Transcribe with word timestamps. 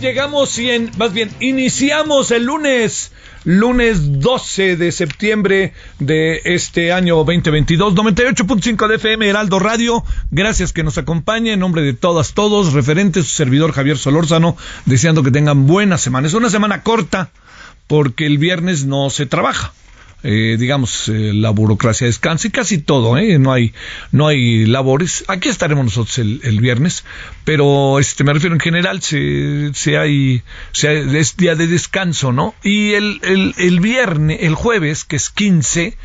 Llegamos 0.00 0.58
y 0.58 0.70
en, 0.70 0.90
más 0.96 1.12
bien, 1.12 1.30
iniciamos 1.40 2.30
el 2.30 2.44
lunes, 2.44 3.12
lunes 3.44 4.20
12 4.20 4.76
de 4.76 4.92
septiembre 4.92 5.72
de 5.98 6.40
este 6.44 6.92
año 6.92 7.16
2022, 7.16 7.94
98.5 7.94 8.88
de 8.88 8.94
FM 8.96 9.28
Heraldo 9.28 9.58
Radio, 9.58 10.04
gracias 10.30 10.72
que 10.72 10.84
nos 10.84 10.98
acompañe 10.98 11.52
en 11.52 11.60
nombre 11.60 11.82
de 11.82 11.94
todas, 11.94 12.34
todos, 12.34 12.72
referentes, 12.72 13.26
su 13.26 13.34
servidor 13.34 13.72
Javier 13.72 13.98
Solórzano, 13.98 14.56
deseando 14.86 15.22
que 15.22 15.30
tengan 15.30 15.66
buena 15.66 15.98
semana, 15.98 16.26
es 16.26 16.34
una 16.34 16.50
semana 16.50 16.82
corta 16.82 17.30
porque 17.86 18.26
el 18.26 18.38
viernes 18.38 18.84
no 18.84 19.10
se 19.10 19.26
trabaja 19.26 19.72
eh, 20.22 20.56
digamos, 20.58 21.08
eh, 21.08 21.32
la 21.32 21.50
burocracia 21.50 22.06
descansa 22.06 22.48
y 22.48 22.50
casi 22.50 22.78
todo, 22.78 23.16
¿eh? 23.16 23.38
no 23.38 23.52
hay, 23.52 23.72
no 24.10 24.26
hay 24.26 24.66
labores. 24.66 25.24
Aquí 25.28 25.48
estaremos 25.48 25.84
nosotros 25.84 26.18
el, 26.18 26.60
viernes, 26.60 27.04
pero 27.44 27.98
este, 27.98 28.24
me 28.24 28.32
refiero 28.32 28.54
en 28.54 28.60
general, 28.60 29.00
se, 29.00 29.70
se 29.74 29.96
hay, 29.96 30.42
se 30.72 31.18
es 31.18 31.36
día 31.36 31.54
de 31.54 31.68
descanso, 31.68 32.32
¿no? 32.32 32.54
Y 32.62 32.94
el, 32.94 33.20
el, 33.22 33.54
el 33.58 33.80
viernes, 33.80 34.38
el 34.42 34.54
jueves, 34.54 35.04
que 35.04 35.16
es 35.16 35.30
15, 35.30 35.96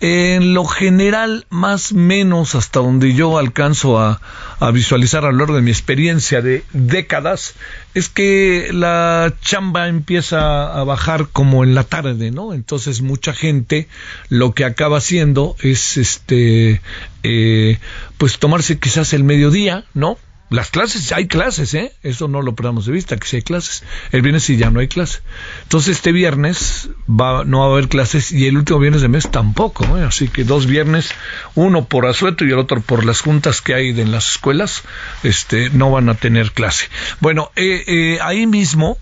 en 0.00 0.54
lo 0.54 0.64
general, 0.64 1.46
más 1.50 1.92
menos 1.92 2.54
hasta 2.54 2.80
donde 2.80 3.12
yo 3.12 3.36
alcanzo 3.36 3.98
a, 3.98 4.20
a 4.60 4.70
visualizar 4.70 5.24
a 5.24 5.32
lo 5.32 5.38
largo 5.38 5.56
de 5.56 5.62
mi 5.62 5.70
experiencia 5.70 6.42
de 6.42 6.62
décadas, 6.72 7.54
es 7.94 8.08
que 8.08 8.68
la 8.72 9.34
chamba 9.40 9.88
empieza 9.88 10.78
a 10.78 10.84
bajar 10.84 11.28
como 11.32 11.64
en 11.64 11.74
la 11.74 11.84
tarde, 11.84 12.30
¿no? 12.30 12.52
Entonces 12.52 13.00
mucha 13.00 13.32
gente 13.32 13.88
lo 14.28 14.52
que 14.52 14.64
acaba 14.64 14.98
haciendo 14.98 15.56
es 15.60 15.96
este, 15.96 16.82
eh, 17.22 17.78
pues 18.18 18.38
tomarse 18.38 18.78
quizás 18.78 19.12
el 19.14 19.24
mediodía, 19.24 19.84
¿no? 19.94 20.18
Las 20.50 20.70
clases, 20.70 21.12
hay 21.12 21.28
clases, 21.28 21.74
¿eh? 21.74 21.92
Eso 22.02 22.26
no 22.26 22.42
lo 22.42 22.56
perdamos 22.56 22.84
de 22.84 22.92
vista, 22.92 23.16
que 23.16 23.26
sí 23.26 23.36
hay 23.36 23.42
clases. 23.42 23.84
El 24.10 24.22
viernes 24.22 24.42
sí 24.42 24.56
ya 24.56 24.70
no 24.70 24.80
hay 24.80 24.88
clase. 24.88 25.20
Entonces 25.62 25.96
este 25.96 26.10
viernes 26.10 26.90
va, 27.08 27.44
no 27.44 27.60
va 27.60 27.66
a 27.66 27.70
haber 27.70 27.88
clases 27.88 28.32
y 28.32 28.48
el 28.48 28.56
último 28.56 28.80
viernes 28.80 29.00
de 29.00 29.06
mes 29.06 29.30
tampoco, 29.30 29.84
¿eh? 29.96 30.02
Así 30.02 30.26
que 30.26 30.42
dos 30.42 30.66
viernes, 30.66 31.12
uno 31.54 31.84
por 31.84 32.06
asueto 32.06 32.44
y 32.44 32.48
el 32.50 32.58
otro 32.58 32.80
por 32.80 33.04
las 33.04 33.20
juntas 33.20 33.60
que 33.60 33.74
hay 33.74 33.90
en 33.90 34.10
las 34.10 34.32
escuelas, 34.32 34.82
este, 35.22 35.70
no 35.70 35.92
van 35.92 36.08
a 36.08 36.14
tener 36.14 36.50
clase. 36.50 36.88
Bueno, 37.20 37.52
eh, 37.54 37.84
eh, 37.86 38.18
ahí 38.20 38.48
mismo, 38.48 38.98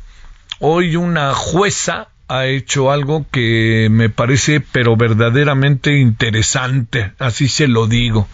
hoy 0.59 0.97
una 0.97 1.33
jueza 1.33 2.09
ha 2.29 2.45
hecho 2.45 2.91
algo 2.91 3.27
que 3.31 3.89
me 3.91 4.11
parece 4.11 4.61
pero 4.61 4.97
verdaderamente 4.97 5.99
interesante, 5.99 7.13
así 7.19 7.49
se 7.49 7.69
lo 7.69 7.87
digo, 7.87 8.29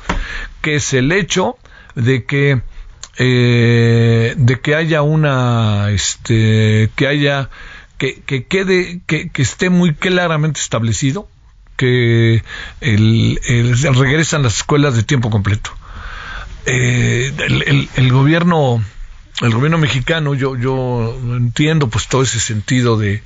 que 0.62 0.74
es 0.74 0.92
el 0.94 1.12
hecho 1.12 1.56
de 1.94 2.24
que 2.24 2.60
eh, 3.18 4.34
de 4.36 4.60
que 4.60 4.74
haya 4.74 5.02
una 5.02 5.90
este 5.90 6.90
que 6.96 7.06
haya 7.06 7.50
que, 7.98 8.22
que 8.22 8.44
quede 8.46 9.00
que, 9.06 9.28
que 9.30 9.42
esté 9.42 9.70
muy 9.70 9.94
claramente 9.94 10.60
establecido 10.60 11.28
que 11.76 12.42
el, 12.80 13.40
el- 13.46 13.76
regresan 13.94 14.42
las 14.42 14.56
escuelas 14.58 14.94
de 14.96 15.02
tiempo 15.02 15.30
completo. 15.30 15.70
Eh, 16.66 17.32
el, 17.46 17.88
el- 17.96 18.12
gobierno 18.12 18.82
el 19.42 19.52
gobierno 19.52 19.78
mexicano 19.78 20.34
yo 20.34 20.56
yo 20.56 21.16
entiendo 21.36 21.88
pues 21.88 22.06
todo 22.08 22.22
ese 22.22 22.40
sentido 22.40 22.96
de 22.96 23.22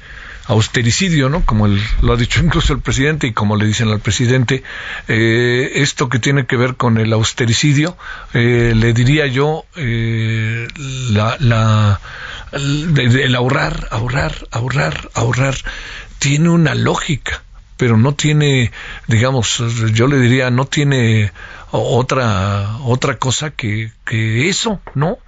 austericidio 0.48 1.28
no 1.28 1.44
como 1.44 1.66
lo 1.66 2.12
ha 2.12 2.16
dicho 2.16 2.41
incluso 2.44 2.72
el 2.72 2.81
presidente 2.81 3.26
y 3.26 3.32
como 3.32 3.56
le 3.56 3.66
dicen 3.66 3.88
al 3.88 4.00
presidente 4.00 4.62
eh, 5.06 5.72
esto 5.76 6.09
que 6.09 6.19
tiene 6.19 6.47
que 6.47 6.56
ver 6.56 6.75
con 6.75 6.98
el 6.98 7.12
austericidio 7.12 7.97
eh, 8.34 8.72
le 8.75 8.92
diría 8.92 9.26
yo 9.26 9.64
eh, 9.76 10.66
la, 11.10 11.37
la 11.38 12.00
el, 12.53 12.98
el 12.98 13.34
ahorrar 13.34 13.88
ahorrar 13.91 14.32
ahorrar 14.50 15.10
ahorrar 15.14 15.54
tiene 16.19 16.48
una 16.48 16.75
lógica 16.75 17.42
pero 17.78 17.97
no 17.97 18.12
tiene, 18.12 18.72
digamos, 19.06 19.62
yo 19.94 20.08
le 20.08 20.19
diría, 20.19 20.50
no 20.50 20.64
tiene 20.64 21.31
otra 21.70 22.78
otra 22.84 23.19
cosa 23.19 23.50
que, 23.50 23.92
que 24.04 24.48
eso, 24.48 24.81
¿no? 24.94 25.19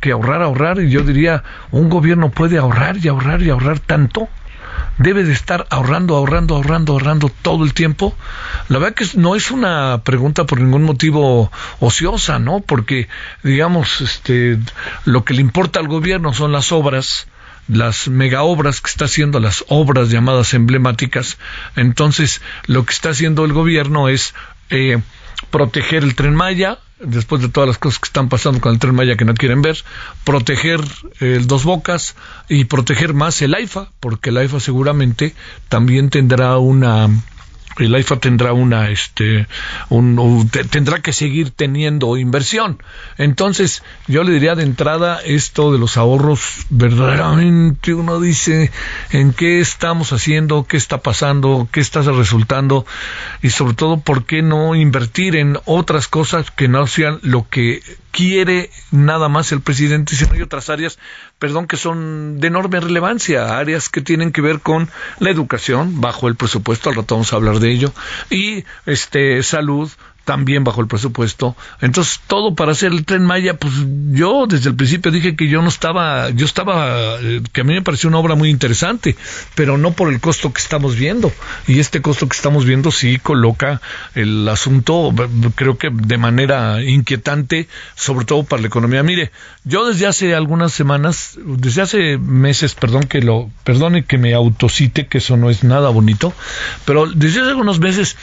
Que 0.00 0.12
ahorrar, 0.12 0.40
ahorrar, 0.40 0.80
y 0.80 0.88
yo 0.88 1.02
diría, 1.02 1.42
un 1.72 1.90
gobierno 1.90 2.30
puede 2.30 2.58
ahorrar 2.58 2.96
y 2.98 3.08
ahorrar 3.08 3.42
y 3.42 3.50
ahorrar 3.50 3.80
tanto, 3.80 4.28
debe 4.98 5.24
de 5.24 5.32
estar 5.32 5.66
ahorrando, 5.70 6.16
ahorrando, 6.16 6.56
ahorrando, 6.56 6.92
ahorrando 6.92 7.30
todo 7.42 7.64
el 7.64 7.74
tiempo. 7.74 8.16
La 8.68 8.78
verdad 8.78 8.94
que 8.94 9.06
no 9.14 9.36
es 9.36 9.50
una 9.50 10.02
pregunta 10.04 10.44
por 10.44 10.60
ningún 10.60 10.84
motivo 10.84 11.50
ociosa, 11.80 12.38
¿no? 12.38 12.60
Porque, 12.60 13.08
digamos, 13.42 14.00
este, 14.00 14.58
lo 15.04 15.24
que 15.24 15.34
le 15.34 15.42
importa 15.42 15.80
al 15.80 15.88
gobierno 15.88 16.32
son 16.32 16.52
las 16.52 16.72
obras, 16.72 17.28
las 17.68 18.08
mega 18.08 18.42
obras 18.42 18.80
que 18.80 18.90
está 18.90 19.06
haciendo, 19.06 19.40
las 19.40 19.64
obras 19.68 20.10
llamadas 20.10 20.54
emblemáticas. 20.54 21.38
Entonces, 21.74 22.40
lo 22.66 22.84
que 22.84 22.92
está 22.92 23.10
haciendo 23.10 23.44
el 23.44 23.52
gobierno 23.52 24.08
es 24.08 24.34
eh, 24.70 25.00
proteger 25.50 26.02
el 26.02 26.14
tren 26.14 26.34
Maya, 26.34 26.78
después 27.00 27.42
de 27.42 27.48
todas 27.48 27.68
las 27.68 27.78
cosas 27.78 27.98
que 27.98 28.06
están 28.06 28.28
pasando 28.28 28.60
con 28.60 28.72
el 28.72 28.78
tren 28.78 28.94
Maya 28.94 29.16
que 29.16 29.24
no 29.24 29.34
quieren 29.34 29.62
ver, 29.62 29.78
proteger 30.24 30.80
el 31.20 31.46
Dos 31.46 31.64
Bocas 31.64 32.16
y 32.48 32.64
proteger 32.64 33.14
más 33.14 33.40
el 33.42 33.54
AIFA, 33.54 33.90
porque 34.00 34.30
el 34.30 34.38
AIFA 34.38 34.60
seguramente 34.60 35.34
también 35.68 36.10
tendrá 36.10 36.58
una 36.58 37.08
el 37.78 37.94
AIFA 37.94 38.16
tendrá 38.16 38.52
una 38.52 38.90
este 38.90 39.46
tendrá 40.70 41.00
que 41.00 41.12
seguir 41.12 41.50
teniendo 41.50 42.16
inversión. 42.16 42.82
Entonces 43.18 43.82
yo 44.06 44.24
le 44.24 44.32
diría 44.32 44.54
de 44.54 44.62
entrada 44.62 45.20
esto 45.24 45.72
de 45.72 45.78
los 45.78 45.96
ahorros 45.96 46.40
verdaderamente 46.70 47.94
uno 47.94 48.20
dice 48.20 48.70
en 49.10 49.32
qué 49.32 49.60
estamos 49.60 50.12
haciendo 50.12 50.64
qué 50.64 50.76
está 50.76 50.98
pasando 50.98 51.68
qué 51.70 51.80
está 51.80 52.02
resultando 52.02 52.86
y 53.42 53.50
sobre 53.50 53.74
todo 53.74 54.00
por 54.00 54.24
qué 54.24 54.42
no 54.42 54.74
invertir 54.74 55.36
en 55.36 55.58
otras 55.64 56.08
cosas 56.08 56.50
que 56.50 56.68
no 56.68 56.86
sean 56.86 57.18
lo 57.22 57.48
que 57.48 57.82
quiere 58.16 58.70
nada 58.90 59.28
más 59.28 59.52
el 59.52 59.60
presidente, 59.60 60.16
sino 60.16 60.32
hay 60.32 60.40
otras 60.40 60.70
áreas, 60.70 60.98
perdón, 61.38 61.66
que 61.66 61.76
son 61.76 62.40
de 62.40 62.46
enorme 62.46 62.80
relevancia, 62.80 63.58
áreas 63.58 63.90
que 63.90 64.00
tienen 64.00 64.32
que 64.32 64.40
ver 64.40 64.60
con 64.60 64.88
la 65.20 65.28
educación, 65.28 66.00
bajo 66.00 66.26
el 66.26 66.34
presupuesto, 66.34 66.88
al 66.88 66.96
rato 66.96 67.14
vamos 67.14 67.32
a 67.34 67.36
hablar 67.36 67.60
de 67.60 67.70
ello, 67.70 67.92
y 68.30 68.64
este 68.86 69.42
salud, 69.42 69.90
también 70.26 70.64
bajo 70.64 70.80
el 70.80 70.88
presupuesto. 70.88 71.56
Entonces, 71.80 72.20
todo 72.26 72.54
para 72.56 72.72
hacer 72.72 72.92
el 72.92 73.04
tren 73.06 73.24
Maya, 73.24 73.56
pues 73.56 73.72
yo 74.10 74.46
desde 74.46 74.68
el 74.70 74.74
principio 74.74 75.12
dije 75.12 75.36
que 75.36 75.48
yo 75.48 75.62
no 75.62 75.68
estaba, 75.68 76.30
yo 76.30 76.44
estaba, 76.44 77.16
eh, 77.20 77.40
que 77.52 77.60
a 77.60 77.64
mí 77.64 77.72
me 77.72 77.82
pareció 77.82 78.08
una 78.08 78.18
obra 78.18 78.34
muy 78.34 78.50
interesante, 78.50 79.16
pero 79.54 79.78
no 79.78 79.92
por 79.92 80.12
el 80.12 80.20
costo 80.20 80.52
que 80.52 80.60
estamos 80.60 80.96
viendo. 80.96 81.32
Y 81.68 81.78
este 81.78 82.02
costo 82.02 82.28
que 82.28 82.36
estamos 82.36 82.64
viendo 82.64 82.90
sí 82.90 83.18
coloca 83.18 83.80
el 84.16 84.48
asunto, 84.48 85.14
creo 85.54 85.78
que 85.78 85.90
de 85.92 86.18
manera 86.18 86.82
inquietante, 86.82 87.68
sobre 87.94 88.26
todo 88.26 88.42
para 88.42 88.62
la 88.62 88.68
economía. 88.68 89.04
Mire, 89.04 89.30
yo 89.62 89.86
desde 89.86 90.08
hace 90.08 90.34
algunas 90.34 90.72
semanas, 90.72 91.38
desde 91.38 91.82
hace 91.82 92.18
meses, 92.18 92.74
perdón 92.74 93.04
que 93.04 93.20
lo, 93.20 93.48
perdone 93.62 94.04
que 94.04 94.18
me 94.18 94.34
autocite, 94.34 95.06
que 95.06 95.18
eso 95.18 95.36
no 95.36 95.50
es 95.50 95.62
nada 95.62 95.90
bonito, 95.90 96.34
pero 96.84 97.06
desde 97.06 97.42
hace 97.42 97.50
algunos 97.50 97.78
meses, 97.78 98.16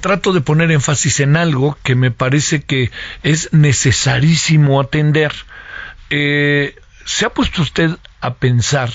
trato 0.00 0.32
de 0.32 0.40
poner 0.40 0.70
énfasis 0.70 1.20
en 1.20 1.36
algo 1.36 1.76
que 1.82 1.94
me 1.94 2.10
parece 2.10 2.62
que 2.62 2.90
es 3.22 3.52
necesarísimo 3.52 4.80
atender. 4.80 5.32
Eh, 6.10 6.76
¿Se 7.04 7.26
ha 7.26 7.30
puesto 7.30 7.62
usted 7.62 7.90
a 8.20 8.34
pensar 8.34 8.90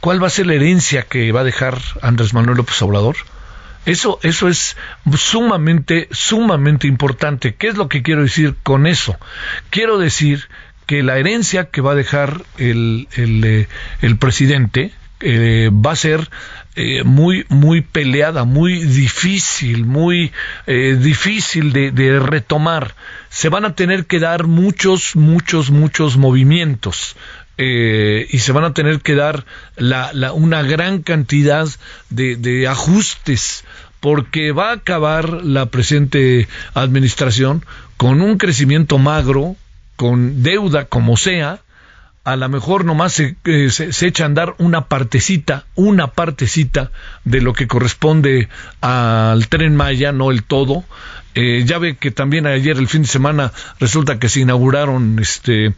cuál 0.00 0.22
va 0.22 0.26
a 0.26 0.30
ser 0.30 0.46
la 0.46 0.54
herencia 0.54 1.02
que 1.02 1.32
va 1.32 1.40
a 1.40 1.44
dejar 1.44 1.78
Andrés 2.02 2.34
Manuel 2.34 2.58
López 2.58 2.80
Obrador? 2.82 3.16
Eso, 3.86 4.20
eso 4.22 4.48
es 4.48 4.76
sumamente, 5.16 6.08
sumamente 6.10 6.86
importante. 6.86 7.54
¿Qué 7.54 7.68
es 7.68 7.76
lo 7.76 7.88
que 7.88 8.02
quiero 8.02 8.22
decir 8.22 8.56
con 8.62 8.86
eso? 8.86 9.16
Quiero 9.70 9.98
decir 9.98 10.48
que 10.86 11.02
la 11.02 11.16
herencia 11.18 11.70
que 11.70 11.80
va 11.80 11.92
a 11.92 11.94
dejar 11.94 12.42
el, 12.58 13.08
el, 13.12 13.44
eh, 13.44 13.68
el 14.02 14.18
presidente 14.18 14.92
eh, 15.20 15.70
va 15.72 15.92
a 15.92 15.96
ser 15.96 16.30
eh, 16.76 17.02
muy 17.04 17.44
muy 17.48 17.80
peleada, 17.80 18.44
muy 18.44 18.84
difícil, 18.84 19.84
muy 19.86 20.32
eh, 20.66 20.96
difícil 21.00 21.72
de, 21.72 22.20
retomar. 22.20 22.94
Se 23.28 23.48
van 23.48 23.64
a 23.64 23.74
tener 23.74 24.06
que 24.06 24.20
dar 24.20 24.46
muchos, 24.46 25.16
muchos, 25.16 25.70
muchos 25.70 26.16
movimientos. 26.16 27.16
Eh, 27.58 28.26
y 28.30 28.38
se 28.38 28.52
van 28.52 28.64
a 28.64 28.72
tener 28.72 29.00
que 29.00 29.14
dar 29.14 29.44
la, 29.76 30.32
una 30.32 30.62
gran 30.62 31.02
cantidad 31.02 31.68
de 32.08 32.68
ajustes 32.68 33.64
porque 34.00 34.52
va 34.52 34.70
a 34.70 34.74
acabar 34.74 35.44
la 35.44 35.66
presente 35.66 36.48
administración 36.74 37.64
con 37.98 38.22
un 38.22 38.38
crecimiento 38.38 38.96
magro, 38.96 39.56
con 39.96 40.42
deuda 40.42 40.86
como 40.86 41.18
sea, 41.18 41.60
a 42.24 42.36
lo 42.36 42.48
mejor 42.48 42.84
nomás 42.84 43.14
se, 43.14 43.36
eh, 43.44 43.70
se, 43.70 44.06
echa 44.06 44.24
a 44.24 44.26
andar 44.26 44.54
una 44.58 44.86
partecita, 44.86 45.64
una 45.74 46.08
partecita 46.08 46.90
de 47.24 47.40
lo 47.40 47.54
que 47.54 47.66
corresponde 47.66 48.48
al 48.80 49.48
tren 49.48 49.74
Maya, 49.74 50.12
no 50.12 50.30
el 50.30 50.42
todo. 50.42 50.84
Eh, 51.34 51.62
ya 51.64 51.78
ve 51.78 51.96
que 51.96 52.10
también 52.10 52.46
ayer, 52.46 52.76
el 52.76 52.88
fin 52.88 53.02
de 53.02 53.08
semana, 53.08 53.52
resulta 53.78 54.18
que 54.18 54.28
se 54.28 54.40
inauguraron 54.40 55.18
este 55.20 55.74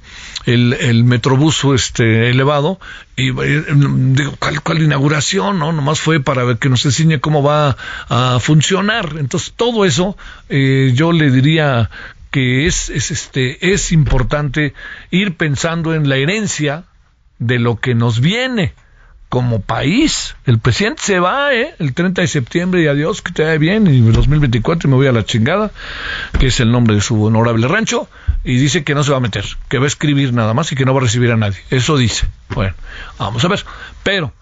el, 0.47 0.73
el 0.73 1.05
metrobús 1.05 1.63
este, 1.75 2.31
elevado. 2.31 2.81
Y 3.17 3.29
eh, 3.29 3.65
digo, 3.69 4.35
¿cuál, 4.63 4.83
inauguración? 4.83 5.59
No, 5.59 5.73
nomás 5.73 6.01
fue 6.01 6.21
para 6.21 6.43
ver 6.43 6.57
que 6.57 6.71
nos 6.71 6.85
enseñe 6.87 7.21
cómo 7.21 7.43
va 7.43 7.77
a 8.09 8.41
funcionar. 8.41 9.15
Entonces, 9.19 9.53
todo 9.55 9.85
eso 9.85 10.17
yo 10.49 11.13
le 11.13 11.31
diría 11.31 11.91
que 12.33 12.67
es, 12.67 12.91
es, 12.91 13.13
este, 13.13 13.73
es 13.73 13.93
importante 13.93 14.75
ir 15.11 15.37
pensando 15.37 15.95
en 15.95 16.09
la 16.09 16.17
herencia 16.17 16.85
de 17.39 17.61
lo 17.61 17.77
que 17.77 17.95
nos 17.95 18.21
viene 18.21 18.73
como 19.29 19.61
país. 19.61 20.35
El 20.45 20.59
presidente 20.59 21.03
se 21.03 21.21
va, 21.21 21.55
¿eh? 21.55 21.75
El 21.79 21.95
30 21.95 22.23
de 22.23 22.29
septiembre 22.29 22.83
y 22.83 22.87
adiós, 22.87 23.23
que 23.23 23.33
te 23.33 23.43
vaya 23.45 23.59
bien, 23.59 23.87
y 23.87 23.99
en 23.99 24.13
2024 24.13 24.91
me 24.91 24.97
voy 24.97 25.07
a 25.07 25.13
la 25.13 25.25
chingada, 25.25 25.71
que 26.39 26.49
es 26.49 26.61
el 26.61 26.73
nombre 26.73 26.95
de 26.95 27.01
su 27.01 27.23
honorable 27.23 27.69
rancho, 27.69 28.09
y 28.45 28.57
dice 28.57 28.83
que 28.83 28.95
no 28.95 29.05
se 29.05 29.11
va 29.11 29.19
a 29.19 29.21
meter, 29.21 29.45
que 29.69 29.79
va 29.79 29.85
a 29.85 29.87
escribir 29.87 30.33
nada 30.33 30.55
más 30.55 30.73
y 30.73 30.75
que 30.75 30.85
no 30.85 30.95
va 30.95 31.01
a 31.01 31.05
recibir 31.05 31.31
a 31.33 31.37
nadie. 31.37 31.59
Eso 31.71 31.97
dice. 31.97 32.27
Bueno, 32.55 32.75
vamos 33.19 33.45
a 33.45 33.49
ver. 33.49 33.65
Pero, 34.03 34.33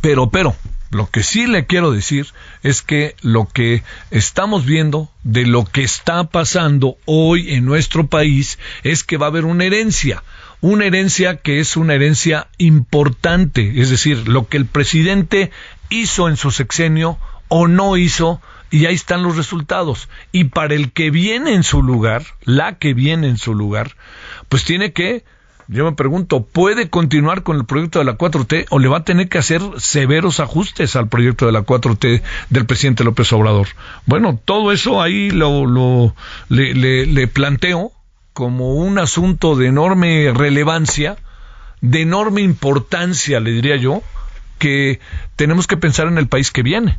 pero, 0.00 0.28
pero, 0.28 0.56
lo 0.90 1.10
que 1.10 1.22
sí 1.22 1.46
le 1.46 1.66
quiero 1.66 1.90
decir 1.90 2.28
es 2.62 2.82
que 2.82 3.16
lo 3.20 3.46
que 3.46 3.82
estamos 4.10 4.64
viendo 4.64 5.10
de 5.24 5.44
lo 5.44 5.64
que 5.64 5.82
está 5.82 6.24
pasando 6.24 6.96
hoy 7.04 7.54
en 7.54 7.64
nuestro 7.64 8.06
país 8.06 8.58
es 8.82 9.02
que 9.02 9.16
va 9.16 9.26
a 9.26 9.30
haber 9.30 9.44
una 9.44 9.64
herencia, 9.64 10.22
una 10.60 10.84
herencia 10.84 11.36
que 11.36 11.60
es 11.60 11.76
una 11.76 11.94
herencia 11.94 12.48
importante, 12.58 13.80
es 13.80 13.90
decir, 13.90 14.28
lo 14.28 14.48
que 14.48 14.56
el 14.56 14.66
presidente 14.66 15.50
hizo 15.90 16.28
en 16.28 16.36
su 16.36 16.50
sexenio 16.50 17.18
o 17.48 17.68
no 17.68 17.96
hizo, 17.96 18.40
y 18.70 18.86
ahí 18.86 18.94
están 18.94 19.22
los 19.22 19.36
resultados. 19.36 20.08
Y 20.32 20.44
para 20.44 20.74
el 20.74 20.92
que 20.92 21.10
viene 21.10 21.54
en 21.54 21.62
su 21.62 21.82
lugar, 21.82 22.24
la 22.42 22.78
que 22.78 22.94
viene 22.94 23.28
en 23.28 23.38
su 23.38 23.54
lugar, 23.54 23.96
pues 24.48 24.64
tiene 24.64 24.92
que 24.92 25.24
yo 25.68 25.84
me 25.84 25.92
pregunto, 25.92 26.44
¿puede 26.44 26.90
continuar 26.90 27.42
con 27.42 27.56
el 27.56 27.64
proyecto 27.64 27.98
de 27.98 28.04
la 28.04 28.16
4T 28.16 28.66
o 28.70 28.78
le 28.78 28.88
va 28.88 28.98
a 28.98 29.04
tener 29.04 29.28
que 29.28 29.38
hacer 29.38 29.62
severos 29.78 30.40
ajustes 30.40 30.96
al 30.96 31.08
proyecto 31.08 31.46
de 31.46 31.52
la 31.52 31.62
4T 31.62 32.22
del 32.50 32.66
presidente 32.66 33.04
López 33.04 33.32
Obrador? 33.32 33.68
Bueno, 34.06 34.38
todo 34.44 34.72
eso 34.72 35.02
ahí 35.02 35.30
lo, 35.30 36.14
le 36.48 37.28
planteo 37.28 37.92
como 38.32 38.74
un 38.74 38.98
asunto 38.98 39.56
de 39.56 39.68
enorme 39.68 40.32
relevancia, 40.32 41.16
de 41.80 42.02
enorme 42.02 42.42
importancia, 42.42 43.40
le 43.40 43.50
diría 43.50 43.76
yo, 43.76 44.02
que 44.58 45.00
tenemos 45.36 45.66
que 45.66 45.76
pensar 45.76 46.06
en 46.06 46.18
el 46.18 46.28
país 46.28 46.50
que 46.50 46.62
viene 46.62 46.98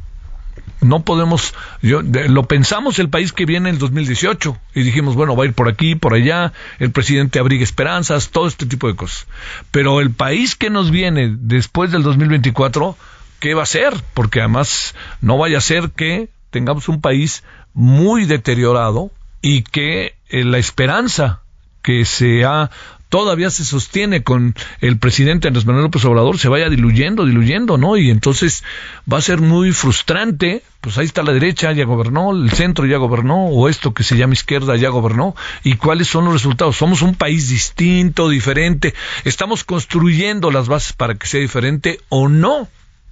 no 0.82 1.04
podemos, 1.04 1.54
yo, 1.82 2.02
lo 2.02 2.44
pensamos 2.44 3.00
el 3.00 3.10
país 3.10 3.34
que 3.34 3.46
viene 3.46 3.70
en 3.70 3.76
el 3.76 3.80
2018 3.80 4.58
y 4.76 4.84
dijimos, 4.84 5.16
bueno, 5.16 5.36
va 5.36 5.44
a 5.44 5.48
ir 5.48 5.54
por 5.54 5.68
aquí, 5.68 5.96
por 5.96 6.14
allá, 6.14 6.54
el 6.80 6.92
presidente 6.92 7.40
abriga 7.40 7.64
esperanzas, 7.64 8.30
todo 8.30 8.48
este 8.48 8.66
tipo 8.66 8.88
de 8.88 8.96
cosas. 8.96 9.28
Pero 9.72 10.02
el 10.02 10.12
país 10.12 10.56
que 10.56 10.70
nos 10.70 10.92
viene 10.92 11.36
después 11.38 11.92
del 11.92 12.04
2024, 12.04 12.96
¿qué 13.40 13.54
va 13.54 13.64
a 13.64 13.68
ser? 13.68 13.94
Porque 14.14 14.40
además 14.40 14.96
no 15.22 15.38
vaya 15.38 15.58
a 15.58 15.62
ser 15.62 15.92
que 15.92 16.30
tengamos 16.52 16.90
un 16.90 17.02
país 17.02 17.44
muy 17.74 18.26
deteriorado 18.26 19.12
y 19.42 19.64
que 19.64 20.16
eh, 20.30 20.44
la 20.44 20.58
esperanza 20.58 21.42
que 21.82 22.06
se 22.06 22.44
ha 22.44 22.70
todavía 23.10 23.50
se 23.50 23.64
sostiene 23.66 24.24
con 24.24 24.56
el 24.82 24.98
presidente 24.98 25.48
Andrés 25.48 25.66
Manuel 25.66 25.86
López 25.86 26.04
Obrador, 26.06 26.38
se 26.38 26.50
vaya 26.50 26.70
diluyendo, 26.70 27.26
diluyendo, 27.26 27.78
¿no? 27.78 27.98
Y 27.98 28.10
entonces 28.10 28.64
va 29.12 29.18
a 29.18 29.22
ser 29.22 29.42
muy 29.42 29.72
frustrante, 29.72 30.64
pues 30.82 30.98
ahí 30.98 31.06
está 31.06 31.24
la 31.24 31.34
derecha, 31.34 31.72
ya 31.72 31.86
gobernó, 31.86 32.32
el 32.32 32.52
centro 32.52 32.86
ya 32.86 32.98
gobernó, 32.98 33.46
o 33.48 33.70
esto 33.70 33.94
que 33.94 34.04
se 34.04 34.18
llama 34.18 34.34
izquierda 34.34 34.76
ya 34.76 34.90
gobernó, 34.90 35.36
y 35.64 35.76
cuáles 35.76 36.08
son 36.08 36.26
los 36.26 36.34
resultados. 36.34 36.78
Somos 36.78 37.02
un 37.02 37.16
país 37.16 37.50
distinto, 37.50 38.30
diferente, 38.30 38.94
estamos 39.24 39.64
construyendo 39.64 40.52
las 40.52 40.68
bases 40.68 40.94
para 40.94 41.16
que 41.16 41.28
sea 41.28 41.40
diferente 41.40 42.00
o 42.10 42.28
no, 42.28 42.68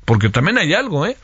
porque 0.06 0.30
también 0.30 0.58
hay 0.58 0.74
algo, 0.74 1.06
¿eh? 1.06 1.18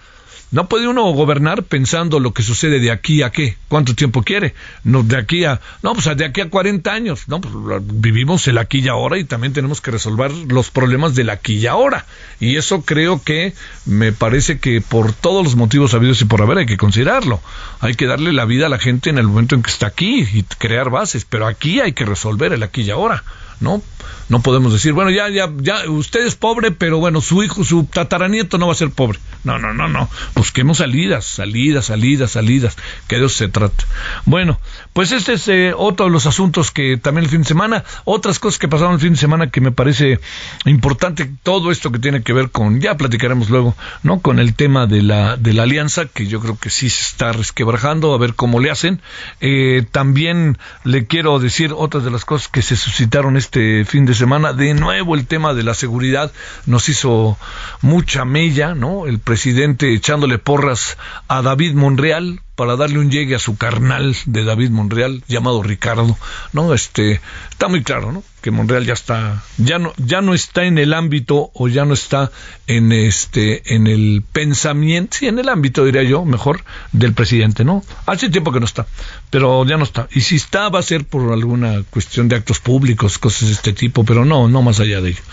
No 0.51 0.67
puede 0.67 0.87
uno 0.87 1.03
gobernar 1.11 1.63
pensando 1.63 2.19
lo 2.19 2.33
que 2.33 2.43
sucede 2.43 2.79
de 2.79 2.91
aquí 2.91 3.21
a 3.21 3.31
qué, 3.31 3.57
cuánto 3.67 3.95
tiempo 3.95 4.23
quiere, 4.23 4.53
no 4.83 5.03
de 5.03 5.17
aquí 5.17 5.45
a, 5.45 5.61
no, 5.81 5.93
pues 5.93 6.15
de 6.17 6.25
aquí 6.25 6.41
a 6.41 6.49
40 6.49 6.91
años, 6.91 7.27
no, 7.27 7.39
pues 7.39 7.53
vivimos 7.83 8.47
el 8.47 8.57
aquí 8.57 8.79
y 8.79 8.87
ahora 8.89 9.17
y 9.17 9.23
también 9.23 9.53
tenemos 9.53 9.79
que 9.79 9.91
resolver 9.91 10.31
los 10.31 10.69
problemas 10.71 11.15
del 11.15 11.29
aquí 11.29 11.55
y 11.55 11.67
ahora. 11.67 12.05
Y 12.39 12.57
eso 12.57 12.81
creo 12.81 13.21
que 13.23 13.53
me 13.85 14.11
parece 14.11 14.59
que 14.59 14.81
por 14.81 15.13
todos 15.13 15.43
los 15.43 15.55
motivos 15.55 15.93
habidos 15.93 16.21
y 16.21 16.25
por 16.25 16.41
haber 16.41 16.59
hay 16.59 16.65
que 16.65 16.77
considerarlo. 16.77 17.41
Hay 17.79 17.95
que 17.95 18.07
darle 18.07 18.33
la 18.33 18.45
vida 18.45 18.65
a 18.65 18.69
la 18.69 18.79
gente 18.79 19.09
en 19.09 19.17
el 19.17 19.27
momento 19.27 19.55
en 19.55 19.63
que 19.63 19.71
está 19.71 19.87
aquí 19.87 20.27
y 20.33 20.43
crear 20.43 20.89
bases, 20.89 21.25
pero 21.25 21.47
aquí 21.47 21.79
hay 21.79 21.93
que 21.93 22.05
resolver 22.05 22.51
el 22.53 22.63
aquí 22.63 22.81
y 22.81 22.91
ahora 22.91 23.23
¿no? 23.61 23.81
No 24.29 24.41
podemos 24.41 24.73
decir, 24.73 24.93
bueno, 24.93 25.11
ya, 25.11 25.29
ya, 25.29 25.49
ya, 25.57 25.89
usted 25.89 26.25
es 26.25 26.35
pobre, 26.35 26.71
pero 26.71 26.99
bueno, 26.99 27.21
su 27.21 27.43
hijo, 27.43 27.63
su 27.63 27.85
tataranieto 27.85 28.57
no 28.57 28.67
va 28.67 28.73
a 28.73 28.75
ser 28.75 28.89
pobre. 28.89 29.19
No, 29.43 29.59
no, 29.59 29.73
no, 29.73 29.87
no. 29.87 30.09
Busquemos 30.35 30.77
salidas, 30.77 31.25
salidas, 31.25 31.85
salidas, 31.85 32.31
salidas, 32.31 32.77
que 33.07 33.17
de 33.17 33.25
eso 33.25 33.35
se 33.35 33.47
trata. 33.49 33.85
Bueno, 34.25 34.59
pues 34.93 35.11
este 35.11 35.33
es 35.33 35.47
eh, 35.47 35.73
otro 35.75 36.05
de 36.05 36.11
los 36.11 36.25
asuntos 36.25 36.71
que 36.71 36.97
también 36.97 37.25
el 37.25 37.29
fin 37.29 37.41
de 37.41 37.47
semana, 37.47 37.83
otras 38.03 38.39
cosas 38.39 38.59
que 38.59 38.67
pasaron 38.67 38.95
el 38.95 38.99
fin 38.99 39.13
de 39.13 39.19
semana 39.19 39.49
que 39.49 39.61
me 39.61 39.71
parece 39.71 40.19
importante, 40.65 41.29
todo 41.43 41.71
esto 41.71 41.91
que 41.91 41.99
tiene 41.99 42.23
que 42.23 42.33
ver 42.33 42.51
con, 42.51 42.81
ya 42.81 42.97
platicaremos 42.97 43.49
luego, 43.49 43.75
¿no? 44.03 44.19
Con 44.19 44.39
el 44.39 44.53
tema 44.53 44.87
de 44.87 45.01
la, 45.01 45.37
de 45.37 45.53
la 45.53 45.63
alianza, 45.63 46.05
que 46.05 46.27
yo 46.27 46.39
creo 46.39 46.57
que 46.57 46.69
sí 46.69 46.89
se 46.89 47.01
está 47.01 47.31
resquebrajando, 47.31 48.13
a 48.13 48.17
ver 48.17 48.33
cómo 48.35 48.59
le 48.59 48.71
hacen. 48.71 49.01
Eh, 49.39 49.85
también 49.91 50.57
le 50.83 51.07
quiero 51.07 51.39
decir 51.39 51.73
otras 51.75 52.03
de 52.03 52.11
las 52.11 52.25
cosas 52.25 52.47
que 52.47 52.61
se 52.61 52.75
suscitaron 52.75 53.37
este 53.37 53.85
fin 53.85 54.05
de 54.05 54.13
semana. 54.13 54.53
De 54.53 54.73
nuevo 54.73 55.15
el 55.15 55.25
tema 55.25 55.53
de 55.53 55.63
la 55.63 55.73
seguridad 55.73 56.31
nos 56.65 56.89
hizo 56.89 57.37
mucha 57.81 58.25
mella, 58.25 58.75
¿no? 58.75 59.07
El 59.07 59.19
presidente 59.19 59.93
echándole 59.93 60.37
porras 60.37 60.97
a 61.27 61.41
David 61.41 61.73
Monreal, 61.75 62.41
para 62.61 62.75
darle 62.75 62.99
un 62.99 63.09
llegue 63.09 63.33
a 63.33 63.39
su 63.39 63.57
carnal 63.57 64.15
de 64.27 64.43
David 64.43 64.69
Monreal 64.69 65.23
llamado 65.27 65.63
Ricardo, 65.63 66.15
¿no? 66.53 66.75
Este, 66.75 67.19
está 67.49 67.67
muy 67.69 67.81
claro, 67.81 68.11
¿no? 68.11 68.23
Que 68.39 68.51
Monreal 68.51 68.85
ya 68.85 68.93
está, 68.93 69.43
ya 69.57 69.79
no, 69.79 69.93
ya 69.97 70.21
no 70.21 70.35
está 70.35 70.65
en 70.65 70.77
el 70.77 70.93
ámbito 70.93 71.49
o 71.55 71.67
ya 71.67 71.85
no 71.85 71.95
está 71.95 72.31
en 72.67 72.91
este, 72.91 73.73
en 73.73 73.87
el 73.87 74.23
pensamiento, 74.31 75.17
sí, 75.17 75.27
en 75.27 75.39
el 75.39 75.49
ámbito 75.49 75.83
diría 75.85 76.03
yo, 76.03 76.23
mejor, 76.23 76.63
del 76.91 77.13
presidente, 77.13 77.65
¿no? 77.65 77.83
Hace 78.05 78.29
tiempo 78.29 78.51
que 78.51 78.59
no 78.59 78.67
está, 78.67 78.85
pero 79.31 79.65
ya 79.65 79.77
no 79.77 79.83
está. 79.83 80.07
Y 80.11 80.21
si 80.21 80.35
está, 80.35 80.69
va 80.69 80.77
a 80.77 80.83
ser 80.83 81.05
por 81.05 81.33
alguna 81.33 81.81
cuestión 81.89 82.27
de 82.27 82.35
actos 82.35 82.59
públicos, 82.59 83.17
cosas 83.17 83.47
de 83.49 83.55
este 83.55 83.73
tipo, 83.73 84.03
pero 84.03 84.23
no, 84.23 84.47
no 84.47 84.61
más 84.61 84.79
allá 84.79 85.01
de 85.01 85.09
ello. 85.09 85.23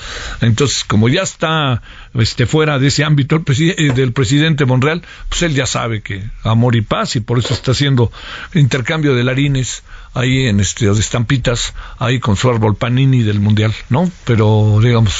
Entonces, 0.40 0.82
como 0.85 1.11
ya 1.11 1.23
está, 1.23 1.82
este, 2.14 2.47
fuera 2.47 2.78
de 2.78 2.87
ese 2.87 3.04
ámbito 3.04 3.37
el 3.37 3.44
eh, 3.76 3.92
del 3.94 4.12
presidente 4.12 4.64
Monreal, 4.64 5.02
pues 5.28 5.42
él 5.42 5.54
ya 5.54 5.66
sabe 5.66 6.00
que 6.00 6.23
amor 6.42 6.75
y 6.75 6.80
paz 6.80 7.17
y 7.18 7.20
por 7.20 7.38
eso 7.38 7.54
está 7.54 7.72
haciendo 7.72 8.10
intercambio 8.54 9.14
de 9.14 9.25
larines 9.25 9.82
ahí 10.14 10.46
en 10.46 10.60
este 10.60 10.87
de 10.87 11.00
estampitas 11.00 11.75
ahí 11.98 12.18
con 12.18 12.37
su 12.37 12.48
árbol 12.48 12.76
panini 12.76 13.22
del 13.22 13.40
mundial 13.40 13.75
no 13.90 14.10
pero 14.25 14.78
digamos 14.82 15.14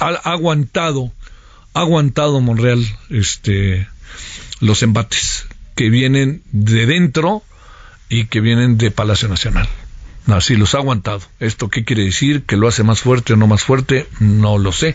ha 0.00 0.30
aguantado 0.30 1.12
ha 1.74 1.80
aguantado 1.80 2.40
Monreal 2.40 2.84
este 3.10 3.86
los 4.60 4.82
embates 4.82 5.46
que 5.74 5.90
vienen 5.90 6.42
de 6.52 6.86
dentro 6.86 7.42
y 8.08 8.26
que 8.26 8.40
vienen 8.40 8.78
de 8.78 8.90
Palacio 8.90 9.28
Nacional 9.28 9.68
Así 10.28 10.56
los 10.56 10.74
ha 10.74 10.78
aguantado. 10.78 11.20
¿Esto 11.38 11.68
qué 11.68 11.84
quiere 11.84 12.02
decir? 12.02 12.42
¿Que 12.42 12.56
lo 12.56 12.66
hace 12.66 12.82
más 12.82 13.00
fuerte 13.00 13.34
o 13.34 13.36
no 13.36 13.46
más 13.46 13.62
fuerte? 13.62 14.08
No 14.18 14.58
lo 14.58 14.72
sé. 14.72 14.94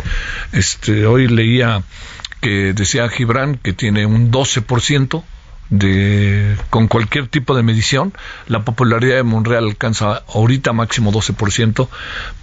Este, 0.52 1.06
hoy 1.06 1.28
leía 1.28 1.84
que 2.42 2.74
decía 2.74 3.08
Gibran 3.08 3.56
que 3.56 3.72
tiene 3.72 4.06
un 4.06 4.32
12% 4.32 5.24
de 5.72 6.56
con 6.70 6.88
cualquier 6.88 7.28
tipo 7.28 7.56
de 7.56 7.64
medición. 7.64 8.14
La 8.48 8.64
popularidad 8.64 9.16
de 9.16 9.24
Monreal 9.24 9.64
alcanza 9.64 10.24
ahorita 10.28 10.74
máximo 10.74 11.12
12%, 11.12 11.88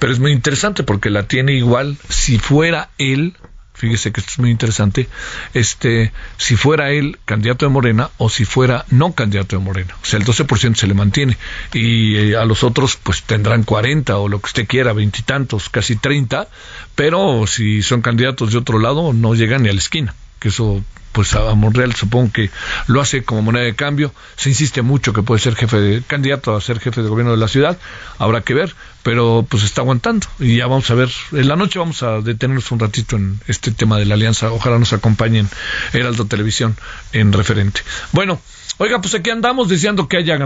pero 0.01 0.13
es 0.13 0.19
muy 0.19 0.33
interesante 0.33 0.83
porque 0.83 1.11
la 1.11 1.29
tiene 1.29 1.53
igual 1.53 1.97
si 2.09 2.39
fuera 2.39 2.91
él 2.99 3.37
fíjese 3.75 4.11
que 4.11 4.21
esto 4.21 4.33
es 4.33 4.39
muy 4.41 4.51
interesante, 4.51 5.09
este, 5.55 6.13
si 6.37 6.57
fuera 6.57 6.91
él 6.91 7.17
candidato 7.25 7.65
de 7.65 7.71
Morena 7.71 8.11
o 8.19 8.29
si 8.29 8.45
fuera 8.45 8.85
no 8.91 9.13
candidato 9.13 9.57
de 9.57 9.63
Morena. 9.63 9.95
O 10.03 10.05
sea, 10.05 10.19
el 10.19 10.25
12% 10.25 10.75
se 10.75 10.89
le 10.89 10.95
mantiene 10.95 11.39
y 11.73 12.17
eh, 12.17 12.37
a 12.37 12.45
los 12.45 12.65
otros 12.65 12.97
pues 12.97 13.23
tendrán 13.23 13.63
40 13.63 14.19
o 14.19 14.29
lo 14.29 14.41
que 14.41 14.47
usted 14.47 14.67
quiera, 14.67 14.93
veintitantos, 14.93 15.69
casi 15.69 15.95
30, 15.95 16.49
pero 16.97 17.47
si 17.47 17.83
son 17.83 18.03
candidatos 18.03 18.51
de 18.51 18.59
otro 18.59 18.81
lado 18.81 19.13
no 19.13 19.35
llegan 19.37 19.63
ni 19.63 19.69
a 19.69 19.73
la 19.73 19.79
esquina 19.79 20.15
que 20.39 20.49
eso 20.49 20.83
pues 21.13 21.35
a 21.35 21.53
Monreal 21.55 21.97
supongo 21.97 22.33
que 22.33 22.51
lo 22.87 23.01
hace 23.01 23.25
como 23.25 23.43
moneda 23.43 23.65
de 23.65 23.75
cambio. 23.75 24.13
Se 24.37 24.51
insiste 24.51 24.83
mucho 24.83 25.13
que 25.13 25.23
puede 25.23 25.41
ser 25.41 25.57
jefe 25.57 25.79
de 25.81 26.03
candidato 26.03 26.55
a 26.55 26.61
ser 26.61 26.79
jefe 26.79 27.03
de 27.03 27.09
gobierno 27.09 27.33
de 27.33 27.39
la 27.39 27.49
ciudad, 27.49 27.77
habrá 28.19 28.43
que 28.43 28.55
ver, 28.55 28.75
pero 29.03 29.45
pues 29.49 29.65
está 29.65 29.81
aguantando 29.81 30.29
y 30.39 30.59
ya 30.59 30.67
vamos 30.69 30.89
a 30.91 30.95
ver. 30.95 31.11
En 31.33 31.49
la 31.49 31.57
noche 31.57 31.81
vamos 31.81 32.03
a 32.03 32.21
detenernos 32.21 32.71
un 32.71 32.79
ratito 32.79 33.17
en 33.17 33.41
este 33.49 33.73
tema 33.73 33.99
de 33.99 34.05
la 34.05 34.15
alianza. 34.15 34.53
Ojalá 34.53 34.79
nos 34.79 34.93
acompañen 34.93 35.49
Heraldo 35.93 36.27
Televisión 36.27 36.77
en 37.13 37.33
referente. 37.33 37.81
Bueno, 38.13 38.41
Oiga, 38.81 39.01
pues 39.01 39.13
aquí 39.17 39.31
andamos 39.31 39.69
deseando 39.69 40.07
que 40.07 40.19
haya, 40.19 40.39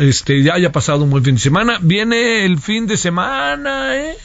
este, 0.00 0.42
ya 0.42 0.52
haya 0.52 0.70
pasado 0.70 1.04
un 1.04 1.08
buen 1.08 1.24
fin 1.24 1.36
de 1.36 1.40
semana. 1.40 1.78
Viene 1.80 2.44
el 2.44 2.58
fin 2.58 2.86
de 2.86 2.98
semana, 2.98 3.96
¿eh? 3.96 4.18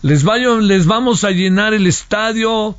Les, 0.00 0.24
les 0.24 0.86
vamos 0.86 1.24
a 1.24 1.30
llenar 1.30 1.74
el 1.74 1.86
estadio 1.86 2.78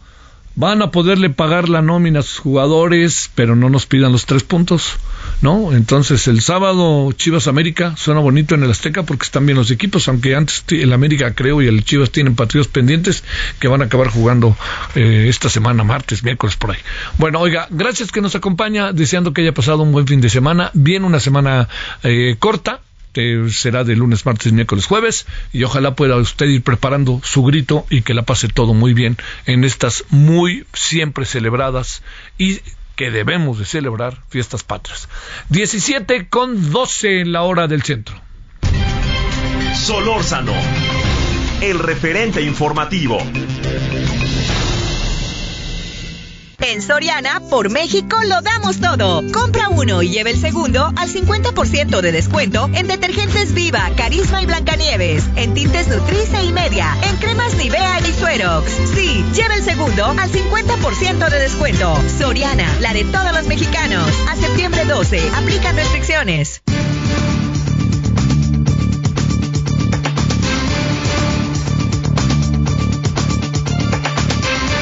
van 0.56 0.82
a 0.82 0.92
poderle 0.92 1.30
pagar 1.30 1.70
la 1.70 1.82
nómina 1.82 2.20
a 2.20 2.24
sus 2.24 2.40
jugadores, 2.40 3.32
pero 3.36 3.56
no 3.56 3.70
nos 3.70 3.86
pidan 3.86 4.12
los 4.12 4.26
tres 4.26 4.44
puntos, 4.44 4.98
¿no? 5.42 5.74
Entonces 5.74 6.28
el 6.28 6.42
sábado 6.42 7.12
Chivas 7.14 7.48
América 7.48 7.96
suena 7.96 8.20
bonito 8.20 8.56
en 8.56 8.64
el 8.64 8.72
Azteca 8.72 9.04
porque 9.04 9.24
están 9.24 9.46
bien 9.46 9.58
los 9.58 9.72
equipos, 9.72 10.08
aunque 10.08 10.36
antes 10.36 10.64
el 10.70 10.92
América 10.94 11.34
creo 11.34 11.62
y 11.62 11.68
el 11.68 11.84
Chivas 11.86 12.12
tienen 12.12 12.36
partidos 12.36 12.68
pendientes 12.68 13.24
que 13.60 13.68
van 13.68 13.82
a 13.82 13.86
acabar 13.86 14.10
jugando 14.10 14.56
eh, 14.96 15.28
esta 15.30 15.50
semana, 15.50 15.84
martes, 15.84 16.24
miércoles 16.24 16.56
por 16.58 16.72
ahí. 16.72 16.80
Bueno, 17.18 17.40
oiga, 17.40 17.68
gracias 17.70 18.12
que 18.12 18.22
nos 18.22 18.36
acompaña, 18.36 18.92
deseando 18.92 19.34
que 19.34 19.42
haya 19.42 19.54
pasado 19.54 19.84
un 19.84 19.92
buen 19.92 20.08
fin 20.08 20.22
de 20.22 20.30
semana, 20.30 20.72
bien 20.74 21.06
una 21.06 21.20
semana 21.20 21.70
eh, 22.04 22.36
corta, 22.40 22.82
será 23.50 23.84
de 23.84 23.96
lunes, 23.96 24.26
martes, 24.26 24.54
miércoles, 24.54 24.86
jueves 24.86 25.26
y 25.52 25.64
ojalá 25.64 25.96
pueda 25.96 26.16
usted 26.18 26.46
ir 26.48 26.64
preparando 26.64 27.22
su 27.24 27.44
grito 27.44 27.86
y 27.90 28.02
que 28.02 28.14
la 28.14 28.24
pase 28.24 28.48
todo 28.48 28.74
muy 28.74 28.94
bien 28.94 29.18
en 29.46 29.64
estas 29.64 30.06
muy 30.10 30.66
siempre 30.74 31.26
celebradas 31.26 32.04
y 32.38 32.60
que 32.96 33.12
debemos 33.12 33.60
de 33.60 33.66
celebrar 33.66 34.18
fiestas 34.30 34.64
patrias. 34.64 35.10
17 35.50 36.30
con 36.30 36.72
12 36.72 37.22
en 37.22 37.32
la 37.32 37.44
hora 37.44 37.68
del 37.68 37.84
centro. 37.84 38.16
Solórzano, 39.76 40.54
el 41.62 41.80
referente 41.80 42.42
informativo. 42.42 43.18
En 46.62 46.82
Soriana, 46.82 47.42
por 47.50 47.70
México, 47.70 48.18
lo 48.24 48.42
damos 48.42 48.80
todo. 48.80 49.24
Compra 49.34 49.70
uno 49.70 50.04
y 50.04 50.10
lleve 50.10 50.32
el 50.32 50.40
segundo 50.40 50.92
al 50.96 51.10
50% 51.10 52.02
de 52.02 52.12
descuento 52.12 52.70
en 52.74 52.88
detergentes 52.88 53.54
Viva, 53.54 53.90
Carisma 53.98 54.42
y 54.42 54.46
Blancanieves, 54.46 55.24
en 55.36 55.54
tintes 55.54 55.88
Nutrice 55.88 56.44
y 56.44 56.52
Media, 56.52 56.96
en 57.04 57.18
cremas 57.18 57.56
Nivea 57.56 58.00
y 58.02 58.14
Suerox. 58.14 58.72
Sí, 58.94 59.26
lleve 59.34 59.56
el 59.56 59.64
segundo 59.64 60.06
al 60.06 60.32
50% 60.32 61.30
de 61.30 61.40
descuento. 61.40 61.98
Soriana, 62.20 62.68
la 62.80 62.94
de 62.94 63.06
todos 63.06 63.34
los 63.34 63.48
mexicanos. 63.48 64.08
A 64.30 64.36
septiembre 64.36 64.86
12, 64.86 65.20
aplican 65.36 65.76
restricciones. 65.76 66.62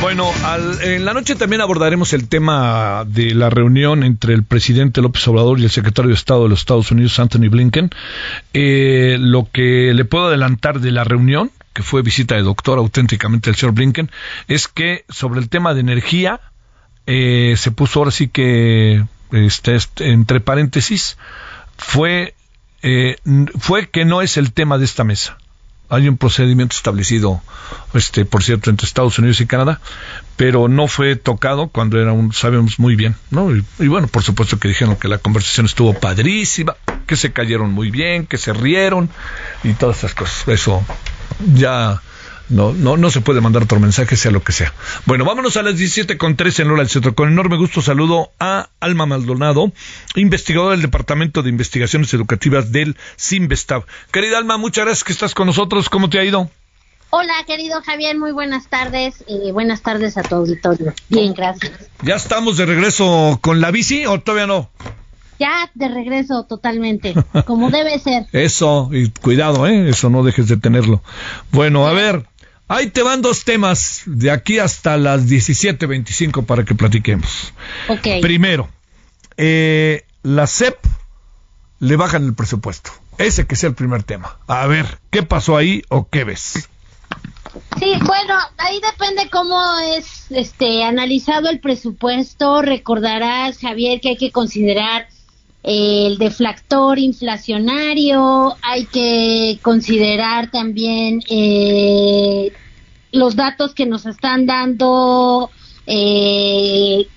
Bueno, 0.09 0.31
en 0.81 1.05
la 1.05 1.13
noche 1.13 1.35
también 1.35 1.61
abordaremos 1.61 2.13
el 2.13 2.27
tema 2.29 3.05
de 3.05 3.35
la 3.35 3.51
reunión 3.51 4.03
entre 4.03 4.33
el 4.33 4.43
presidente 4.43 5.03
López 5.03 5.27
Obrador 5.27 5.59
y 5.59 5.65
el 5.65 5.69
secretario 5.69 6.09
de 6.09 6.15
Estado 6.15 6.41
de 6.41 6.49
los 6.49 6.61
Estados 6.61 6.89
Unidos, 6.89 7.19
Anthony 7.19 7.47
Blinken. 7.47 7.91
Eh, 8.55 9.17
lo 9.19 9.47
que 9.51 9.93
le 9.93 10.05
puedo 10.05 10.29
adelantar 10.29 10.79
de 10.79 10.91
la 10.91 11.03
reunión, 11.03 11.51
que 11.73 11.83
fue 11.83 12.01
visita 12.01 12.33
de 12.33 12.41
doctor 12.41 12.79
auténticamente 12.79 13.51
el 13.51 13.55
señor 13.55 13.75
Blinken, 13.75 14.09
es 14.47 14.67
que 14.67 15.05
sobre 15.09 15.41
el 15.41 15.47
tema 15.47 15.75
de 15.75 15.81
energía 15.81 16.41
eh, 17.05 17.53
se 17.55 17.69
puso 17.69 17.99
ahora 17.99 18.09
sí 18.09 18.29
que, 18.29 19.05
este, 19.31 19.75
este 19.75 20.11
entre 20.11 20.39
paréntesis, 20.39 21.19
fue, 21.77 22.33
eh, 22.81 23.17
fue 23.59 23.89
que 23.89 24.05
no 24.05 24.23
es 24.23 24.37
el 24.37 24.53
tema 24.53 24.79
de 24.79 24.85
esta 24.85 25.03
mesa 25.03 25.37
hay 25.89 26.08
un 26.08 26.17
procedimiento 26.17 26.75
establecido, 26.75 27.41
este, 27.93 28.25
por 28.25 28.43
cierto, 28.43 28.69
entre 28.69 28.86
Estados 28.86 29.17
Unidos 29.19 29.41
y 29.41 29.48
Canadá, 29.48 29.81
pero 30.36 30.67
no 30.67 30.88
fue 30.88 31.15
tocado 31.15 31.69
cuando 31.69 32.00
era 32.00 32.13
un, 32.13 32.31
sabemos 32.31 32.79
muy 32.79 32.96
bien, 32.96 33.15
¿no? 33.31 33.55
Y, 33.55 33.65
y, 33.79 33.88
bueno, 33.88 34.08
por 34.08 34.24
supuesto 34.24 34.60
que 34.60 34.67
dijeron 34.67 34.96
que 34.96 35.08
la 35.08 35.17
conversación 35.17 35.65
estuvo 35.65 35.93
padrísima, 35.93 36.75
que 37.08 37.15
se 37.15 37.34
cayeron 37.34 37.72
muy 37.72 37.89
bien, 37.89 38.27
que 38.27 38.38
se 38.38 38.53
rieron 38.53 39.10
y 39.63 39.74
todas 39.74 39.98
esas 39.98 40.13
cosas. 40.13 40.48
Eso 40.48 40.86
ya 41.53 42.01
no, 42.49 42.73
no, 42.73 42.97
no 42.97 43.09
se 43.11 43.21
puede 43.21 43.41
mandar 43.41 43.63
otro 43.63 43.79
mensaje, 43.79 44.15
sea 44.15 44.31
lo 44.31 44.43
que 44.43 44.51
sea. 44.51 44.73
Bueno, 45.05 45.23
vámonos 45.23 45.55
a 45.57 45.63
las 45.63 45.77
17 45.77 46.17
con 46.17 46.35
13 46.35 46.63
en 46.63 46.67
Lola 46.67 46.81
del 46.81 46.89
Centro. 46.89 47.15
Con 47.15 47.29
enorme 47.29 47.57
gusto 47.57 47.81
saludo 47.81 48.31
a 48.39 48.69
Alma 48.79 49.05
Maldonado, 49.05 49.71
investigadora 50.15 50.71
del 50.71 50.81
Departamento 50.81 51.43
de 51.43 51.49
Investigaciones 51.49 52.13
Educativas 52.13 52.71
del 52.71 52.97
CIMBESTAB. 53.17 53.85
Querida 54.11 54.37
Alma, 54.37 54.57
muchas 54.57 54.85
gracias 54.85 55.03
que 55.03 55.13
estás 55.13 55.33
con 55.33 55.47
nosotros. 55.47 55.89
¿Cómo 55.89 56.09
te 56.09 56.19
ha 56.19 56.23
ido? 56.23 56.49
Hola, 57.11 57.33
querido 57.47 57.81
Javier, 57.81 58.17
muy 58.17 58.31
buenas 58.31 58.67
tardes 58.67 59.23
y 59.27 59.51
buenas 59.51 59.81
tardes 59.81 60.17
a 60.17 60.21
tu 60.21 60.35
auditorio. 60.35 60.93
Bien, 61.09 61.33
gracias. 61.33 61.71
¿Ya 62.03 62.15
estamos 62.15 62.57
de 62.57 62.67
regreso 62.67 63.39
con 63.41 63.61
la 63.61 63.71
bici 63.71 64.05
o 64.05 64.19
todavía 64.19 64.47
no? 64.47 64.69
ya 65.39 65.71
de 65.73 65.87
regreso 65.87 66.43
totalmente, 66.43 67.15
como 67.45 67.71
debe 67.71 67.97
ser. 67.97 68.27
Eso, 68.33 68.89
y 68.91 69.09
cuidado, 69.09 69.65
¿eh? 69.67 69.89
Eso 69.89 70.09
no 70.09 70.23
dejes 70.23 70.49
de 70.49 70.57
tenerlo. 70.57 71.01
Bueno, 71.51 71.87
a 71.87 71.93
ver, 71.93 72.27
ahí 72.69 72.88
te 72.88 73.03
van 73.03 73.21
dos 73.21 73.43
temas 73.43 74.03
de 74.05 74.31
aquí 74.31 74.59
hasta 74.59 74.95
las 74.95 75.27
17.25 75.27 76.45
para 76.45 76.63
que 76.63 76.75
platiquemos. 76.75 77.51
Ok. 77.89 78.21
Primero, 78.21 78.69
eh, 79.35 80.05
la 80.23 80.47
CEP 80.47 80.77
le 81.79 81.95
bajan 81.97 82.23
el 82.25 82.35
presupuesto. 82.35 82.91
Ese 83.17 83.45
que 83.45 83.57
sea 83.57 83.69
el 83.69 83.75
primer 83.75 84.03
tema. 84.03 84.38
A 84.47 84.65
ver, 84.67 84.99
¿qué 85.09 85.23
pasó 85.23 85.57
ahí 85.57 85.81
o 85.89 86.07
qué 86.07 86.23
ves? 86.23 86.69
Sí, 87.79 87.93
bueno, 88.05 88.35
ahí 88.57 88.79
depende 88.79 89.29
cómo 89.29 89.59
es 89.79 90.27
este 90.29 90.83
analizado 90.83 91.49
el 91.49 91.59
presupuesto. 91.59 92.61
Recordarás, 92.61 93.59
Javier, 93.59 93.99
que 93.99 94.09
hay 94.09 94.17
que 94.17 94.31
considerar 94.31 95.07
el 95.63 96.17
deflactor 96.17 96.99
inflacionario, 96.99 98.55
hay 98.61 98.85
que 98.85 99.59
considerar 99.61 100.49
también 100.51 101.21
eh, 101.29 102.51
los 103.11 103.35
datos 103.35 103.73
que 103.73 103.85
nos 103.85 104.05
están 104.05 104.45
dando 104.45 105.49
eh, 105.85 107.07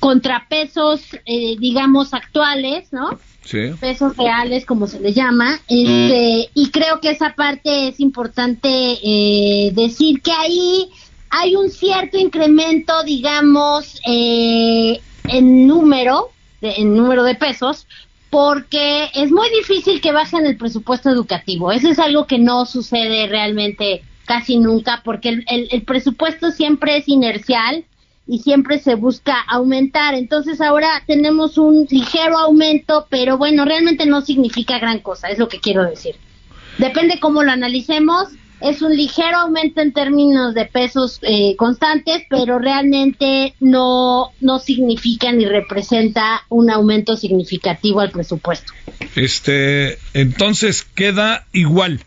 contrapesos, 0.00 1.02
eh, 1.24 1.56
digamos, 1.58 2.14
actuales, 2.14 2.92
¿no? 2.92 3.18
Sí. 3.44 3.70
pesos 3.80 4.16
reales, 4.16 4.66
como 4.66 4.88
se 4.88 4.98
le 4.98 5.12
llama, 5.12 5.60
este, 5.68 6.50
y 6.52 6.70
creo 6.72 7.00
que 7.00 7.10
esa 7.10 7.32
parte 7.36 7.86
es 7.88 8.00
importante 8.00 8.68
eh, 8.68 9.70
decir 9.72 10.20
que 10.20 10.32
ahí 10.32 10.88
hay 11.30 11.54
un 11.54 11.70
cierto 11.70 12.18
incremento, 12.18 13.04
digamos, 13.04 14.00
eh, 14.04 15.00
en 15.28 15.68
número, 15.68 16.30
de, 16.60 16.74
en 16.78 16.96
número 16.96 17.22
de 17.24 17.34
pesos, 17.34 17.86
porque 18.30 19.10
es 19.14 19.30
muy 19.30 19.48
difícil 19.50 20.00
que 20.00 20.12
bajen 20.12 20.46
el 20.46 20.56
presupuesto 20.56 21.10
educativo. 21.10 21.72
Eso 21.72 21.88
es 21.88 21.98
algo 21.98 22.26
que 22.26 22.38
no 22.38 22.66
sucede 22.66 23.26
realmente 23.28 24.02
casi 24.24 24.58
nunca, 24.58 25.02
porque 25.04 25.28
el, 25.28 25.44
el, 25.48 25.68
el 25.70 25.82
presupuesto 25.82 26.50
siempre 26.50 26.96
es 26.96 27.08
inercial 27.08 27.84
y 28.26 28.40
siempre 28.40 28.78
se 28.78 28.96
busca 28.96 29.40
aumentar. 29.48 30.14
Entonces 30.14 30.60
ahora 30.60 31.02
tenemos 31.06 31.58
un 31.58 31.86
ligero 31.88 32.36
aumento, 32.36 33.06
pero 33.08 33.38
bueno, 33.38 33.64
realmente 33.64 34.06
no 34.06 34.20
significa 34.20 34.78
gran 34.78 34.98
cosa, 34.98 35.28
es 35.28 35.38
lo 35.38 35.48
que 35.48 35.60
quiero 35.60 35.84
decir. 35.84 36.16
Depende 36.78 37.20
cómo 37.20 37.42
lo 37.42 37.52
analicemos, 37.52 38.28
es 38.60 38.82
un 38.82 38.94
ligero 38.96 39.38
aumento 39.38 39.80
en 39.80 39.92
términos 39.92 40.54
de 40.54 40.64
pesos 40.64 41.20
eh, 41.22 41.54
constantes, 41.56 42.24
pero 42.28 42.58
realmente 42.58 43.54
no, 43.60 44.32
no 44.40 44.58
significa 44.58 45.30
ni 45.32 45.44
representa 45.44 46.42
un 46.48 46.68
aumento 46.70 47.16
significativo 47.16 48.00
al 48.00 48.10
presupuesto. 48.10 48.72
Este, 49.14 49.98
entonces 50.14 50.82
queda 50.82 51.46
igual. 51.52 52.00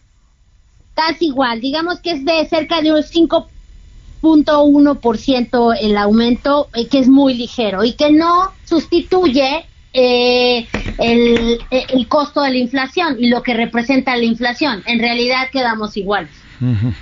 Casi 0.95 1.27
igual, 1.27 1.61
digamos 1.61 1.99
que 1.99 2.09
es 2.11 2.25
de 2.25 2.47
cerca 2.49 2.81
de 2.81 2.91
un 2.93 3.03
5.1% 3.03 5.77
el 5.79 5.97
aumento, 5.97 6.67
eh, 6.73 6.87
que 6.87 6.97
es 6.99 7.07
muy 7.07 7.35
ligero 7.35 7.83
y 7.83 7.93
que 7.93 8.11
no 8.11 8.51
sustituye 8.65 9.67
eh, 9.93 10.67
el, 10.99 11.59
eh, 11.71 11.85
el 11.89 12.07
costo 12.07 12.41
de 12.41 12.51
la 12.51 12.57
inflación 12.57 13.17
y 13.19 13.29
lo 13.29 13.41
que 13.43 13.53
representa 13.53 14.15
la 14.15 14.23
inflación. 14.25 14.83
En 14.85 14.99
realidad 14.99 15.49
quedamos 15.51 15.97
iguales. 15.97 16.31
Ujú. 16.61 16.93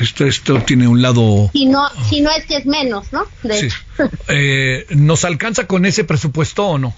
Esto, 0.00 0.26
esto 0.26 0.60
tiene 0.62 0.88
un 0.88 1.00
lado... 1.00 1.48
Si 1.52 1.66
no, 1.66 1.88
si 2.08 2.20
no 2.20 2.30
es 2.32 2.44
que 2.44 2.56
es 2.56 2.66
menos, 2.66 3.12
¿no? 3.12 3.22
De 3.42 3.54
Sí. 3.54 3.68
Eh, 4.28 4.84
¿Nos 4.90 5.24
alcanza 5.24 5.66
con 5.66 5.86
ese 5.86 6.02
presupuesto 6.04 6.66
o 6.66 6.78
no? 6.78 6.92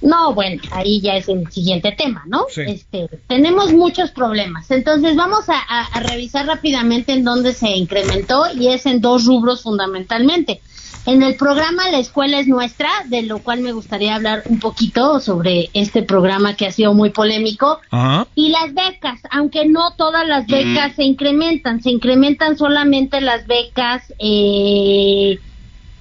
No, 0.00 0.32
bueno, 0.34 0.60
ahí 0.72 1.00
ya 1.00 1.16
es 1.16 1.28
el 1.28 1.50
siguiente 1.52 1.92
tema, 1.92 2.24
¿no? 2.26 2.46
Sí. 2.52 2.62
Este, 2.66 3.08
tenemos 3.28 3.72
muchos 3.72 4.10
problemas. 4.10 4.70
Entonces 4.70 5.14
vamos 5.16 5.48
a, 5.48 5.58
a- 5.58 5.86
a 5.86 6.00
revisar 6.00 6.46
rápidamente 6.46 7.12
en 7.12 7.24
dónde 7.24 7.52
se 7.52 7.68
incrementó 7.68 8.44
y 8.58 8.68
es 8.68 8.86
en 8.86 9.00
dos 9.00 9.24
rubros 9.26 9.62
fundamentalmente. 9.62 10.60
En 11.06 11.22
el 11.22 11.36
programa 11.36 11.88
La 11.90 11.98
Escuela 12.00 12.38
es 12.38 12.46
Nuestra, 12.48 12.90
de 13.06 13.22
lo 13.22 13.38
cual 13.38 13.60
me 13.60 13.72
gustaría 13.72 14.14
hablar 14.14 14.42
un 14.46 14.58
poquito 14.60 15.20
sobre 15.20 15.70
este 15.72 16.02
programa 16.02 16.54
que 16.54 16.66
ha 16.66 16.70
sido 16.72 16.92
muy 16.92 17.10
polémico. 17.10 17.80
Ajá. 17.90 18.26
Y 18.34 18.50
las 18.50 18.74
becas, 18.74 19.20
aunque 19.30 19.64
no 19.66 19.94
todas 19.96 20.26
las 20.28 20.46
becas 20.46 20.94
se 20.96 21.04
incrementan, 21.04 21.82
se 21.82 21.90
incrementan 21.90 22.58
solamente 22.58 23.22
las 23.22 23.46
becas 23.46 24.12
eh, 24.18 25.38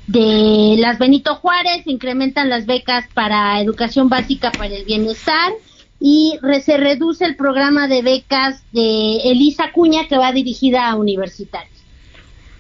de 0.08 0.75
las 0.77 1.00
Benito 1.00 1.36
Juárez, 1.36 1.84
se 1.86 1.92
incrementan 1.92 2.50
las 2.50 2.66
becas 2.66 3.06
para 3.13 3.62
educación 3.62 4.10
básica 4.10 4.51
para 4.51 4.75
el 4.75 4.84
bienestar 4.86 5.54
y 6.00 6.38
re- 6.42 6.62
se 6.62 6.77
reduce 6.77 7.24
el 7.25 7.36
programa 7.38 7.88
de 7.88 8.01
becas 8.01 8.62
de 8.72 9.18
Elisa 9.32 9.72
Cuña 9.74 10.08
que 10.08 10.18
va 10.18 10.32
dirigida 10.34 10.89
a 10.89 10.96
universitarios. 10.96 11.77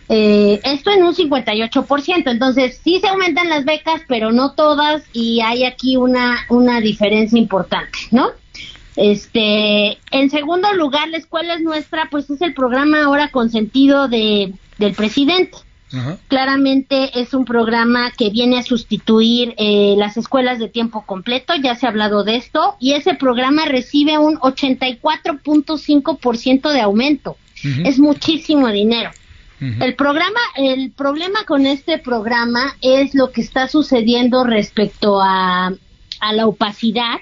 Eh, 0.09 0.59
esto 0.63 0.91
en 0.91 1.03
un 1.03 1.13
58%, 1.13 2.31
entonces 2.31 2.79
sí 2.83 2.99
se 3.01 3.07
aumentan 3.07 3.49
las 3.49 3.65
becas, 3.65 4.01
pero 4.07 4.31
no 4.31 4.53
todas 4.53 5.03
y 5.11 5.41
hay 5.41 5.65
aquí 5.65 5.97
una, 5.97 6.45
una 6.49 6.79
diferencia 6.79 7.37
importante, 7.37 7.99
¿no? 8.11 8.29
Este, 8.95 9.97
en 10.11 10.29
segundo 10.29 10.71
lugar, 10.73 11.09
la 11.09 11.17
escuela 11.17 11.55
es 11.55 11.61
nuestra, 11.61 12.07
pues 12.09 12.29
es 12.29 12.41
el 12.41 12.53
programa 12.53 13.03
ahora 13.03 13.27
consentido 13.29 14.07
de, 14.07 14.53
del 14.77 14.93
presidente. 14.93 15.57
Claramente 16.27 17.21
es 17.21 17.33
un 17.33 17.45
programa 17.45 18.11
que 18.11 18.29
viene 18.29 18.59
a 18.59 18.63
sustituir 18.63 19.55
eh, 19.57 19.95
las 19.97 20.17
escuelas 20.17 20.59
de 20.59 20.67
tiempo 20.67 21.05
completo, 21.05 21.53
ya 21.55 21.75
se 21.75 21.85
ha 21.85 21.89
hablado 21.89 22.25
de 22.25 22.35
esto, 22.35 22.75
y 22.79 22.91
ese 22.91 23.13
programa 23.13 23.63
recibe 23.63 24.17
un 24.17 24.37
84.5% 24.37 26.73
de 26.73 26.81
aumento. 26.81 27.37
Es 27.85 27.99
muchísimo 27.99 28.67
dinero. 28.67 29.11
El 29.59 29.95
programa, 29.95 30.39
el 30.55 30.91
problema 30.91 31.43
con 31.45 31.65
este 31.65 31.97
programa 31.97 32.75
es 32.81 33.15
lo 33.15 33.31
que 33.31 33.41
está 33.41 33.67
sucediendo 33.67 34.43
respecto 34.43 35.19
a, 35.19 35.73
a 36.19 36.33
la 36.33 36.45
opacidad 36.45 37.17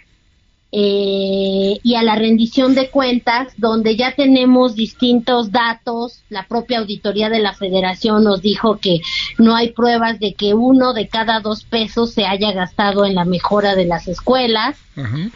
eh, 0.77 1.79
y 1.83 1.95
a 1.95 2.03
la 2.03 2.15
rendición 2.15 2.75
de 2.75 2.89
cuentas, 2.89 3.53
donde 3.55 3.95
ya 3.95 4.13
tenemos 4.13 4.75
distintos 4.75 5.53
datos. 5.53 6.23
La 6.27 6.47
propia 6.49 6.79
auditoría 6.79 7.29
de 7.29 7.39
la 7.39 7.53
Federación 7.53 8.25
nos 8.25 8.41
dijo 8.41 8.77
que 8.81 8.99
no 9.37 9.55
hay 9.55 9.71
pruebas 9.71 10.19
de 10.19 10.33
que 10.33 10.53
uno 10.53 10.93
de 10.93 11.07
cada 11.07 11.39
dos 11.39 11.63
pesos 11.63 12.11
se 12.11 12.25
haya 12.25 12.51
gastado 12.51 13.05
en 13.05 13.15
la 13.15 13.23
mejora 13.23 13.73
de 13.73 13.85
las 13.85 14.09
escuelas. 14.09 14.75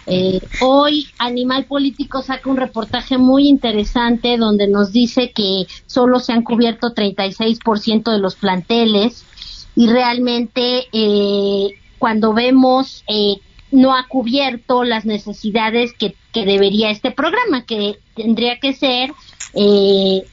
Eh, 0.08 0.42
hoy 0.60 1.08
Animal 1.20 1.66
Político 1.66 2.22
saca 2.22 2.50
un 2.50 2.58
reportaje 2.58 3.18
muy 3.18 3.48
interesante 3.48 4.38
donde 4.38 4.68
nos 4.68 4.92
dice 4.92 5.32
que 5.32 5.68
solo 5.86 6.20
se 6.20 6.34
han 6.34 6.44
cubierto 6.44 6.94
36% 6.94 8.12
de 8.12 8.20
los 8.20 8.36
planteles 8.36 9.26
y 9.76 9.88
realmente 9.88 10.88
eh, 10.92 11.76
cuando 11.98 12.34
vemos 12.34 13.06
eh, 13.08 13.38
no 13.72 13.96
ha 13.96 14.08
cubierto 14.08 14.84
las 14.84 15.06
necesidades 15.06 15.94
que, 15.94 16.16
que 16.34 16.46
debería 16.46 16.90
este 16.90 17.12
programa, 17.12 17.66
que 17.66 18.00
tendría 18.16 18.60
que 18.60 18.74
ser 18.74 19.12
eh, 19.54 20.24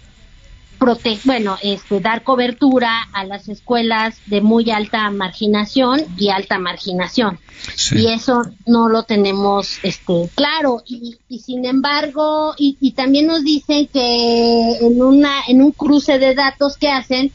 prote 0.78 1.18
bueno, 1.24 1.56
este, 1.62 2.00
dar 2.00 2.22
cobertura 2.22 3.08
a 3.12 3.24
las 3.24 3.48
escuelas 3.48 4.20
de 4.26 4.40
muy 4.42 4.70
alta 4.70 5.10
marginación 5.10 6.00
y 6.18 6.28
alta 6.28 6.58
marginación 6.58 7.38
Sí. 7.74 8.00
y 8.00 8.06
eso 8.08 8.42
no 8.66 8.88
lo 8.90 9.04
tenemos 9.04 9.78
este 9.82 10.28
claro 10.34 10.82
y, 10.86 11.16
y 11.26 11.38
sin 11.38 11.64
embargo 11.64 12.54
y, 12.58 12.76
y 12.80 12.92
también 12.92 13.26
nos 13.26 13.42
dicen 13.44 13.86
que 13.86 14.76
en 14.82 15.02
una 15.02 15.40
en 15.48 15.62
un 15.62 15.72
cruce 15.72 16.18
de 16.18 16.34
datos 16.34 16.76
que 16.76 16.90
hacen 16.90 17.32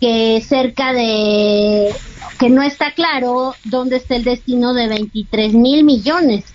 que 0.00 0.42
cerca 0.46 0.92
de 0.92 1.90
que 2.38 2.50
no 2.50 2.62
está 2.62 2.92
claro 2.92 3.54
dónde 3.64 3.96
está 3.96 4.16
el 4.16 4.24
destino 4.24 4.74
de 4.74 4.88
23 4.88 5.54
mil 5.54 5.84
millones 5.84 6.54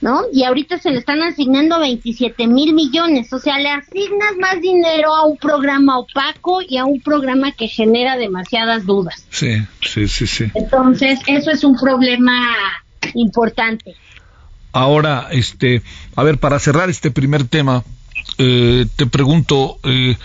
¿no? 0.00 0.22
Y 0.32 0.44
ahorita 0.44 0.78
se 0.78 0.90
le 0.90 0.98
están 0.98 1.22
asignando 1.22 1.78
27 1.80 2.46
mil 2.46 2.74
millones, 2.74 3.32
o 3.32 3.38
sea, 3.38 3.58
le 3.58 3.70
asignas 3.70 4.36
más 4.40 4.60
dinero 4.60 5.14
a 5.14 5.26
un 5.26 5.36
programa 5.36 5.98
opaco 5.98 6.60
y 6.62 6.76
a 6.76 6.84
un 6.84 7.00
programa 7.00 7.52
que 7.52 7.68
genera 7.68 8.16
demasiadas 8.16 8.86
dudas. 8.86 9.26
Sí, 9.30 9.56
sí, 9.82 10.06
sí, 10.08 10.26
sí. 10.26 10.44
Entonces, 10.54 11.18
eso 11.26 11.50
es 11.50 11.64
un 11.64 11.76
problema 11.76 12.56
importante. 13.14 13.96
Ahora, 14.72 15.28
este, 15.30 15.82
a 16.14 16.22
ver, 16.22 16.38
para 16.38 16.58
cerrar 16.58 16.90
este 16.90 17.10
primer 17.10 17.44
tema, 17.44 17.82
eh, 18.36 18.86
te 18.96 19.06
pregunto, 19.06 19.78
eh, 19.82 20.16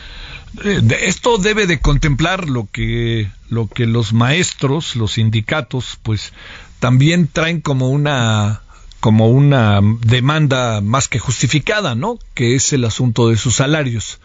esto 1.01 1.37
debe 1.37 1.67
de 1.67 1.79
contemplar 1.79 2.49
lo 2.49 2.67
que, 2.71 3.31
lo 3.49 3.67
que 3.67 3.85
los 3.85 4.13
maestros, 4.13 4.95
los 4.95 5.13
sindicatos, 5.13 5.97
pues 6.03 6.33
también 6.79 7.27
traen 7.27 7.61
como 7.61 7.89
una, 7.89 8.61
como 8.99 9.29
una 9.29 9.79
demanda 10.01 10.81
más 10.81 11.07
que 11.07 11.19
justificada, 11.19 11.95
¿no? 11.95 12.19
Que 12.33 12.55
es 12.55 12.73
el 12.73 12.85
asunto 12.85 13.29
de 13.29 13.37
sus 13.37 13.55
salarios. 13.55 14.19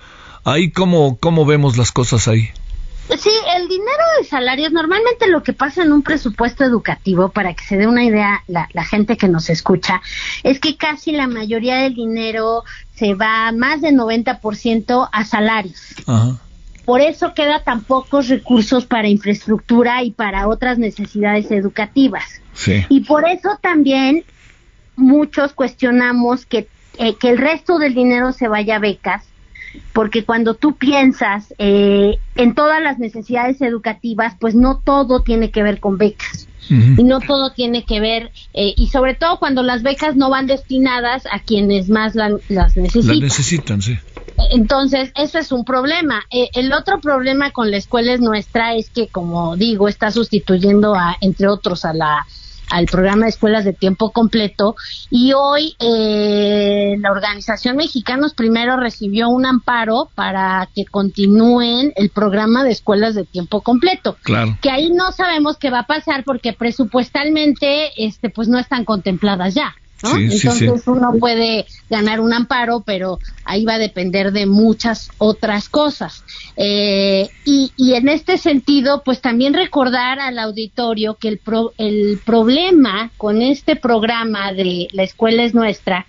Ahí 0.44 0.70
cómo, 0.70 1.18
cómo 1.18 1.44
vemos 1.46 1.76
las 1.76 1.92
cosas 1.92 2.28
ahí. 2.28 2.50
Sí, 3.16 3.30
el 3.56 3.68
dinero 3.68 4.04
de 4.18 4.24
salarios, 4.24 4.72
normalmente 4.72 5.28
lo 5.28 5.42
que 5.42 5.52
pasa 5.52 5.82
en 5.82 5.92
un 5.92 6.02
presupuesto 6.02 6.64
educativo, 6.64 7.30
para 7.30 7.54
que 7.54 7.64
se 7.64 7.76
dé 7.76 7.86
una 7.86 8.04
idea 8.04 8.42
la, 8.46 8.68
la 8.72 8.84
gente 8.84 9.16
que 9.16 9.28
nos 9.28 9.48
escucha, 9.48 10.02
es 10.42 10.60
que 10.60 10.76
casi 10.76 11.12
la 11.12 11.26
mayoría 11.26 11.76
del 11.76 11.94
dinero 11.94 12.64
se 12.94 13.14
va 13.14 13.50
más 13.52 13.80
del 13.80 13.94
90% 13.94 15.08
a 15.10 15.24
salarios. 15.24 15.94
Ajá. 16.06 16.38
Por 16.88 17.02
eso 17.02 17.34
queda 17.34 17.62
tan 17.62 17.82
pocos 17.82 18.28
recursos 18.28 18.86
para 18.86 19.08
infraestructura 19.08 20.02
y 20.02 20.10
para 20.10 20.48
otras 20.48 20.78
necesidades 20.78 21.50
educativas. 21.50 22.24
Sí. 22.54 22.86
Y 22.88 23.00
por 23.00 23.28
eso 23.28 23.58
también 23.60 24.24
muchos 24.96 25.52
cuestionamos 25.52 26.46
que, 26.46 26.66
eh, 26.96 27.14
que 27.16 27.28
el 27.28 27.36
resto 27.36 27.78
del 27.78 27.92
dinero 27.92 28.32
se 28.32 28.48
vaya 28.48 28.76
a 28.76 28.78
becas, 28.78 29.27
porque 29.92 30.24
cuando 30.24 30.54
tú 30.54 30.76
piensas 30.76 31.54
eh, 31.58 32.20
en 32.36 32.54
todas 32.54 32.82
las 32.82 32.98
necesidades 32.98 33.60
educativas, 33.60 34.34
pues 34.38 34.54
no 34.54 34.80
todo 34.84 35.22
tiene 35.22 35.50
que 35.50 35.62
ver 35.62 35.80
con 35.80 35.98
becas. 35.98 36.48
Y 36.70 37.04
no 37.04 37.20
todo 37.20 37.52
tiene 37.54 37.84
que 37.84 38.00
ver, 38.00 38.30
eh, 38.52 38.74
y 38.76 38.88
sobre 38.88 39.14
todo 39.14 39.38
cuando 39.38 39.62
las 39.62 39.82
becas 39.82 40.16
no 40.16 40.28
van 40.28 40.46
destinadas 40.46 41.24
a 41.30 41.38
quienes 41.40 41.88
más 41.88 42.14
la- 42.14 42.38
las 42.48 42.76
necesitan. 42.76 43.16
La 43.16 43.22
necesitan, 43.22 43.80
sí. 43.80 43.96
Entonces, 44.50 45.10
eso 45.16 45.38
es 45.38 45.50
un 45.50 45.64
problema. 45.64 46.22
Eh, 46.30 46.50
el 46.54 46.72
otro 46.72 47.00
problema 47.00 47.50
con 47.50 47.70
la 47.70 47.76
escuela 47.76 48.12
es 48.12 48.20
nuestra, 48.20 48.74
es 48.74 48.90
que, 48.90 49.08
como 49.08 49.56
digo, 49.56 49.88
está 49.88 50.10
sustituyendo 50.10 50.94
a, 50.94 51.16
entre 51.20 51.48
otros, 51.48 51.84
a 51.84 51.92
la 51.92 52.26
al 52.70 52.86
programa 52.86 53.24
de 53.24 53.30
escuelas 53.30 53.64
de 53.64 53.72
tiempo 53.72 54.10
completo 54.10 54.76
y 55.10 55.32
hoy 55.32 55.74
eh, 55.80 56.96
la 57.00 57.10
organización 57.10 57.76
Mexicanos 57.76 58.34
Primero 58.34 58.76
recibió 58.76 59.28
un 59.28 59.46
amparo 59.46 60.10
para 60.14 60.68
que 60.74 60.84
continúen 60.84 61.92
el 61.96 62.10
programa 62.10 62.64
de 62.64 62.70
escuelas 62.72 63.14
de 63.14 63.24
tiempo 63.24 63.60
completo 63.62 64.16
Claro. 64.22 64.56
que 64.60 64.70
ahí 64.70 64.90
no 64.90 65.12
sabemos 65.12 65.56
qué 65.58 65.70
va 65.70 65.80
a 65.80 65.86
pasar 65.86 66.24
porque 66.24 66.52
presupuestalmente 66.52 67.90
este 68.04 68.30
pues 68.30 68.48
no 68.48 68.58
están 68.58 68.84
contempladas 68.84 69.54
ya 69.54 69.74
¿no? 70.02 70.10
Sí, 70.14 70.30
sí, 70.30 70.46
Entonces 70.48 70.82
sí. 70.84 70.90
uno 70.90 71.12
puede 71.18 71.66
ganar 71.90 72.20
un 72.20 72.32
amparo, 72.32 72.82
pero 72.86 73.18
ahí 73.44 73.64
va 73.64 73.74
a 73.74 73.78
depender 73.78 74.32
de 74.32 74.46
muchas 74.46 75.10
otras 75.18 75.68
cosas. 75.68 76.22
Eh, 76.56 77.28
y, 77.44 77.72
y 77.76 77.94
en 77.94 78.08
este 78.08 78.38
sentido, 78.38 79.02
pues 79.04 79.20
también 79.20 79.54
recordar 79.54 80.20
al 80.20 80.38
auditorio 80.38 81.14
que 81.14 81.28
el, 81.28 81.38
pro- 81.38 81.72
el 81.78 82.20
problema 82.24 83.10
con 83.16 83.42
este 83.42 83.76
programa 83.76 84.52
de 84.52 84.88
La 84.92 85.02
Escuela 85.02 85.42
es 85.44 85.54
Nuestra 85.54 86.06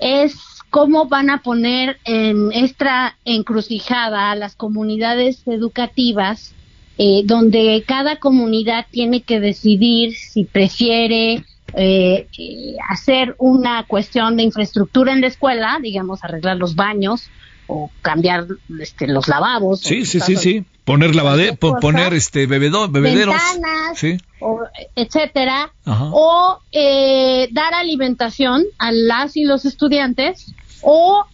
es 0.00 0.34
cómo 0.70 1.06
van 1.06 1.30
a 1.30 1.42
poner 1.42 1.98
en 2.04 2.52
esta 2.52 3.16
encrucijada 3.24 4.30
a 4.30 4.36
las 4.36 4.54
comunidades 4.56 5.42
educativas, 5.46 6.52
eh, 6.98 7.22
donde 7.24 7.82
cada 7.86 8.16
comunidad 8.16 8.86
tiene 8.90 9.22
que 9.22 9.40
decidir 9.40 10.14
si 10.16 10.44
prefiere 10.44 11.44
eh, 11.76 12.26
eh, 12.38 12.76
hacer 12.88 13.34
una 13.38 13.84
cuestión 13.86 14.36
de 14.36 14.42
infraestructura 14.44 15.12
en 15.12 15.20
la 15.20 15.26
escuela, 15.28 15.78
digamos, 15.82 16.24
arreglar 16.24 16.56
los 16.56 16.74
baños 16.74 17.28
o 17.68 17.90
cambiar 18.02 18.46
este, 18.80 19.06
los 19.08 19.28
lavabos. 19.28 19.80
Sí, 19.80 20.04
sí, 20.06 20.20
sí, 20.20 20.36
sí. 20.36 20.64
Poner 20.84 21.14
lavade, 21.16 21.52
po- 21.56 21.78
poner 21.80 22.14
este 22.14 22.46
bebedo, 22.46 22.88
bebederos. 22.88 23.34
Ventanas, 23.34 23.98
Sí. 23.98 24.16
o, 24.40 24.60
etcétera, 24.94 25.72
Ajá. 25.84 26.10
o 26.12 26.58
eh, 26.72 27.48
dar 27.52 27.74
alimentación 27.74 28.64
a 28.78 28.92
las 28.92 29.36
y 29.36 29.44
los 29.44 29.64
estudiantes, 29.64 30.54
o 30.82 31.24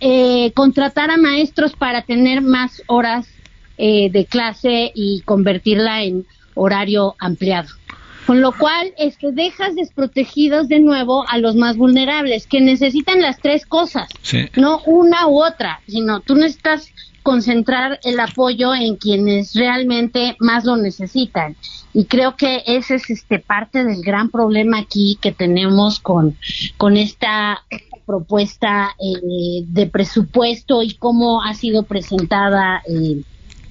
eh, 0.00 0.52
contratar 0.54 1.10
a 1.10 1.16
maestros 1.16 1.72
para 1.74 2.02
tener 2.02 2.42
más 2.42 2.80
horas 2.86 3.26
eh, 3.76 4.08
de 4.10 4.24
clase 4.26 4.92
y 4.94 5.22
convertirla 5.22 6.02
en 6.04 6.24
horario 6.54 7.16
ampliado. 7.18 7.68
Con 8.26 8.40
lo 8.40 8.52
cual, 8.52 8.92
es 8.98 9.16
que 9.16 9.32
dejas 9.32 9.74
desprotegidos 9.74 10.68
de 10.68 10.80
nuevo 10.80 11.24
a 11.28 11.38
los 11.38 11.56
más 11.56 11.76
vulnerables, 11.76 12.46
que 12.46 12.60
necesitan 12.60 13.20
las 13.20 13.38
tres 13.38 13.66
cosas 13.66 14.08
Sí. 14.22 14.46
no 14.56 14.80
una 14.86 15.26
u 15.26 15.42
otra, 15.42 15.80
sino 15.86 16.20
tú 16.20 16.34
necesitas 16.34 16.92
concentrar 17.22 18.00
el 18.04 18.18
apoyo 18.20 18.74
en 18.74 18.96
quienes 18.96 19.54
realmente 19.54 20.36
más 20.40 20.64
lo 20.64 20.76
necesitan. 20.76 21.56
Y 21.94 22.06
creo 22.06 22.36
que 22.36 22.62
ese 22.66 22.96
es 22.96 23.10
este 23.10 23.38
parte 23.38 23.84
del 23.84 24.02
gran 24.02 24.30
problema 24.30 24.78
aquí 24.78 25.18
que 25.20 25.32
tenemos 25.32 26.00
con, 26.00 26.36
con 26.76 26.96
esta 26.96 27.62
propuesta 28.06 28.94
eh, 28.98 29.64
de 29.66 29.86
presupuesto 29.86 30.82
y 30.82 30.94
cómo 30.94 31.42
ha 31.42 31.54
sido 31.54 31.84
presentada 31.84 32.82
eh, 32.88 33.22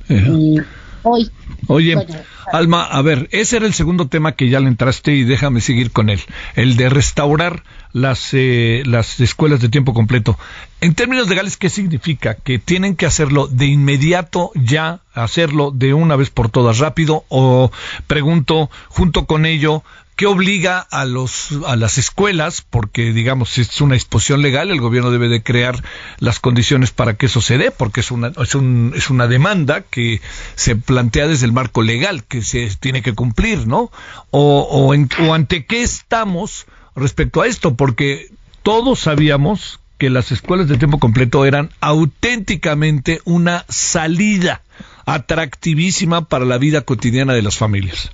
eh, 0.10 0.62
hoy. 1.04 1.32
Oye, 1.68 1.96
Bueno, 1.96 2.14
Alma, 2.52 2.84
a 2.84 3.02
ver, 3.02 3.30
ese 3.32 3.58
era 3.58 3.66
el 3.66 3.74
segundo 3.74 4.08
tema 4.08 4.34
que 4.34 4.50
ya 4.50 4.60
le 4.60 4.68
entraste 4.68 5.14
y 5.14 5.24
déjame 5.24 5.62
seguir 5.62 5.92
con 5.92 6.10
él, 6.10 6.20
el 6.56 6.76
de 6.76 6.90
restaurar 6.90 7.64
las, 7.94 8.30
eh, 8.34 8.84
las 8.86 9.20
escuelas 9.20 9.62
de 9.62 9.70
tiempo 9.70 9.94
completo. 9.94 10.38
En 10.82 10.96
términos 10.96 11.30
legales, 11.30 11.58
¿qué 11.58 11.70
significa? 11.70 12.34
¿Que 12.34 12.60
tienen 12.60 12.96
que 12.96 13.06
hacerlo 13.06 13.48
de 13.48 13.68
inmediato 13.68 14.52
ya, 14.56 15.02
hacerlo 15.14 15.72
de 15.72 15.94
una 15.94 16.16
vez 16.16 16.30
por 16.30 16.50
todas 16.50 16.80
rápido? 16.80 17.24
O 17.30 17.72
pregunto, 18.08 18.70
junto 18.90 19.26
con 19.26 19.46
ello, 19.46 19.84
¿qué 20.22 20.28
obliga 20.28 20.78
a, 20.92 21.06
los, 21.06 21.48
a 21.66 21.76
las 21.76 21.98
escuelas? 21.98 22.62
Porque, 22.62 23.12
digamos, 23.12 23.58
es 23.58 23.82
una 23.82 23.96
disposición 23.96 24.44
legal, 24.44 24.70
el 24.70 24.80
gobierno 24.80 25.10
debe 25.10 25.30
de 25.30 25.42
crear 25.42 25.84
las 26.20 26.40
condiciones 26.40 26.92
para 26.92 27.16
que 27.16 27.26
eso 27.26 27.42
se 27.42 27.58
dé, 27.58 27.72
porque 27.72 28.02
es 28.02 28.12
una, 28.12 28.28
es, 28.28 28.54
un, 28.54 28.94
es 28.96 29.10
una 29.10 29.26
demanda 29.26 29.82
que 29.82 30.22
se 30.54 30.76
plantea 30.76 31.28
desde 31.28 31.48
el 31.48 31.54
marco 31.54 31.82
legal, 31.82 32.24
que 32.24 32.44
se 32.44 32.70
tiene 32.80 33.02
que 33.02 33.16
cumplir, 33.16 33.66
¿no? 33.66 33.90
O, 34.30 34.94
o 35.18 35.34
ante 35.34 35.66
qué 35.66 35.82
estamos 35.82 36.68
respecto 36.96 37.42
a 37.42 37.48
esto, 37.48 37.74
porque 37.74 38.30
todos 38.62 39.00
sabíamos 39.00 39.80
que 39.98 40.12
las 40.12 40.32
escuelas 40.32 40.68
de 40.68 40.78
tiempo 40.78 41.00
completo 41.00 41.46
eran 41.46 41.72
auténticamente 41.80 43.22
una 43.26 43.66
salida 43.70 44.62
atractivísima 45.08 46.26
para 46.26 46.46
la 46.46 46.60
vida 46.60 46.82
cotidiana 46.82 47.34
de 47.34 47.42
las 47.42 47.58
familias. 47.58 48.12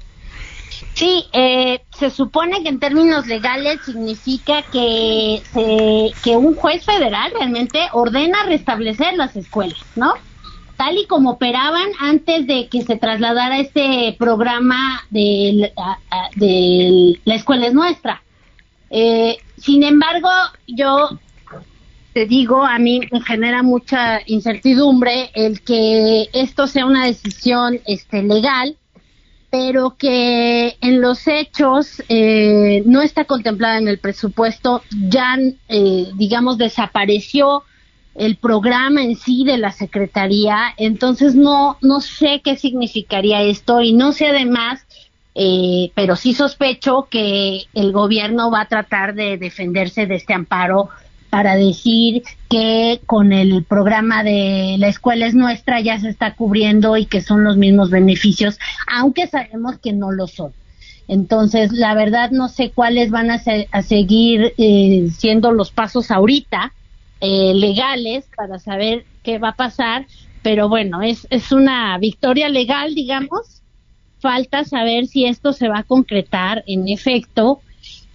Sí, 0.93 1.25
eh, 1.33 1.85
se 1.91 2.09
supone 2.09 2.61
que 2.63 2.69
en 2.69 2.79
términos 2.79 3.25
legales 3.27 3.83
significa 3.83 4.63
que, 4.69 5.43
se- 5.51 6.17
que 6.21 6.35
un 6.37 6.55
juez 6.55 6.85
federal 6.85 7.31
realmente 7.37 7.79
ordena 7.93 8.43
restablecer 8.45 9.15
las 9.15 9.35
escuelas, 9.35 9.79
¿no? 9.95 10.13
Tal 10.75 10.97
y 10.97 11.07
como 11.07 11.31
operaban 11.31 11.87
antes 11.99 12.45
de 12.47 12.69
que 12.69 12.83
se 12.83 12.97
trasladara 12.97 13.59
este 13.59 14.15
programa 14.19 15.01
de, 15.09 15.73
de 16.35 17.19
La 17.25 17.35
Escuela 17.35 17.67
es 17.67 17.73
Nuestra. 17.73 18.23
Eh, 18.89 19.43
sin 19.57 19.83
embargo, 19.83 20.29
yo 20.67 21.09
te 22.13 22.25
digo, 22.25 22.63
a 22.65 22.79
mí 22.79 23.01
me 23.11 23.21
genera 23.21 23.61
mucha 23.63 24.21
incertidumbre 24.25 25.29
el 25.35 25.61
que 25.63 26.29
esto 26.33 26.67
sea 26.67 26.85
una 26.85 27.05
decisión 27.05 27.79
este, 27.85 28.23
legal 28.23 28.77
pero 29.59 29.95
que 29.97 30.77
en 30.81 31.01
los 31.01 31.27
hechos 31.27 32.03
eh, 32.09 32.83
no 32.85 33.01
está 33.01 33.25
contemplada 33.25 33.79
en 33.79 33.87
el 33.87 33.97
presupuesto, 33.97 34.83
ya, 35.09 35.35
eh, 35.67 36.05
digamos, 36.13 36.59
desapareció 36.59 37.63
el 38.13 38.35
programa 38.35 39.03
en 39.03 39.15
sí 39.15 39.45
de 39.45 39.57
la 39.57 39.71
Secretaría, 39.71 40.75
entonces 40.77 41.33
no, 41.33 41.77
no 41.81 42.01
sé 42.01 42.41
qué 42.43 42.55
significaría 42.55 43.41
esto 43.41 43.81
y 43.81 43.93
no 43.93 44.11
sé 44.11 44.27
además, 44.27 44.85
eh, 45.33 45.91
pero 45.95 46.15
sí 46.15 46.35
sospecho 46.35 47.07
que 47.09 47.63
el 47.73 47.91
gobierno 47.91 48.51
va 48.51 48.61
a 48.61 48.67
tratar 48.67 49.15
de 49.15 49.37
defenderse 49.37 50.05
de 50.05 50.15
este 50.15 50.35
amparo 50.35 50.89
para 51.29 51.55
decir 51.55 52.23
que 52.49 53.01
con 53.05 53.33
el 53.33 53.65
programa 53.65 54.23
de 54.23 54.77
la 54.79 54.87
escuela 54.87 55.25
es 55.27 55.35
nuestra 55.35 55.81
ya 55.81 55.99
se 55.99 56.09
está 56.09 56.35
cubriendo 56.35 56.97
y 56.97 57.05
que 57.07 57.21
son 57.21 57.43
los 57.43 57.57
mismos 57.57 57.89
beneficios, 57.91 58.57
aunque 58.87 59.27
sabemos 59.27 59.79
que 59.79 59.93
no 59.93 60.11
lo 60.11 60.27
son. 60.27 60.53
Entonces, 61.07 61.71
la 61.71 61.93
verdad 61.93 62.31
no 62.31 62.49
sé 62.49 62.71
cuáles 62.73 63.11
van 63.11 63.31
a, 63.31 63.39
se- 63.39 63.69
a 63.71 63.81
seguir 63.81 64.53
eh, 64.57 65.07
siendo 65.11 65.51
los 65.51 65.71
pasos 65.71 66.11
ahorita 66.11 66.73
eh, 67.21 67.53
legales 67.55 68.29
para 68.35 68.59
saber 68.59 69.07
qué 69.23 69.39
va 69.39 69.49
a 69.49 69.55
pasar, 69.55 70.07
pero 70.41 70.69
bueno, 70.69 71.01
es, 71.01 71.27
es 71.29 71.51
una 71.51 71.97
victoria 71.97 72.49
legal, 72.49 72.93
digamos. 72.95 73.63
Falta 74.19 74.63
saber 74.63 75.05
si 75.07 75.25
esto 75.25 75.53
se 75.53 75.69
va 75.69 75.79
a 75.79 75.83
concretar 75.83 76.63
en 76.67 76.87
efecto 76.87 77.63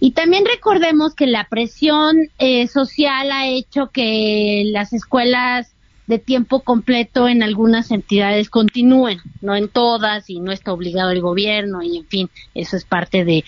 y 0.05 0.11
también 0.11 0.43
recordemos 0.43 1.15
que 1.15 1.27
la 1.27 1.47
presión 1.47 2.17
eh, 2.37 2.67
social 2.67 3.31
ha 3.31 3.47
hecho 3.47 3.87
que 3.87 4.63
las 4.65 4.91
escuelas 4.91 5.73
de 6.07 6.19
tiempo 6.19 6.59
completo 6.59 7.29
en 7.29 7.41
algunas 7.41 7.89
entidades 7.89 8.49
continúen, 8.49 9.19
no 9.39 9.55
en 9.55 9.69
todas 9.69 10.29
y 10.29 10.41
no 10.41 10.51
está 10.51 10.73
obligado 10.73 11.11
el 11.11 11.21
gobierno 11.21 11.81
y 11.81 11.99
en 11.99 12.05
fin, 12.05 12.29
eso 12.53 12.75
es 12.75 12.83
parte 12.83 13.23
de, 13.23 13.45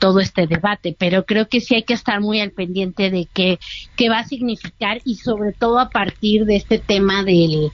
todo 0.00 0.20
este 0.20 0.46
debate, 0.46 0.96
pero 0.98 1.26
creo 1.26 1.46
que 1.46 1.60
sí 1.60 1.74
hay 1.74 1.82
que 1.82 1.92
estar 1.92 2.22
muy 2.22 2.40
al 2.40 2.52
pendiente 2.52 3.10
de 3.10 3.28
qué, 3.30 3.58
qué 3.94 4.08
va 4.08 4.20
a 4.20 4.26
significar 4.26 5.02
y 5.04 5.16
sobre 5.16 5.52
todo 5.52 5.78
a 5.78 5.90
partir 5.90 6.46
de 6.46 6.56
este 6.56 6.78
tema 6.78 7.22
del, 7.22 7.70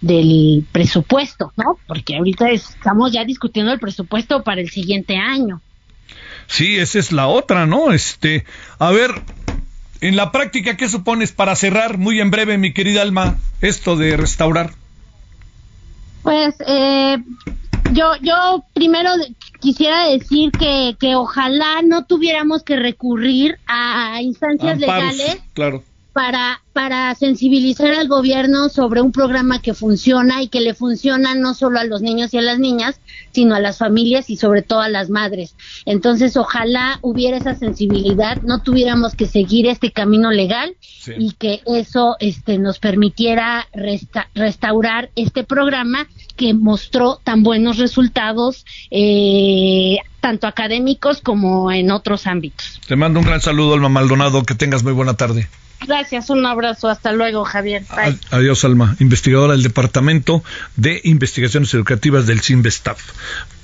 del 0.00 0.66
presupuesto, 0.72 1.52
¿no? 1.56 1.78
Porque 1.86 2.16
ahorita 2.16 2.50
estamos 2.50 3.12
ya 3.12 3.24
discutiendo 3.24 3.72
el 3.72 3.78
presupuesto 3.78 4.42
para 4.42 4.60
el 4.60 4.68
siguiente 4.68 5.16
año. 5.16 5.62
Sí, 6.48 6.76
esa 6.78 6.98
es 6.98 7.12
la 7.12 7.28
otra, 7.28 7.66
¿no? 7.66 7.92
Este, 7.92 8.44
a 8.78 8.90
ver, 8.90 9.10
en 10.00 10.16
la 10.16 10.32
práctica, 10.32 10.76
¿qué 10.76 10.88
supones 10.88 11.30
para 11.30 11.54
cerrar 11.54 11.98
muy 11.98 12.20
en 12.20 12.30
breve, 12.30 12.58
mi 12.58 12.72
querida 12.72 13.02
Alma, 13.02 13.36
esto 13.60 13.96
de 13.96 14.16
restaurar? 14.16 14.72
Pues 16.22 16.56
eh, 16.66 17.18
yo, 17.92 18.12
yo 18.22 18.64
primero 18.74 19.10
quisiera 19.60 20.06
decir 20.06 20.50
que, 20.52 20.96
que 20.98 21.14
ojalá 21.14 21.82
no 21.82 22.06
tuviéramos 22.06 22.62
que 22.62 22.76
recurrir 22.76 23.58
a 23.66 24.20
instancias 24.20 24.78
legales 24.78 25.38
claro 25.54 25.82
para, 26.12 26.62
para 26.72 27.14
sensibilizar 27.14 27.92
al 27.94 28.08
gobierno 28.08 28.68
sobre 28.68 29.00
un 29.00 29.12
programa 29.12 29.60
que 29.60 29.74
funciona 29.74 30.42
y 30.42 30.48
que 30.48 30.60
le 30.60 30.74
funciona 30.74 31.34
no 31.34 31.54
solo 31.54 31.78
a 31.78 31.84
los 31.84 32.02
niños 32.02 32.34
y 32.34 32.38
a 32.38 32.42
las 32.42 32.58
niñas, 32.58 33.00
sino 33.32 33.54
a 33.54 33.60
las 33.60 33.78
familias 33.78 34.30
y 34.30 34.36
sobre 34.36 34.62
todo 34.62 34.80
a 34.80 34.88
las 34.88 35.10
madres. 35.10 35.54
Entonces, 35.86 36.36
ojalá 36.36 36.98
hubiera 37.02 37.36
esa 37.36 37.54
sensibilidad, 37.54 38.40
no 38.42 38.62
tuviéramos 38.62 39.14
que 39.14 39.26
seguir 39.26 39.66
este 39.66 39.92
camino 39.92 40.30
legal 40.30 40.76
y 41.16 41.32
que 41.32 41.62
eso 41.66 42.16
este, 42.20 42.58
nos 42.58 42.78
permitiera 42.78 43.68
restaurar 44.34 45.10
este 45.14 45.44
programa 45.44 46.08
que 46.36 46.54
mostró 46.54 47.20
tan 47.22 47.42
buenos 47.42 47.78
resultados 47.78 48.64
eh, 48.90 49.98
tanto 50.20 50.46
académicos 50.46 51.20
como 51.20 51.70
en 51.70 51.90
otros 51.90 52.26
ámbitos. 52.26 52.80
Te 52.86 52.96
mando 52.96 53.20
un 53.20 53.26
gran 53.26 53.40
saludo, 53.40 53.74
Alma 53.74 53.88
Maldonado, 53.88 54.42
que 54.42 54.54
tengas 54.54 54.82
muy 54.82 54.92
buena 54.92 55.14
tarde. 55.14 55.48
Gracias, 55.86 56.30
un 56.30 56.44
abrazo, 56.44 56.88
hasta 56.88 57.12
luego, 57.12 57.44
Javier. 57.44 57.84
Adiós, 58.30 58.64
Alma, 58.64 58.96
investigadora 58.98 59.52
del 59.52 59.62
Departamento 59.62 60.42
de 60.76 61.00
Investigaciones 61.04 61.72
Educativas 61.74 62.26
del 62.26 62.40
CIMBESTAF. 62.40 63.00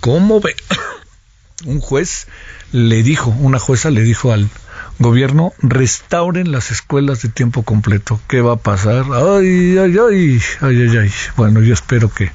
¿Cómo 0.00 0.40
ve? 0.40 0.54
Un 1.64 1.80
juez 1.80 2.26
le 2.72 3.02
dijo, 3.02 3.30
una 3.30 3.58
jueza 3.58 3.90
le 3.90 4.02
dijo 4.02 4.32
al 4.32 4.50
gobierno, 4.98 5.52
restauren 5.60 6.52
las 6.52 6.70
escuelas 6.70 7.22
de 7.22 7.28
tiempo 7.28 7.62
completo. 7.62 8.20
¿Qué 8.28 8.40
va 8.40 8.54
a 8.54 8.56
pasar? 8.56 9.04
Ay, 9.12 9.78
ay, 9.78 9.96
ay, 9.96 10.40
ay, 10.60 10.82
ay, 10.82 10.96
ay. 10.98 11.12
Bueno, 11.36 11.62
yo 11.62 11.72
espero 11.72 12.12
que, 12.12 12.32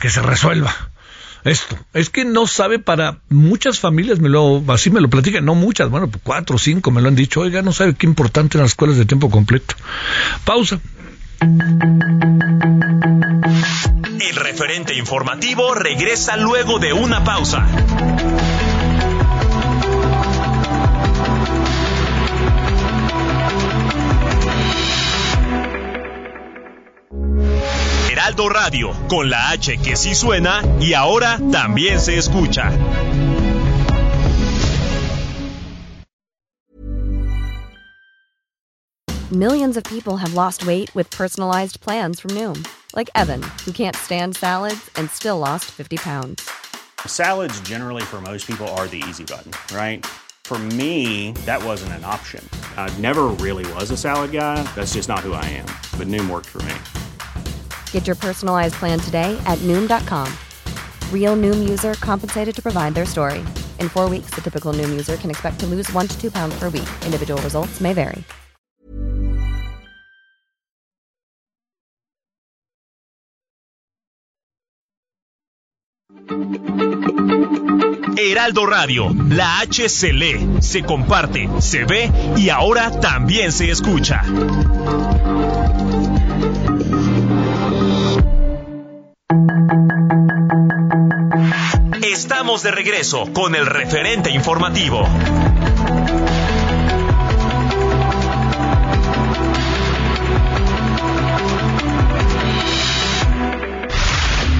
que 0.00 0.08
se 0.08 0.22
resuelva 0.22 0.74
esto. 1.44 1.76
Es 1.92 2.10
que 2.10 2.24
no 2.24 2.46
sabe 2.46 2.78
para 2.78 3.18
muchas 3.28 3.78
familias, 3.80 4.20
me 4.20 4.28
lo, 4.28 4.62
así 4.68 4.90
me 4.90 5.00
lo 5.00 5.08
platican, 5.08 5.44
no 5.44 5.54
muchas, 5.54 5.90
bueno, 5.90 6.10
cuatro 6.22 6.56
o 6.56 6.58
cinco 6.58 6.90
me 6.90 7.00
lo 7.00 7.08
han 7.08 7.14
dicho, 7.14 7.40
oiga, 7.40 7.62
no 7.62 7.72
sabe 7.72 7.94
qué 7.94 8.06
importante 8.06 8.58
en 8.58 8.62
las 8.62 8.72
escuelas 8.72 8.96
de 8.96 9.04
tiempo 9.04 9.30
completo. 9.30 9.74
Pausa. 10.44 10.80
El 14.20 14.36
referente 14.36 14.94
informativo 14.96 15.74
regresa 15.74 16.36
luego 16.36 16.78
de 16.78 16.92
una 16.92 17.24
pausa. 17.24 17.66
Heraldo 28.18 28.48
Radio, 28.48 28.92
con 29.08 29.30
la 29.30 29.50
H 29.50 29.76
que 29.78 29.94
sí 29.94 30.12
suena 30.12 30.60
y 30.80 30.92
ahora 30.92 31.38
también 31.52 32.00
se 32.00 32.18
escucha. 32.18 32.72
Millions 39.30 39.76
of 39.76 39.84
people 39.84 40.16
have 40.16 40.34
lost 40.34 40.66
weight 40.66 40.92
with 40.96 41.08
personalized 41.12 41.80
plans 41.80 42.18
from 42.18 42.32
Noom, 42.32 42.66
like 42.96 43.08
Evan, 43.14 43.40
who 43.64 43.70
can't 43.70 43.94
stand 43.94 44.36
salads 44.36 44.90
and 44.96 45.08
still 45.10 45.38
lost 45.38 45.66
50 45.66 45.98
pounds. 45.98 46.50
Salads 47.06 47.60
generally 47.60 48.02
for 48.02 48.20
most 48.20 48.48
people 48.48 48.66
are 48.76 48.88
the 48.88 49.00
easy 49.08 49.22
button, 49.22 49.52
right? 49.72 50.04
For 50.42 50.58
me, 50.58 51.34
that 51.46 51.62
wasn't 51.62 51.92
an 51.92 52.04
option. 52.04 52.42
I 52.76 52.90
never 52.98 53.26
really 53.26 53.72
was 53.74 53.92
a 53.92 53.96
salad 53.96 54.32
guy. 54.32 54.64
That's 54.74 54.94
just 54.94 55.08
not 55.08 55.20
who 55.20 55.34
I 55.34 55.44
am. 55.44 55.66
But 55.96 56.08
Noom 56.08 56.28
worked 56.28 56.46
for 56.46 56.62
me. 56.62 56.74
Get 57.92 58.06
your 58.06 58.16
personalized 58.16 58.76
plan 58.76 58.98
today 58.98 59.38
at 59.44 59.58
noom.com. 59.58 60.32
Real 61.12 61.36
noom 61.36 61.68
user 61.68 61.92
compensated 61.94 62.54
to 62.54 62.62
provide 62.62 62.94
their 62.94 63.04
story. 63.04 63.40
In 63.78 63.90
four 63.90 64.08
weeks, 64.08 64.30
the 64.30 64.40
typical 64.40 64.72
noom 64.72 64.88
user 64.90 65.18
can 65.18 65.28
expect 65.28 65.60
to 65.60 65.66
lose 65.66 65.92
one 65.92 66.08
to 66.08 66.18
two 66.18 66.30
pounds 66.30 66.58
per 66.58 66.70
week. 66.70 66.88
Individual 67.04 67.40
results 67.42 67.82
may 67.82 67.92
vary. 67.92 68.24
Heraldo 78.16 78.66
Radio, 78.66 79.14
la 79.30 79.60
H 79.60 79.88
se 79.88 80.12
lee, 80.12 80.58
se 80.60 80.82
comparte, 80.82 81.48
se 81.60 81.84
ve 81.84 82.10
y 82.36 82.50
ahora 82.50 82.90
también 83.00 83.52
se 83.52 83.70
escucha. 83.70 84.22
Estamos 92.18 92.64
de 92.64 92.72
regreso 92.72 93.32
con 93.32 93.54
el 93.54 93.64
referente 93.64 94.28
informativo. 94.30 95.06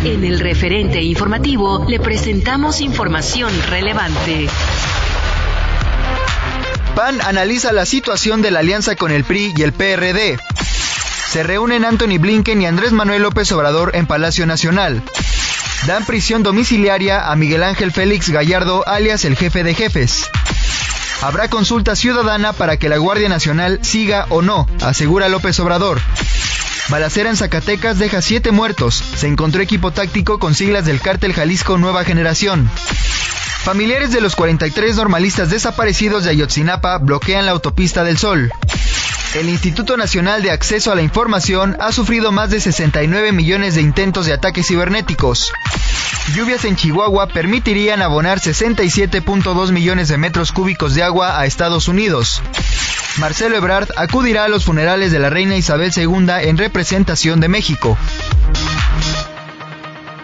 En 0.05 0.25
el 0.25 0.39
referente 0.39 1.03
informativo 1.03 1.85
le 1.89 1.99
presentamos 1.99 2.81
información 2.81 3.51
relevante. 3.69 4.49
PAN 6.95 7.21
analiza 7.23 7.73
la 7.73 7.87
situación 7.87 8.41
de 8.41 8.53
la 8.53 8.61
alianza 8.61 8.95
con 8.95 9.11
el 9.11 9.25
PRI 9.25 9.53
y 9.57 9.63
el 9.63 9.73
PRD. 9.73 10.39
Se 11.29 11.43
reúnen 11.43 11.85
Anthony 11.85 12.19
Blinken 12.21 12.63
y 12.63 12.67
Andrés 12.67 12.93
Manuel 12.93 13.23
López 13.23 13.51
Obrador 13.51 13.97
en 13.97 14.07
Palacio 14.07 14.47
Nacional. 14.47 15.03
Dan 15.87 16.05
prisión 16.05 16.43
domiciliaria 16.43 17.31
a 17.31 17.37
Miguel 17.37 17.63
Ángel 17.63 17.93
Félix 17.93 18.29
Gallardo, 18.31 18.87
alias 18.87 19.25
el 19.25 19.37
jefe 19.37 19.63
de 19.63 19.75
jefes. 19.75 20.29
Habrá 21.23 21.49
consulta 21.49 21.97
ciudadana 21.97 22.53
para 22.53 22.77
que 22.77 22.89
la 22.89 22.97
Guardia 22.97 23.29
Nacional 23.29 23.81
siga 23.83 24.27
o 24.29 24.43
no, 24.43 24.69
asegura 24.83 25.29
López 25.29 25.59
Obrador. 25.61 26.01
Balacera 26.89 27.29
en 27.29 27.37
Zacatecas 27.37 27.99
deja 27.99 28.23
siete 28.23 28.51
muertos. 28.51 28.95
Se 28.95 29.27
encontró 29.27 29.61
equipo 29.61 29.91
táctico 29.91 30.39
con 30.39 30.55
siglas 30.55 30.85
del 30.85 31.01
cártel 31.01 31.35
Jalisco 31.35 31.77
Nueva 31.77 32.05
Generación. 32.05 32.71
Familiares 33.63 34.13
de 34.13 34.21
los 34.21 34.35
43 34.37 34.97
normalistas 34.97 35.51
desaparecidos 35.51 36.25
de 36.25 36.31
Ayotzinapa 36.31 36.97
bloquean 36.99 37.45
la 37.45 37.53
autopista 37.53 38.05
del 38.05 38.17
Sol. 38.17 38.51
El 39.35 39.49
Instituto 39.51 39.97
Nacional 39.97 40.43
de 40.43 40.51
Acceso 40.51 40.91
a 40.91 40.95
la 40.95 41.03
Información 41.03 41.77
ha 41.81 41.93
sufrido 41.93 42.33
más 42.33 42.51
de 42.51 42.61
69 42.61 43.33
millones 43.33 43.75
de 43.75 43.83
intentos 43.83 44.25
de 44.25 44.33
ataques 44.33 44.67
cibernéticos. 44.67 45.53
Lluvias 46.35 46.65
en 46.65 46.77
Chihuahua 46.77 47.29
permitirían 47.29 48.01
abonar 48.01 48.41
67.2 48.41 49.71
millones 49.71 50.09
de 50.09 50.17
metros 50.17 50.51
cúbicos 50.53 50.95
de 50.95 51.03
agua 51.03 51.39
a 51.39 51.45
Estados 51.45 51.89
Unidos. 51.89 52.43
Marcelo 53.19 53.57
Ebrard 53.57 53.89
acudirá 53.97 54.45
a 54.45 54.49
los 54.49 54.65
funerales 54.65 55.13
de 55.13 55.19
la 55.19 55.29
reina 55.29 55.57
Isabel 55.57 55.93
II 55.95 56.27
en 56.43 56.57
representación 56.57 57.41
de 57.41 57.49
México. 57.49 57.99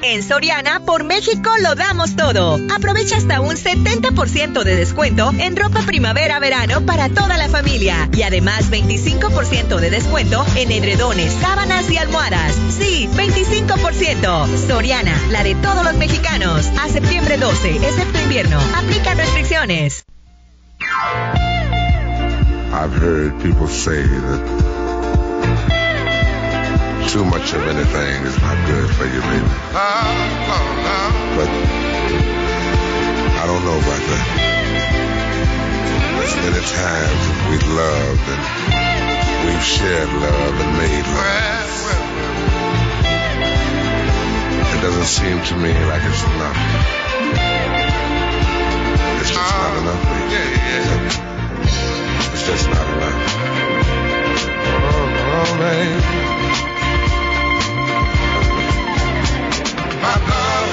En 0.06 0.22
Soriana, 0.22 0.80
por 0.80 1.02
México 1.02 1.50
lo 1.62 1.74
damos 1.74 2.14
todo. 2.14 2.58
Aprovecha 2.76 3.16
hasta 3.16 3.40
un 3.40 3.56
70% 3.56 4.62
de 4.62 4.76
descuento 4.76 5.30
en 5.38 5.56
ropa 5.56 5.80
primavera-verano 5.80 6.84
para 6.84 7.08
toda 7.08 7.38
la 7.38 7.48
familia. 7.48 8.10
Y 8.12 8.20
además 8.20 8.70
25% 8.70 9.80
de 9.80 9.88
descuento 9.88 10.44
en 10.56 10.70
edredones, 10.72 11.32
sábanas 11.32 11.90
y 11.90 11.96
almohadas. 11.96 12.54
Sí, 12.68 13.08
25%. 13.14 14.68
Soriana, 14.68 15.18
la 15.30 15.42
de 15.42 15.54
todos 15.54 15.82
los 15.82 15.94
mexicanos. 15.94 16.66
A 16.82 16.88
septiembre 16.90 17.38
12, 17.38 17.76
excepto 17.76 18.20
invierno. 18.20 18.60
Aplica 18.76 19.14
restricciones. 19.14 20.04
Too 27.08 27.24
much 27.24 27.52
of 27.52 27.62
anything 27.66 28.24
is 28.24 28.38
not 28.40 28.56
good 28.66 28.88
for 28.94 29.04
you, 29.04 29.20
baby. 29.20 29.48
But 31.36 31.50
I 33.34 33.44
don't 33.46 33.64
know 33.64 33.78
about 33.78 34.02
that. 34.08 34.26
There's 36.16 36.36
many 36.36 36.62
times 36.64 37.22
we've 37.50 37.68
loved 37.68 38.26
and 38.32 38.42
we've 39.46 39.62
shared 39.62 40.08
love 40.08 40.54
and 40.60 40.78
made 40.78 41.06
love. 41.06 41.72
It 44.74 44.80
doesn't 44.80 45.04
seem 45.04 45.42
to 45.42 45.54
me 45.56 45.72
like 45.86 46.02
it's 46.04 46.24
enough. 46.24 46.58
It's 49.20 49.30
just 49.30 49.54
not 49.56 49.76
enough, 49.82 50.02
baby. 50.04 50.40
It's 52.32 52.44
just 52.46 52.66
not 52.68 52.86
enough. 52.96 53.20
Oh, 54.66 55.08
oh, 55.36 55.58
baby. 55.58 56.43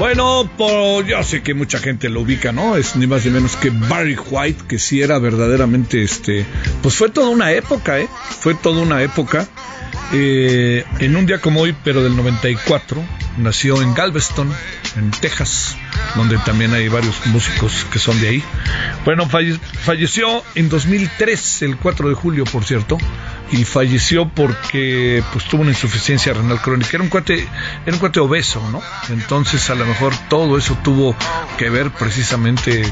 Bueno, 0.00 0.50
por, 0.56 1.04
yo 1.04 1.22
sé 1.22 1.42
que 1.42 1.52
mucha 1.52 1.78
gente 1.78 2.08
lo 2.08 2.22
ubica, 2.22 2.52
¿no? 2.52 2.74
Es 2.74 2.96
ni 2.96 3.06
más 3.06 3.26
ni 3.26 3.32
menos 3.32 3.56
que 3.56 3.68
Barry 3.68 4.16
White, 4.16 4.64
que 4.66 4.78
sí 4.78 5.02
era 5.02 5.18
verdaderamente, 5.18 6.02
este, 6.02 6.46
pues 6.80 6.94
fue 6.94 7.10
toda 7.10 7.28
una 7.28 7.52
época, 7.52 8.00
¿eh? 8.00 8.08
Fue 8.40 8.54
toda 8.54 8.80
una 8.80 9.02
época. 9.02 9.46
Eh, 10.14 10.86
en 11.00 11.16
un 11.16 11.26
día 11.26 11.42
como 11.42 11.60
hoy, 11.60 11.76
pero 11.84 12.02
del 12.02 12.16
94, 12.16 13.04
nació 13.36 13.82
en 13.82 13.92
Galveston, 13.92 14.50
en 14.96 15.10
Texas, 15.10 15.76
donde 16.16 16.38
también 16.38 16.72
hay 16.74 16.88
varios 16.88 17.26
músicos 17.26 17.86
que 17.92 17.98
son 17.98 18.20
de 18.20 18.28
ahí. 18.28 18.44
Bueno, 19.04 19.26
falle- 19.28 19.58
falleció 19.82 20.42
en 20.54 20.68
2003, 20.68 21.62
el 21.62 21.76
4 21.76 22.08
de 22.08 22.14
julio, 22.14 22.44
por 22.44 22.64
cierto, 22.64 22.98
y 23.52 23.64
falleció 23.64 24.28
porque 24.28 25.22
pues 25.32 25.44
tuvo 25.46 25.62
una 25.62 25.70
insuficiencia 25.72 26.32
renal 26.32 26.60
crónica. 26.60 26.90
Era 26.94 27.02
un 27.02 27.08
cuate, 27.10 27.46
era 27.84 27.92
un 27.94 27.98
cuate 27.98 28.20
obeso, 28.20 28.62
¿no? 28.70 28.80
Entonces 29.08 29.68
a 29.70 29.74
lo 29.74 29.84
mejor 29.86 30.12
todo 30.28 30.56
eso 30.58 30.76
tuvo 30.84 31.16
que 31.58 31.68
ver 31.70 31.90
precisamente 31.90 32.82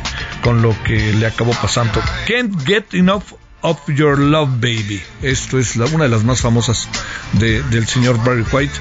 con 0.42 0.62
lo 0.62 0.74
que 0.84 1.12
le 1.12 1.26
acabó 1.26 1.52
pasando. 1.52 2.00
Can't 2.26 2.66
get 2.66 2.86
enough 2.92 3.22
of 3.62 3.78
your 3.88 4.18
love, 4.18 4.48
baby. 4.60 5.02
Esto 5.22 5.58
es 5.58 5.76
la- 5.76 5.86
una 5.86 6.04
de 6.04 6.10
las 6.10 6.24
más 6.24 6.40
famosas 6.40 6.88
de- 7.32 7.62
del 7.64 7.86
señor 7.86 8.22
Barry 8.24 8.44
White. 8.50 8.74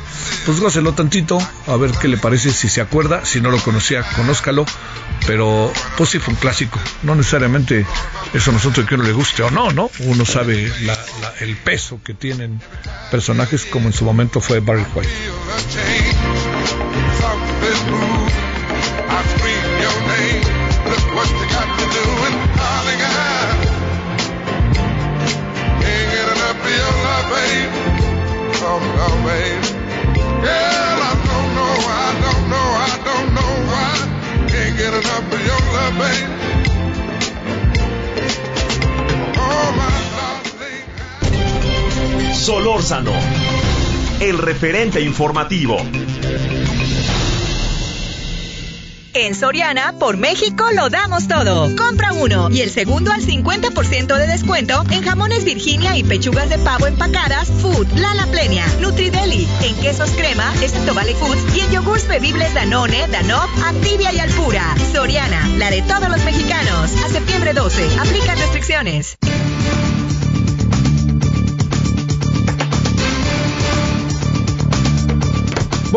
Pues 0.46 0.60
gócelo 0.60 0.94
tantito, 0.94 1.40
a 1.68 1.76
ver 1.78 1.92
qué 1.92 2.08
le 2.08 2.18
parece, 2.18 2.52
si 2.52 2.70
se 2.70 2.82
acuerda, 2.82 3.26
si 3.26 3.42
no 3.42 3.50
lo 3.50 3.58
conocía, 3.60 4.04
conózcalo. 4.16 4.66
Pero 5.26 5.74
pues 5.98 6.12
sí 6.12 6.20
fue 6.20 6.34
un 6.36 6.40
clásico. 6.40 6.80
No 7.04 7.16
necesariamente 7.16 7.86
eso 8.34 8.52
a 8.52 8.54
nosotros 8.54 8.88
que 8.88 8.96
uno 8.96 9.04
le 9.04 9.12
guste 9.14 9.42
o 9.44 9.50
no, 9.52 9.72
¿no? 9.72 9.90
Uno 10.00 10.26
sabe 10.26 10.72
la- 10.84 10.94
la- 11.22 11.34
el 11.42 11.58
peso 11.58 12.00
que 12.04 12.14
tienen 12.14 12.62
personajes 13.12 13.66
como 13.66 13.88
en 13.88 13.94
su 13.94 14.06
momento 14.06 14.40
fue 14.42 14.60
Barry 14.60 14.86
White. 14.94 15.10
El 44.30 44.38
referente 44.40 45.00
informativo. 45.00 45.78
En 49.14 49.34
Soriana, 49.34 49.96
por 49.98 50.18
México 50.18 50.66
lo 50.74 50.90
damos 50.90 51.30
todo. 51.30 51.74
Compra 51.78 52.12
uno 52.12 52.50
y 52.52 52.60
el 52.60 52.70
segundo 52.70 53.12
al 53.12 53.22
50% 53.22 54.18
de 54.18 54.28
descuento 54.28 54.84
en 54.92 55.02
jamones 55.02 55.46
Virginia 55.46 55.96
y 55.98 56.04
pechugas 56.04 56.50
de 56.50 56.60
pavo 56.60 56.88
empacadas 56.88 57.50
Food, 57.62 57.88
Lala 57.96 58.28
Plenia, 58.28 58.66
Nutrideli, 58.82 59.48
en 59.64 59.76
quesos 59.78 60.12
crema, 60.12 60.54
excepto 60.62 60.94
Valley 60.94 61.16
Foods 61.16 61.56
y 61.56 61.62
en 61.62 61.72
yogurts 61.72 62.08
bebibles 62.08 62.54
Danone, 62.54 63.08
Danop, 63.08 63.50
Activia 63.66 64.12
y 64.14 64.20
Alpura. 64.20 64.76
Soriana, 64.94 65.48
la 65.58 65.72
de 65.72 65.82
todos 65.84 66.10
los 66.10 66.24
mexicanos. 66.26 66.92
A 67.06 67.10
septiembre 67.10 67.54
12, 67.54 68.00
aplica 68.00 68.36
restricciones. 68.36 69.18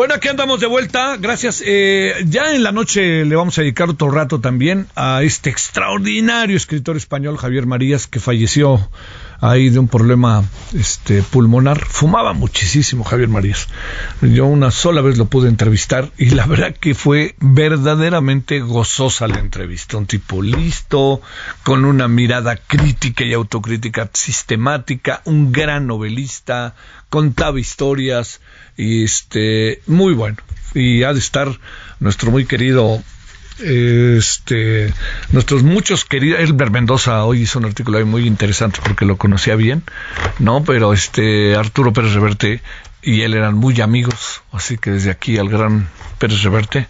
Bueno, 0.01 0.15
aquí 0.15 0.29
andamos 0.29 0.59
de 0.59 0.65
vuelta. 0.65 1.15
Gracias. 1.17 1.61
Eh, 1.63 2.25
ya 2.25 2.55
en 2.55 2.63
la 2.63 2.71
noche 2.71 3.23
le 3.23 3.35
vamos 3.35 3.59
a 3.59 3.61
dedicar 3.61 3.87
otro 3.87 4.09
rato 4.09 4.41
también 4.41 4.87
a 4.95 5.21
este 5.21 5.51
extraordinario 5.51 6.57
escritor 6.57 6.97
español 6.97 7.37
Javier 7.37 7.67
Marías 7.67 8.07
que 8.07 8.19
falleció 8.19 8.89
ahí 9.41 9.69
de 9.69 9.77
un 9.77 9.87
problema 9.87 10.43
este 10.73 11.21
pulmonar. 11.21 11.85
Fumaba 11.85 12.33
muchísimo 12.33 13.03
Javier 13.03 13.29
Marías. 13.29 13.67
Yo 14.23 14.47
una 14.47 14.71
sola 14.71 15.01
vez 15.01 15.19
lo 15.19 15.25
pude 15.25 15.49
entrevistar 15.49 16.11
y 16.17 16.31
la 16.31 16.47
verdad 16.47 16.73
que 16.73 16.95
fue 16.95 17.35
verdaderamente 17.39 18.59
gozosa 18.59 19.27
la 19.27 19.37
entrevista. 19.37 19.97
Un 19.97 20.07
tipo 20.07 20.41
listo, 20.41 21.21
con 21.61 21.85
una 21.85 22.07
mirada 22.07 22.55
crítica 22.55 23.23
y 23.23 23.33
autocrítica 23.33 24.09
sistemática, 24.11 25.21
un 25.25 25.51
gran 25.51 25.85
novelista, 25.85 26.73
contaba 27.09 27.59
historias 27.59 28.41
y 28.81 29.03
este 29.03 29.81
muy 29.85 30.13
bueno. 30.13 30.37
Y 30.73 31.03
ha 31.03 31.13
de 31.13 31.19
estar 31.19 31.47
nuestro 31.99 32.31
muy 32.31 32.45
querido 32.45 33.03
este 33.59 34.91
nuestros 35.31 35.61
muchos 35.61 36.03
queridos 36.03 36.39
Elber 36.39 36.71
Mendoza 36.71 37.25
hoy 37.25 37.41
hizo 37.41 37.59
un 37.59 37.65
artículo 37.65 37.99
ahí 37.99 38.05
muy 38.05 38.25
interesante 38.25 38.79
porque 38.83 39.05
lo 39.05 39.17
conocía 39.17 39.55
bien 39.55 39.83
no 40.39 40.63
pero 40.63 40.93
este 40.93 41.55
Arturo 41.55 41.93
Pérez 41.93 42.13
Reverte 42.13 42.61
y 43.03 43.21
él 43.21 43.35
eran 43.35 43.53
muy 43.53 43.79
amigos 43.81 44.41
así 44.51 44.79
que 44.79 44.89
desde 44.89 45.11
aquí 45.11 45.37
al 45.37 45.49
gran 45.49 45.89
Pérez 46.17 46.41
Reverte 46.41 46.87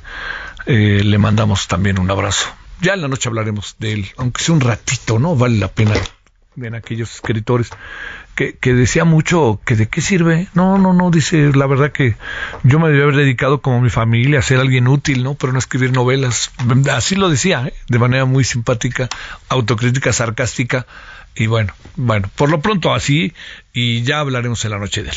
eh, 0.66 1.02
le 1.04 1.18
mandamos 1.18 1.68
también 1.68 2.00
un 2.00 2.12
abrazo. 2.12 2.48
Ya 2.80 2.94
en 2.94 3.02
la 3.02 3.08
noche 3.10 3.28
hablaremos 3.28 3.76
de 3.80 3.94
él 3.94 4.12
aunque 4.16 4.42
sea 4.42 4.56
un 4.56 4.62
ratito 4.62 5.20
no 5.20 5.36
vale 5.36 5.58
la 5.58 5.68
pena 5.68 5.96
en 6.56 6.76
aquellos 6.76 7.16
escritores 7.16 7.70
que, 8.42 8.58
que 8.60 8.74
decía 8.74 9.06
mucho 9.06 9.62
que 9.66 9.76
de 9.76 9.88
qué 9.88 10.02
sirve. 10.02 10.48
No, 10.56 10.80
no, 10.80 10.94
no, 10.94 11.12
dice, 11.12 11.52
la 11.54 11.68
verdad 11.68 11.92
que 11.92 12.16
yo 12.64 12.80
me 12.80 12.88
debía 12.90 13.04
haber 13.04 13.18
dedicado 13.18 13.62
como 13.62 13.82
mi 13.82 13.92
familia 13.92 14.40
a 14.40 14.42
ser 14.42 14.60
alguien 14.60 14.88
útil, 14.88 15.22
¿no? 15.24 15.36
Pero 15.36 15.54
no 15.54 15.60
escribir 15.60 15.94
novelas. 15.94 16.52
Así 16.92 17.16
lo 17.16 17.30
decía, 17.30 17.68
¿eh? 17.68 17.74
de 17.88 18.00
manera 18.00 18.26
muy 18.26 18.44
simpática, 18.44 19.10
autocrítica, 19.50 20.12
sarcástica. 20.12 20.88
Y 21.36 21.46
bueno, 21.48 21.74
bueno, 21.96 22.30
por 22.36 22.50
lo 22.50 22.60
pronto 22.62 22.94
así, 22.94 23.32
y 23.74 24.02
ya 24.02 24.20
hablaremos 24.20 24.66
en 24.66 24.72
la 24.72 24.80
noche 24.80 25.02
de 25.04 25.12
él. 25.12 25.16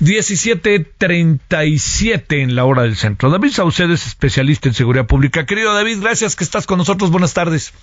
17.37 0.00 2.42
en 2.42 2.54
la 2.54 2.64
hora 2.64 2.82
del 2.82 2.96
centro. 2.96 3.28
David 3.28 3.50
Saucedo 3.50 3.92
es 3.92 4.06
especialista 4.06 4.68
en 4.68 4.74
seguridad 4.74 5.06
pública. 5.06 5.44
Querido 5.46 5.74
David, 5.74 5.98
gracias 6.00 6.36
que 6.36 6.44
estás 6.44 6.66
con 6.66 6.78
nosotros. 6.78 7.10
Buenas 7.10 7.34
tardes. 7.34 7.74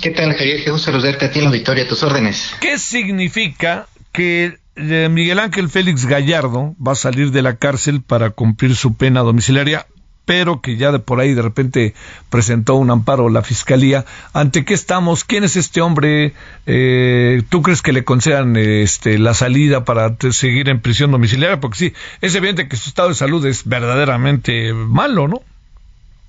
¿Qué 0.00 0.10
tal, 0.10 0.32
Javier? 0.32 0.62
Qué 0.64 0.70
gusto 0.70 0.92
saludarte 0.92 1.26
a 1.26 1.30
ti 1.30 1.40
en 1.40 1.44
la 1.44 1.50
auditorio, 1.50 1.84
a 1.84 1.88
tus 1.88 2.02
órdenes. 2.02 2.54
¿Qué 2.60 2.78
significa 2.78 3.86
que 4.12 4.58
eh, 4.76 5.08
Miguel 5.10 5.38
Ángel 5.38 5.68
Félix 5.68 6.06
Gallardo 6.06 6.74
va 6.84 6.92
a 6.92 6.96
salir 6.96 7.30
de 7.30 7.42
la 7.42 7.56
cárcel 7.56 8.02
para 8.02 8.30
cumplir 8.30 8.76
su 8.76 8.94
pena 8.94 9.20
domiciliaria, 9.20 9.86
pero 10.24 10.60
que 10.60 10.76
ya 10.76 10.92
de 10.92 10.98
por 10.98 11.20
ahí 11.20 11.32
de 11.32 11.40
repente 11.40 11.94
presentó 12.28 12.74
un 12.74 12.90
amparo 12.90 13.30
la 13.30 13.42
fiscalía? 13.42 14.04
¿Ante 14.34 14.64
qué 14.64 14.74
estamos? 14.74 15.24
¿Quién 15.24 15.42
es 15.42 15.56
este 15.56 15.80
hombre? 15.80 16.34
Eh, 16.66 17.42
¿Tú 17.48 17.62
crees 17.62 17.80
que 17.80 17.94
le 17.94 18.04
concedan 18.04 18.54
este, 18.56 19.18
la 19.18 19.32
salida 19.32 19.84
para 19.84 20.14
seguir 20.30 20.68
en 20.68 20.80
prisión 20.80 21.10
domiciliaria? 21.10 21.60
Porque 21.60 21.78
sí, 21.78 21.92
es 22.20 22.34
evidente 22.34 22.68
que 22.68 22.76
su 22.76 22.90
estado 22.90 23.08
de 23.08 23.14
salud 23.14 23.44
es 23.46 23.64
verdaderamente 23.64 24.74
malo, 24.74 25.28
¿no? 25.28 25.40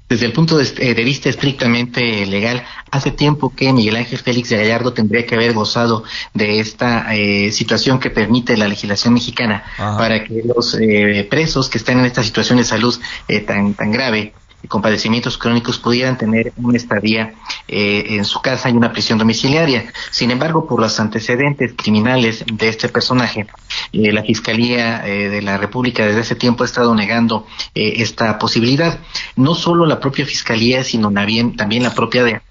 Desde 0.09 0.25
el 0.25 0.33
punto 0.33 0.57
de, 0.57 0.63
eh, 0.63 0.95
de 0.95 1.03
vista 1.03 1.29
estrictamente 1.29 2.25
legal, 2.25 2.63
hace 2.91 3.11
tiempo 3.11 3.53
que 3.55 3.71
Miguel 3.71 3.95
Ángel 3.95 4.17
Félix 4.17 4.49
de 4.49 4.57
Gallardo 4.57 4.91
tendría 4.91 5.25
que 5.25 5.35
haber 5.35 5.53
gozado 5.53 6.03
de 6.33 6.59
esta 6.59 7.15
eh, 7.15 7.51
situación 7.51 7.99
que 7.99 8.09
permite 8.09 8.57
la 8.57 8.67
legislación 8.67 9.13
mexicana 9.13 9.63
Ajá. 9.77 9.97
para 9.97 10.23
que 10.23 10.41
los 10.43 10.75
eh, 10.79 11.27
presos 11.29 11.69
que 11.69 11.77
están 11.77 11.99
en 11.99 12.05
esta 12.05 12.23
situación 12.23 12.57
de 12.57 12.63
salud 12.63 12.95
eh, 13.27 13.41
tan, 13.41 13.75
tan 13.75 13.91
grave 13.91 14.33
con 14.67 14.81
padecimientos 14.81 15.37
crónicos 15.37 15.79
pudieran 15.79 16.17
tener 16.17 16.53
una 16.57 16.77
estadía 16.77 17.33
eh, 17.67 18.05
en 18.09 18.25
su 18.25 18.41
casa 18.41 18.69
y 18.69 18.73
una 18.73 18.91
prisión 18.91 19.17
domiciliaria. 19.17 19.91
Sin 20.11 20.31
embargo, 20.31 20.67
por 20.67 20.81
los 20.81 20.99
antecedentes 20.99 21.73
criminales 21.75 22.43
de 22.51 22.67
este 22.67 22.89
personaje, 22.89 23.47
eh, 23.93 24.11
la 24.11 24.23
Fiscalía 24.23 25.07
eh, 25.07 25.29
de 25.29 25.41
la 25.41 25.57
República 25.57 26.05
desde 26.05 26.21
hace 26.21 26.35
tiempo 26.35 26.63
ha 26.63 26.65
estado 26.65 26.93
negando 26.93 27.47
eh, 27.73 27.93
esta 27.97 28.37
posibilidad. 28.37 28.99
No 29.35 29.55
solo 29.55 29.85
la 29.85 29.99
propia 29.99 30.25
Fiscalía, 30.25 30.83
sino 30.83 31.11
también, 31.11 31.55
también 31.55 31.83
la 31.83 31.93
propia 31.93 32.23
DEA 32.23 32.41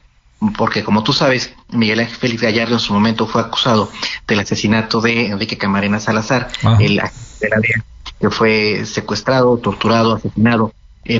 porque 0.56 0.84
como 0.84 1.02
tú 1.02 1.12
sabes, 1.12 1.52
Miguel 1.70 1.98
Ángel 1.98 2.14
Félix 2.14 2.42
Gallardo 2.42 2.74
en 2.74 2.78
su 2.78 2.92
momento 2.92 3.26
fue 3.26 3.40
acusado 3.40 3.90
del 4.24 4.38
asesinato 4.38 5.00
de 5.00 5.26
Enrique 5.26 5.58
Camarena 5.58 5.98
Salazar, 5.98 6.48
Ajá. 6.62 6.76
el 6.80 7.00
agente 7.00 7.38
de 7.40 7.48
la 7.48 7.56
DEA, 7.56 7.84
que 8.20 8.30
fue 8.30 8.86
secuestrado, 8.86 9.58
torturado, 9.58 10.14
asesinado 10.14 10.72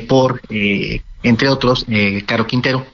por, 0.08 0.40
entre 0.50 1.48
otros, 1.48 1.86
Caro 2.26 2.46
Quintero 2.46 2.86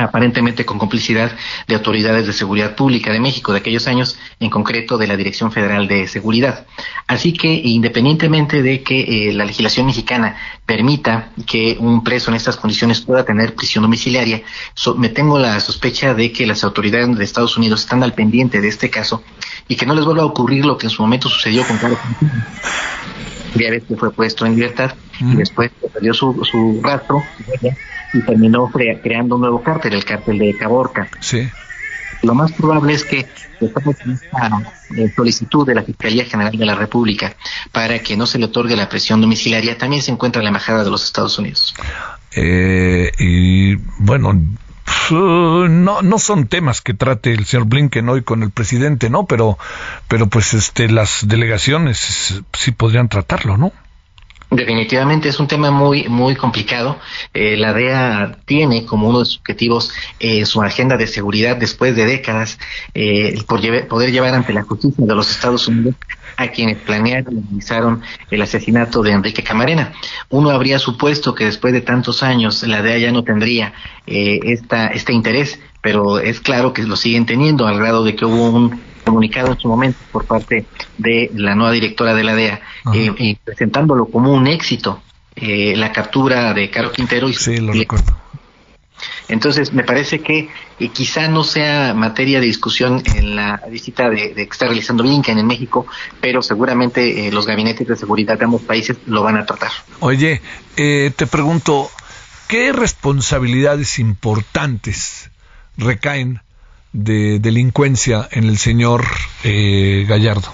aparentemente 0.00 0.64
con 0.64 0.78
complicidad 0.78 1.32
de 1.66 1.74
autoridades 1.74 2.26
de 2.26 2.32
seguridad 2.32 2.74
pública 2.74 3.12
de 3.12 3.20
México 3.20 3.52
de 3.52 3.58
aquellos 3.58 3.86
años, 3.86 4.18
en 4.40 4.50
concreto 4.50 4.98
de 4.98 5.06
la 5.06 5.16
Dirección 5.16 5.52
Federal 5.52 5.88
de 5.88 6.08
Seguridad. 6.08 6.66
Así 7.06 7.32
que, 7.32 7.52
independientemente 7.52 8.62
de 8.62 8.82
que 8.82 9.28
eh, 9.28 9.32
la 9.32 9.44
legislación 9.44 9.86
mexicana 9.86 10.36
permita 10.64 11.30
que 11.46 11.76
un 11.78 12.02
preso 12.02 12.30
en 12.30 12.36
estas 12.36 12.56
condiciones 12.56 13.00
pueda 13.00 13.24
tener 13.24 13.54
prisión 13.54 13.82
domiciliaria, 13.82 14.42
me 14.96 15.08
tengo 15.08 15.38
la 15.38 15.60
sospecha 15.60 16.14
de 16.14 16.32
que 16.32 16.46
las 16.46 16.64
autoridades 16.64 17.16
de 17.16 17.24
Estados 17.24 17.56
Unidos 17.56 17.82
están 17.82 18.02
al 18.02 18.14
pendiente 18.14 18.60
de 18.60 18.68
este 18.68 18.90
caso 18.90 19.22
y 19.68 19.76
que 19.76 19.86
no 19.86 19.94
les 19.94 20.04
vuelva 20.04 20.22
a 20.22 20.26
ocurrir 20.26 20.64
lo 20.64 20.78
que 20.78 20.86
en 20.86 20.90
su 20.90 21.02
momento 21.02 21.28
sucedió 21.28 21.66
con 21.66 21.78
Carlos 21.78 21.98
ya 23.54 23.70
vez 23.70 23.84
que 23.84 23.96
fue 23.96 24.12
puesto 24.12 24.46
en 24.46 24.54
libertad 24.54 24.94
y 25.20 25.36
después 25.36 25.70
perdió 25.92 26.14
su, 26.14 26.44
su 26.44 26.80
rastro 26.82 27.22
y 28.12 28.20
terminó 28.22 28.70
creando 29.02 29.36
un 29.36 29.42
nuevo 29.42 29.62
cártel, 29.62 29.94
el 29.94 30.04
cártel 30.04 30.38
de 30.38 30.56
Caborca. 30.56 31.08
Sí. 31.20 31.48
Lo 32.22 32.34
más 32.34 32.52
probable 32.52 32.94
es 32.94 33.04
que 33.04 33.26
después 33.60 33.98
de 34.04 34.12
esta 34.12 34.62
eh, 34.96 35.12
solicitud 35.14 35.66
de 35.66 35.74
la 35.74 35.82
Fiscalía 35.82 36.24
General 36.24 36.56
de 36.56 36.64
la 36.64 36.74
República 36.74 37.34
para 37.72 37.98
que 37.98 38.16
no 38.16 38.26
se 38.26 38.38
le 38.38 38.46
otorgue 38.46 38.76
la 38.76 38.88
presión 38.88 39.20
domiciliaria, 39.20 39.76
también 39.76 40.02
se 40.02 40.12
encuentra 40.12 40.42
la 40.42 40.48
Embajada 40.48 40.84
de 40.84 40.90
los 40.90 41.04
Estados 41.04 41.38
Unidos. 41.38 41.74
Eh, 42.34 43.10
y 43.18 43.74
bueno, 43.98 44.40
no, 45.10 46.02
no 46.02 46.18
son 46.18 46.46
temas 46.46 46.80
que 46.80 46.94
trate 46.94 47.32
el 47.32 47.44
señor 47.44 47.66
Blinken 47.66 48.08
hoy 48.08 48.22
con 48.22 48.42
el 48.42 48.50
presidente, 48.50 49.10
¿no? 49.10 49.26
Pero, 49.26 49.58
pero 50.08 50.28
pues 50.28 50.54
este, 50.54 50.88
las 50.88 51.26
delegaciones 51.26 52.42
sí 52.52 52.72
podrían 52.72 53.08
tratarlo, 53.08 53.56
¿no? 53.56 53.72
Definitivamente 54.52 55.30
es 55.30 55.40
un 55.40 55.48
tema 55.48 55.70
muy 55.70 56.08
muy 56.10 56.36
complicado. 56.36 56.98
Eh, 57.32 57.56
la 57.56 57.72
DEA 57.72 58.36
tiene 58.44 58.84
como 58.84 59.08
uno 59.08 59.20
de 59.20 59.24
sus 59.24 59.38
objetivos 59.38 59.94
eh, 60.20 60.44
su 60.44 60.60
agenda 60.60 60.98
de 60.98 61.06
seguridad 61.06 61.56
después 61.56 61.96
de 61.96 62.04
décadas 62.04 62.58
eh, 62.92 63.42
por 63.46 63.60
poder 63.88 64.12
llevar 64.12 64.34
ante 64.34 64.52
la 64.52 64.62
justicia 64.62 65.06
de 65.06 65.14
los 65.14 65.30
Estados 65.30 65.68
Unidos 65.68 65.94
a 66.36 66.48
quienes 66.48 66.78
planearon 66.78 67.38
y 67.38 67.40
realizaron 67.42 68.02
el 68.30 68.42
asesinato 68.42 69.02
de 69.02 69.12
Enrique 69.12 69.42
Camarena. 69.42 69.92
Uno 70.30 70.50
habría 70.50 70.78
supuesto 70.78 71.34
que 71.34 71.44
después 71.44 71.72
de 71.72 71.80
tantos 71.80 72.22
años 72.22 72.62
la 72.62 72.82
DEA 72.82 72.98
ya 72.98 73.12
no 73.12 73.24
tendría 73.24 73.72
eh, 74.06 74.40
esta, 74.44 74.88
este 74.88 75.12
interés, 75.12 75.60
pero 75.80 76.18
es 76.18 76.40
claro 76.40 76.72
que 76.72 76.82
lo 76.82 76.96
siguen 76.96 77.26
teniendo 77.26 77.66
al 77.66 77.78
grado 77.78 78.04
de 78.04 78.16
que 78.16 78.24
hubo 78.24 78.50
un 78.50 78.80
comunicado 79.04 79.52
en 79.52 79.58
su 79.58 79.68
momento 79.68 79.98
por 80.12 80.24
parte 80.24 80.64
de 80.98 81.30
la 81.34 81.54
nueva 81.54 81.72
directora 81.72 82.14
de 82.14 82.24
la 82.24 82.34
DEA, 82.34 82.60
eh, 82.94 83.36
presentándolo 83.44 84.06
como 84.06 84.32
un 84.32 84.46
éxito, 84.46 85.02
eh, 85.34 85.74
la 85.76 85.92
captura 85.92 86.54
de 86.54 86.70
Carlos 86.70 86.92
Quintero. 86.92 87.28
Y 87.28 87.34
sí, 87.34 87.58
lo 87.58 87.72
recuerdo. 87.72 88.21
Entonces, 89.28 89.72
me 89.72 89.84
parece 89.84 90.20
que 90.20 90.48
eh, 90.78 90.88
quizá 90.88 91.28
no 91.28 91.44
sea 91.44 91.94
materia 91.94 92.40
de 92.40 92.46
discusión 92.46 93.02
en 93.14 93.36
la 93.36 93.60
visita 93.70 94.08
de, 94.10 94.34
que 94.34 94.42
está 94.42 94.66
realizando 94.66 95.02
Blinken 95.02 95.38
en 95.38 95.46
México, 95.46 95.86
pero 96.20 96.42
seguramente 96.42 97.30
los 97.30 97.46
gabinetes 97.46 97.86
de 97.86 97.96
seguridad 97.96 98.38
de 98.38 98.44
ambos 98.44 98.62
países 98.62 98.96
lo 99.06 99.22
van 99.22 99.36
a 99.36 99.46
tratar. 99.46 99.70
Oye, 100.00 100.40
te 100.74 101.26
pregunto, 101.30 101.90
¿qué 102.48 102.72
responsabilidades 102.72 103.98
importantes 103.98 105.30
recaen 105.76 106.40
de 106.92 107.38
delincuencia 107.38 108.28
en 108.30 108.44
el 108.44 108.58
señor 108.58 109.06
eh, 109.44 110.04
Gallardo, 110.08 110.52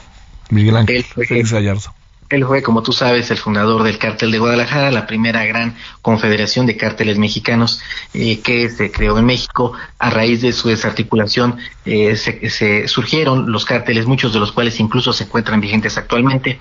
Miguel 0.51 0.76
Ángel 0.76 1.05
Félix 1.05 1.53
Gallardo. 1.53 1.94
Él 2.30 2.44
fue, 2.44 2.62
como 2.62 2.82
tú 2.82 2.92
sabes, 2.92 3.30
el 3.30 3.38
fundador 3.38 3.82
del 3.82 3.98
cártel 3.98 4.30
de 4.30 4.38
Guadalajara, 4.38 4.90
la 4.90 5.06
primera 5.06 5.44
gran 5.46 5.76
confederación 6.02 6.66
de 6.66 6.76
cárteles 6.76 7.18
mexicanos 7.18 7.80
eh, 8.12 8.40
que 8.40 8.68
se 8.68 8.90
creó 8.90 9.18
en 9.18 9.24
México. 9.24 9.72
A 9.98 10.10
raíz 10.10 10.42
de 10.42 10.52
su 10.52 10.68
desarticulación 10.68 11.58
eh, 11.86 12.16
se, 12.16 12.86
surgieron 12.86 13.50
los 13.50 13.64
cárteles, 13.64 14.06
muchos 14.06 14.34
de 14.34 14.40
los 14.40 14.52
cuales 14.52 14.78
incluso 14.78 15.12
se 15.12 15.24
encuentran 15.24 15.60
vigentes 15.60 15.96
actualmente. 15.96 16.60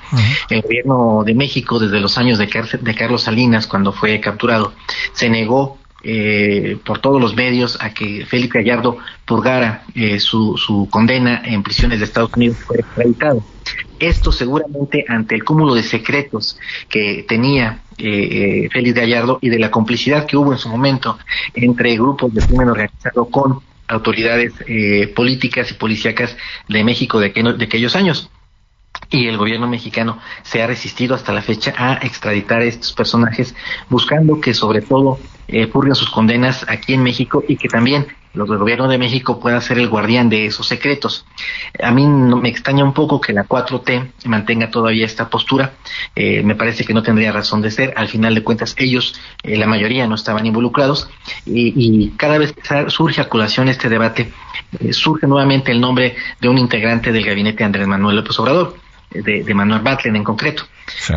El 0.49 0.61
gobierno 0.61 1.24
de 1.26 1.36
México, 1.36 1.80
desde 1.80 1.99
los 1.99 2.18
años 2.18 2.39
de, 2.39 2.47
de 2.80 2.95
Carlos 2.95 3.24
Salinas, 3.24 3.68
cuando 3.68 3.91
fue 3.91 4.22
capturado, 4.22 4.74
se 5.13 5.30
negó 5.30 5.78
eh, 6.04 6.78
por 6.86 7.00
todos 7.00 7.20
los 7.20 7.36
medios 7.36 7.78
a 7.82 7.93
que 7.93 8.26
Felipe 8.26 8.60
Gallardo 8.60 8.98
purgara 9.26 9.84
eh, 9.95 10.20
su, 10.20 10.56
su, 10.58 10.88
condena 10.89 11.41
en 11.43 11.64
prisiones 11.64 12.00
de 12.00 12.06
Estados 12.06 12.32
Unidos 12.36 12.58
fue 12.66 12.78
extraditado. 12.78 13.43
Esto 14.00 14.32
seguramente 14.32 15.06
ante 15.08 15.36
el 15.36 15.43
cúmulo 15.43 15.74
de 15.74 15.84
secretos 15.84 16.60
que 16.88 17.26
tenía 17.28 17.82
eh, 17.98 18.64
eh 18.66 18.70
Félix 18.72 18.95
Gallardo 18.95 19.39
y 19.41 19.50
de 19.50 19.60
la 19.60 19.72
complicidad 19.72 20.28
que 20.28 20.38
hubo 20.38 20.54
en 20.54 20.60
su 20.60 20.70
momento 20.70 21.18
entre 21.56 21.95
grupos 21.95 22.34
de 22.34 22.41
crimen 22.41 22.70
organizado 22.70 23.26
con 23.26 23.60
autoridades 23.88 24.54
eh, 24.68 25.12
políticas 25.16 25.72
y 25.72 25.74
policíacas 25.74 26.38
de 26.68 26.84
México 26.84 27.20
de, 27.20 27.30
de 27.30 27.66
aquellos 27.66 27.95
años 27.95 28.30
y 29.10 29.28
el 29.28 29.38
gobierno 29.38 29.68
mexicano 29.68 30.20
se 30.44 30.62
ha 30.62 30.68
resistido 30.68 31.16
hasta 31.16 31.34
la 31.34 31.42
fecha 31.42 31.74
a 31.78 31.94
extraditar 32.06 32.62
a 32.62 32.66
estos 32.66 32.94
personajes, 32.94 33.56
buscando 33.90 34.42
que 34.42 34.54
sobre 34.54 34.82
todo 34.82 35.20
eh, 35.48 35.68
purguen 35.68 35.96
sus 35.96 36.10
condenas 36.10 36.66
aquí 36.68 36.94
en 36.94 37.04
México 37.04 37.44
y 37.48 37.56
que 37.56 37.70
también 37.70 38.08
los 38.38 38.48
del 38.48 38.60
gobierno 38.60 38.88
de 38.88 38.98
México 38.98 39.40
puedan 39.40 39.62
ser 39.62 39.80
el 39.80 39.90
guardián 39.90 40.30
de 40.30 40.46
esos 40.46 40.68
secretos. 40.68 41.26
A 41.82 41.92
mí 41.92 42.06
me 42.06 42.50
extraña 42.50 42.84
un 42.84 42.94
poco 42.94 43.20
que 43.20 43.34
la 43.34 43.46
4T 43.46 44.12
mantenga 44.26 44.70
todavía 44.70 45.06
esta 45.06 45.30
postura. 45.30 45.74
Eh, 46.16 46.44
me 46.44 46.56
parece 46.56 46.86
que 46.86 46.94
no 46.94 47.04
tendría 47.04 47.32
razón 47.32 47.62
de 47.62 47.72
ser. 47.72 47.94
Al 47.98 48.08
final 48.08 48.36
de 48.36 48.44
cuentas, 48.44 48.76
ellos, 48.78 49.20
eh, 49.44 49.58
la 49.58 49.66
mayoría, 49.66 50.08
no 50.08 50.16
estaban 50.16 50.46
involucrados. 50.46 51.10
Y, 51.46 51.74
y 51.76 52.10
cada 52.12 52.38
vez 52.38 52.54
que 52.54 52.90
surge 52.90 53.22
a 53.22 53.30
colación 53.30 53.68
este 53.70 53.90
debate, 53.90 54.32
eh, 54.80 54.94
surge 54.94 55.28
nuevamente 55.28 55.72
el 55.72 55.82
nombre 55.82 56.16
de 56.40 56.50
un 56.50 56.58
integrante 56.58 57.12
del 57.12 57.26
gabinete 57.26 57.64
Andrés 57.64 57.88
Manuel 57.88 58.18
López 58.18 58.40
Obrador 58.40 58.78
de, 59.12 59.54
Manuel 59.54 59.82
Batlen 59.82 60.16
en 60.16 60.24
concreto. 60.24 60.64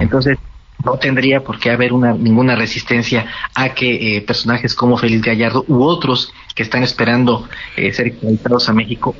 Entonces, 0.01 0.39
no 0.85 0.99
tendría 0.99 1.43
por 1.43 1.59
qué 1.59 1.71
haber 1.71 1.93
una, 1.93 2.13
ninguna 2.13 2.57
resistencia 2.57 3.27
a 3.55 3.71
que 3.71 4.17
eh, 4.17 4.23
personajes 4.23 4.75
como 4.75 4.97
Félix 4.97 5.23
Gallardo 5.23 5.65
u 5.69 5.83
otros 5.83 6.33
que 6.55 6.63
están 6.63 6.83
esperando 6.83 7.49
eh, 7.77 7.93
ser 7.93 8.09
extraditados 8.09 8.69
a 8.69 8.73
México, 8.73 9.15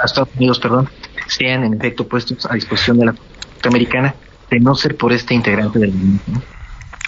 a 0.00 0.04
Estados 0.04 0.30
Unidos, 0.36 0.58
perdón, 0.58 0.88
sean 1.26 1.64
en 1.64 1.74
efecto 1.74 2.06
puestos 2.06 2.46
a 2.46 2.54
disposición 2.54 2.98
de 2.98 3.06
la 3.06 3.14
americana, 3.64 4.14
de 4.50 4.60
no 4.60 4.74
ser 4.74 4.96
por 4.96 5.12
este 5.12 5.34
integrante 5.34 5.78
del 5.78 5.92
movimiento. 5.92 6.42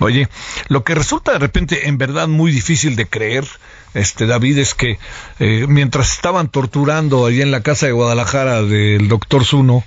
Oye, 0.01 0.29
lo 0.69 0.83
que 0.83 0.95
resulta 0.95 1.33
de 1.33 1.39
repente 1.39 1.89
en 1.89 1.99
verdad 1.99 2.27
muy 2.27 2.51
difícil 2.51 2.97
de 2.97 3.07
creer, 3.07 3.45
este 3.93 4.27
David, 4.27 4.59
es 4.59 4.75
que 4.75 4.99
eh, 5.39 5.67
mientras 5.69 6.13
estaban 6.13 6.49
torturando 6.49 7.27
ahí 7.27 7.43
en 7.43 7.51
la 7.51 7.63
casa 7.63 7.87
de 7.87 7.93
Guadalajara 7.93 8.63
del 8.63 9.09
doctor 9.09 9.45
Zuno 9.45 9.85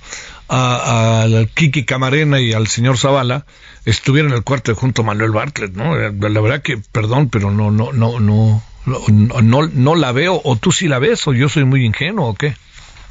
al 0.48 1.48
Kiki 1.54 1.84
Camarena 1.84 2.40
y 2.40 2.52
al 2.52 2.66
señor 2.66 2.98
Zavala, 2.98 3.46
estuvieron 3.84 4.32
en 4.32 4.38
el 4.38 4.44
cuarto 4.44 4.74
junto 4.74 5.02
a 5.02 5.06
Manuel 5.06 5.30
Bartlett, 5.30 5.72
¿no? 5.74 5.98
Eh, 5.98 6.12
la 6.12 6.40
verdad 6.40 6.62
que, 6.62 6.78
perdón, 6.92 7.28
pero 7.28 7.50
no, 7.50 7.70
no, 7.70 7.92
no, 7.92 8.20
no, 8.20 8.62
no, 8.86 9.40
no, 9.42 9.66
no 9.66 9.94
la 9.94 10.12
veo, 10.12 10.40
o 10.44 10.56
tú 10.56 10.72
sí 10.72 10.88
la 10.88 10.98
ves, 10.98 11.26
o 11.26 11.32
yo 11.32 11.48
soy 11.48 11.64
muy 11.64 11.84
ingenuo, 11.84 12.28
o 12.28 12.34
qué. 12.34 12.54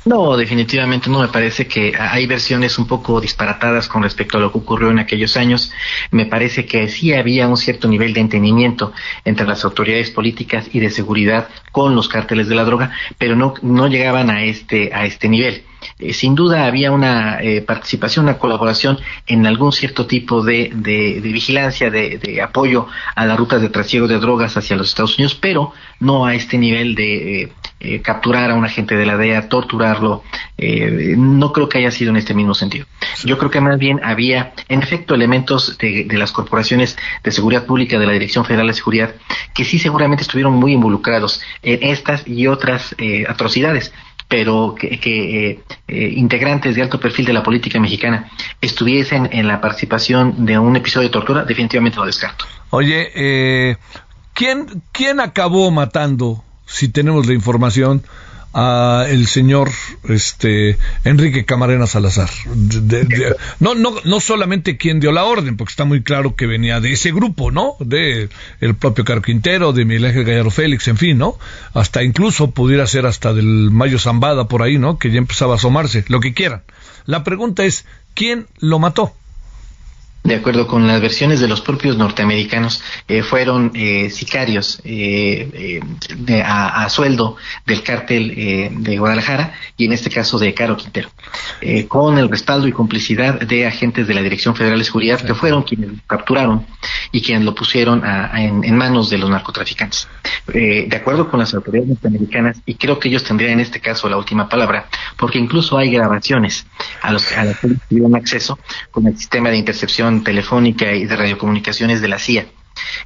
No, 0.05 0.35
definitivamente 0.35 1.09
no. 1.09 1.21
Me 1.21 1.29
parece 1.29 1.65
que 1.65 1.93
hay 1.97 2.27
versiones 2.27 2.77
un 2.77 2.87
poco 2.87 3.21
disparatadas 3.21 3.87
con 3.87 4.03
respecto 4.03 4.37
a 4.37 4.41
lo 4.41 4.51
que 4.51 4.57
ocurrió 4.57 4.91
en 4.91 4.99
aquellos 4.99 5.37
años. 5.37 5.71
Me 6.11 6.25
parece 6.25 6.65
que 6.65 6.89
sí 6.89 7.13
había 7.13 7.47
un 7.47 7.55
cierto 7.55 7.87
nivel 7.87 8.13
de 8.13 8.19
entendimiento 8.19 8.91
entre 9.23 9.47
las 9.47 9.63
autoridades 9.63 10.11
políticas 10.11 10.67
y 10.73 10.79
de 10.79 10.89
seguridad 10.89 11.47
con 11.71 11.95
los 11.95 12.09
cárteles 12.09 12.49
de 12.49 12.55
la 12.55 12.65
droga, 12.65 12.91
pero 13.17 13.37
no, 13.37 13.53
no 13.61 13.87
llegaban 13.87 14.29
a 14.29 14.43
este, 14.43 14.93
a 14.93 15.05
este 15.05 15.29
nivel. 15.29 15.63
Eh, 16.03 16.13
sin 16.13 16.35
duda 16.35 16.65
había 16.65 16.91
una 16.91 17.41
eh, 17.41 17.61
participación, 17.61 18.25
una 18.25 18.37
colaboración 18.37 18.99
en 19.25 19.47
algún 19.47 19.71
cierto 19.71 20.05
tipo 20.05 20.43
de, 20.43 20.71
de, 20.75 21.19
vigilancia, 21.21 21.89
de, 21.89 22.17
de, 22.17 22.41
apoyo 22.41 22.87
a 23.15 23.25
las 23.25 23.37
rutas 23.37 23.61
de 23.61 23.69
trasiego 23.69 24.07
de 24.07 24.19
drogas 24.19 24.57
hacia 24.57 24.75
los 24.75 24.89
Estados 24.89 25.17
Unidos, 25.17 25.35
pero 25.35 25.71
no 26.01 26.25
a 26.25 26.35
este 26.35 26.57
nivel 26.57 26.95
de 26.95 27.53
eh, 27.79 28.01
capturar 28.01 28.51
a 28.51 28.55
un 28.55 28.65
agente 28.65 28.95
de 28.95 29.05
la 29.05 29.15
DEA, 29.15 29.47
torturarlo. 29.47 30.23
no 31.17 31.53
creo 31.53 31.69
que 31.69 31.77
haya 31.77 31.91
sido 31.91 32.11
en 32.11 32.17
este 32.17 32.33
mismo 32.33 32.53
sentido. 32.53 32.85
Yo 33.23 33.37
creo 33.37 33.51
que 33.51 33.61
más 33.61 33.77
bien 33.77 34.01
había, 34.03 34.53
en 34.67 34.81
efecto, 34.81 35.15
elementos 35.15 35.77
de, 35.77 36.03
de 36.03 36.17
las 36.17 36.31
corporaciones 36.31 36.97
de 37.23 37.31
seguridad 37.31 37.65
pública 37.65 37.97
de 37.97 38.05
la 38.05 38.13
Dirección 38.13 38.45
Federal 38.45 38.67
de 38.67 38.73
Seguridad 38.73 39.15
que 39.53 39.63
sí 39.65 39.79
seguramente 39.79 40.23
estuvieron 40.23 40.53
muy 40.53 40.73
involucrados 40.73 41.41
en 41.61 41.83
estas 41.83 42.27
y 42.27 42.47
otras 42.47 42.95
atrocidades 43.27 43.93
pero 44.33 44.73
que, 44.73 44.87
eh, 44.89 45.59
eh, 45.87 46.13
integrantes 46.15 46.75
de 46.75 46.81
alto 46.81 46.99
perfil 46.99 47.23
de 47.23 47.33
la 47.33 47.43
política 47.43 47.79
mexicana 47.79 48.31
estuviesen 48.59 49.29
en 49.31 49.47
la 49.47 49.61
participación 49.61 50.43
de 50.47 50.57
un 50.57 50.75
episodio 50.75 51.09
de 51.09 51.13
tortura, 51.13 51.45
definitivamente 51.45 51.99
lo 51.99 52.07
descarto. 52.07 52.45
Oye, 52.71 53.11
eh, 53.13 53.77
¿quién, 54.33 54.81
¿quién 54.91 55.19
acabó 55.19 55.69
matando, 55.69 56.43
si 56.65 56.87
tenemos 56.87 57.27
la 57.27 57.35
información, 57.35 58.01
a 58.53 59.05
el 59.09 59.27
señor 59.27 59.71
este 60.07 60.77
Enrique 61.03 61.45
Camarena 61.45 61.87
Salazar. 61.87 62.29
no, 63.59 63.75
no, 63.75 63.95
no 64.03 64.19
solamente 64.19 64.77
quien 64.77 64.99
dio 64.99 65.11
la 65.11 65.25
orden, 65.25 65.57
porque 65.57 65.71
está 65.71 65.85
muy 65.85 66.03
claro 66.03 66.35
que 66.35 66.45
venía 66.45 66.79
de 66.79 66.93
ese 66.93 67.11
grupo, 67.11 67.51
¿no? 67.51 67.75
De 67.79 68.29
el 68.61 68.75
propio 68.75 69.03
Caro 69.05 69.21
Quintero, 69.21 69.73
de 69.73 69.85
Miguel 69.85 70.05
Ángel 70.05 70.23
Gallardo 70.23 70.51
Félix, 70.51 70.87
en 70.87 70.97
fin, 70.97 71.17
¿no? 71.17 71.37
Hasta 71.73 72.03
incluso 72.03 72.51
pudiera 72.51 72.85
ser 72.85 73.05
hasta 73.05 73.33
del 73.33 73.71
Mayo 73.71 73.97
Zambada 73.97 74.47
por 74.47 74.61
ahí, 74.61 74.77
¿no? 74.77 74.99
Que 74.99 75.11
ya 75.11 75.17
empezaba 75.17 75.53
a 75.53 75.57
asomarse, 75.57 76.05
lo 76.07 76.19
que 76.19 76.33
quieran. 76.33 76.61
La 77.05 77.23
pregunta 77.23 77.65
es, 77.65 77.85
¿quién 78.13 78.47
lo 78.59 78.79
mató? 78.79 79.13
De 80.23 80.35
acuerdo 80.35 80.67
con 80.67 80.87
las 80.87 81.01
versiones 81.01 81.41
de 81.41 81.47
los 81.49 81.61
propios 81.61 81.97
norteamericanos, 81.97 82.81
eh, 83.07 83.23
fueron 83.23 83.71
eh, 83.75 84.09
sicarios 84.09 84.79
eh, 84.85 85.81
a, 86.45 86.89
sueldo 86.89 87.35
del 87.65 87.83
cártel 87.83 88.73
de 88.83 88.97
Guadalajara 88.97 89.53
y 89.77 89.85
en 89.85 89.93
este 89.93 90.09
caso 90.09 90.37
de 90.37 90.53
Caro 90.53 90.77
Quintero, 90.77 91.09
con 91.87 92.17
el 92.17 92.29
respaldo 92.29 92.67
y 92.67 92.71
complicidad 92.71 93.39
de 93.39 93.65
agentes 93.65 94.07
de 94.07 94.13
la 94.13 94.21
Dirección 94.21 94.55
Federal 94.55 94.77
de 94.77 94.85
Seguridad 94.85 95.21
que 95.21 95.33
fueron 95.33 95.63
quienes 95.63 95.89
lo 95.91 95.97
capturaron 96.05 96.65
y 97.11 97.21
quienes 97.21 97.43
lo 97.43 97.55
pusieron 97.55 98.03
en, 98.05 98.75
manos 98.75 99.09
de 99.09 99.17
los 99.17 99.29
narcotraficantes. 99.29 100.07
de 100.45 100.95
acuerdo 100.95 101.29
con 101.29 101.39
las 101.39 101.53
autoridades 101.53 101.89
norteamericanas, 101.89 102.61
y 102.65 102.75
creo 102.75 102.99
que 102.99 103.09
ellos 103.09 103.23
tendrían 103.23 103.53
en 103.53 103.59
este 103.61 103.79
caso 103.79 104.07
la 104.07 104.17
última 104.17 104.47
palabra, 104.47 104.87
porque 105.17 105.39
incluso 105.39 105.77
hay 105.77 105.91
grabaciones 105.91 106.67
a, 107.01 107.11
los, 107.11 107.31
a 107.31 107.45
las 107.45 107.59
que 107.59 107.69
tuvieron 107.89 108.15
acceso 108.15 108.59
con 108.91 109.07
el 109.07 109.17
sistema 109.17 109.49
de 109.49 109.57
intercepción 109.57 110.12
telefónica 110.21 110.91
y 110.93 111.05
de 111.05 111.15
radiocomunicaciones 111.15 112.01
de 112.01 112.07
la 112.09 112.19
CIA. 112.19 112.45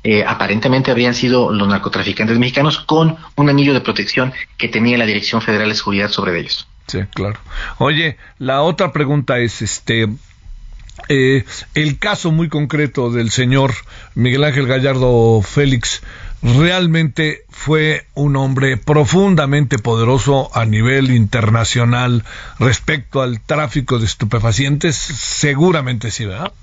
Eh, 0.04 0.24
aparentemente 0.26 0.92
habrían 0.92 1.14
sido 1.14 1.52
los 1.52 1.68
narcotraficantes 1.68 2.40
mexicanos 2.40 2.80
con 2.80 3.18
un 3.36 3.50
anillo 3.50 3.74
de 3.74 3.82
protección 3.82 4.34
que 4.58 4.68
tenía 4.68 4.98
la 4.98 5.06
Dirección 5.06 5.42
Federal 5.42 5.70
de 5.70 5.76
Seguridad 5.76 6.10
sobre 6.10 6.40
ellos. 6.40 6.68
Sí, 6.88 7.00
claro. 7.14 7.40
Oye, 7.78 8.18
la 8.40 8.62
otra 8.62 8.92
pregunta 8.94 9.40
es, 9.40 9.62
este, 9.62 10.08
eh, 11.10 11.46
el 11.74 12.00
caso 12.00 12.32
muy 12.32 12.50
concreto 12.50 13.12
del 13.12 13.30
señor 13.30 13.74
Miguel 14.16 14.44
Ángel 14.44 14.68
Gallardo 14.68 15.42
Félix 15.42 16.02
realmente 16.42 17.44
fue 17.50 18.06
un 18.14 18.36
hombre 18.36 18.78
profundamente 18.78 19.80
poderoso 19.80 20.50
a 20.54 20.66
nivel 20.66 21.12
internacional 21.12 22.24
respecto 22.60 23.22
al 23.22 23.42
tráfico 23.42 24.00
de 24.00 24.06
estupefacientes, 24.06 24.96
seguramente 24.96 26.12
sí, 26.12 26.26
¿verdad? 26.26 26.54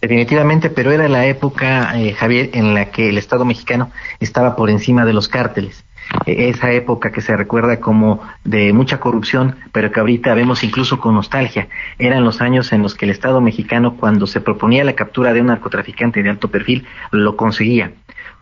Definitivamente, 0.00 0.68
pero 0.70 0.92
era 0.92 1.08
la 1.08 1.26
época, 1.26 1.98
eh, 1.98 2.12
Javier, 2.12 2.50
en 2.52 2.74
la 2.74 2.90
que 2.90 3.08
el 3.08 3.18
Estado 3.18 3.44
mexicano 3.44 3.90
estaba 4.20 4.54
por 4.54 4.68
encima 4.68 5.04
de 5.04 5.14
los 5.14 5.28
cárteles. 5.28 5.84
E, 6.26 6.50
esa 6.50 6.72
época 6.72 7.10
que 7.10 7.20
se 7.20 7.36
recuerda 7.36 7.80
como 7.80 8.20
de 8.44 8.72
mucha 8.72 9.00
corrupción, 9.00 9.56
pero 9.72 9.90
que 9.90 10.00
ahorita 10.00 10.34
vemos 10.34 10.62
incluso 10.62 11.00
con 11.00 11.14
nostalgia. 11.14 11.68
Eran 11.98 12.24
los 12.24 12.40
años 12.40 12.72
en 12.72 12.82
los 12.82 12.94
que 12.94 13.06
el 13.06 13.10
Estado 13.10 13.40
mexicano, 13.40 13.96
cuando 13.96 14.26
se 14.26 14.40
proponía 14.40 14.84
la 14.84 14.94
captura 14.94 15.32
de 15.32 15.40
un 15.40 15.46
narcotraficante 15.48 16.22
de 16.22 16.30
alto 16.30 16.48
perfil, 16.48 16.86
lo 17.10 17.36
conseguía. 17.36 17.92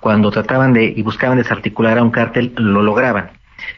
Cuando 0.00 0.30
trataban 0.30 0.72
de 0.72 0.84
y 0.84 1.02
buscaban 1.02 1.38
desarticular 1.38 1.98
a 1.98 2.02
un 2.02 2.10
cártel, 2.10 2.52
lo 2.56 2.82
lograban. 2.82 3.30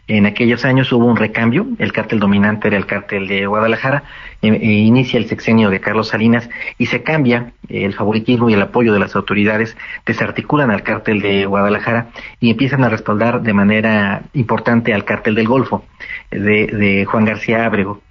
En 0.06 0.26
aquellos 0.26 0.64
años 0.64 0.92
hubo 0.92 1.06
un 1.06 1.16
recambio, 1.16 1.66
el 1.78 1.92
cártel 1.92 2.20
dominante 2.20 2.68
era 2.68 2.76
el 2.76 2.86
cártel 2.86 3.26
de 3.26 3.46
Guadalajara, 3.46 4.04
e, 4.42 4.48
e 4.48 4.72
inicia 4.72 5.18
el 5.18 5.26
sexenio 5.26 5.70
de 5.70 5.80
Carlos 5.80 6.08
Salinas 6.08 6.48
y 6.76 6.86
se 6.86 7.02
cambia 7.02 7.52
el 7.68 7.94
favoritismo 7.94 8.50
y 8.50 8.54
el 8.54 8.62
apoyo 8.62 8.92
de 8.92 8.98
las 8.98 9.16
autoridades, 9.16 9.76
desarticulan 10.04 10.70
al 10.70 10.82
cártel 10.82 11.20
de 11.20 11.46
Guadalajara 11.46 12.08
y 12.40 12.50
empiezan 12.50 12.84
a 12.84 12.90
respaldar 12.90 13.42
de 13.42 13.52
manera 13.54 14.22
importante 14.34 14.92
al 14.92 15.04
cártel 15.04 15.34
del 15.34 15.48
Golfo 15.48 15.84
de, 16.30 17.06
Juan 17.08 17.24
García 17.24 17.64
Ábrego. 17.64 18.02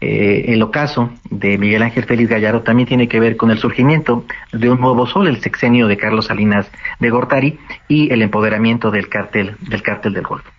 Eh, 0.00 0.46
el 0.48 0.62
ocaso 0.62 1.10
de 1.30 1.58
Miguel 1.58 1.82
Ángel 1.82 2.04
Félix 2.04 2.28
Gallardo 2.28 2.62
también 2.62 2.88
tiene 2.88 3.06
que 3.06 3.20
ver 3.20 3.36
con 3.36 3.50
el 3.52 3.58
surgimiento 3.58 4.24
de 4.52 4.68
un 4.68 4.80
nuevo 4.80 5.06
sol, 5.06 5.28
el 5.28 5.40
sexenio 5.40 5.86
de 5.86 5.96
Carlos 5.96 6.26
Salinas 6.26 6.70
de 6.98 7.10
Gortari 7.10 7.58
y 7.86 8.12
el 8.12 8.22
empoderamiento 8.22 8.90
del 8.90 9.08
cártel 9.08 9.56
del 9.60 9.82
cártel 9.82 10.14
del 10.14 10.24
Golfo. 10.24 10.50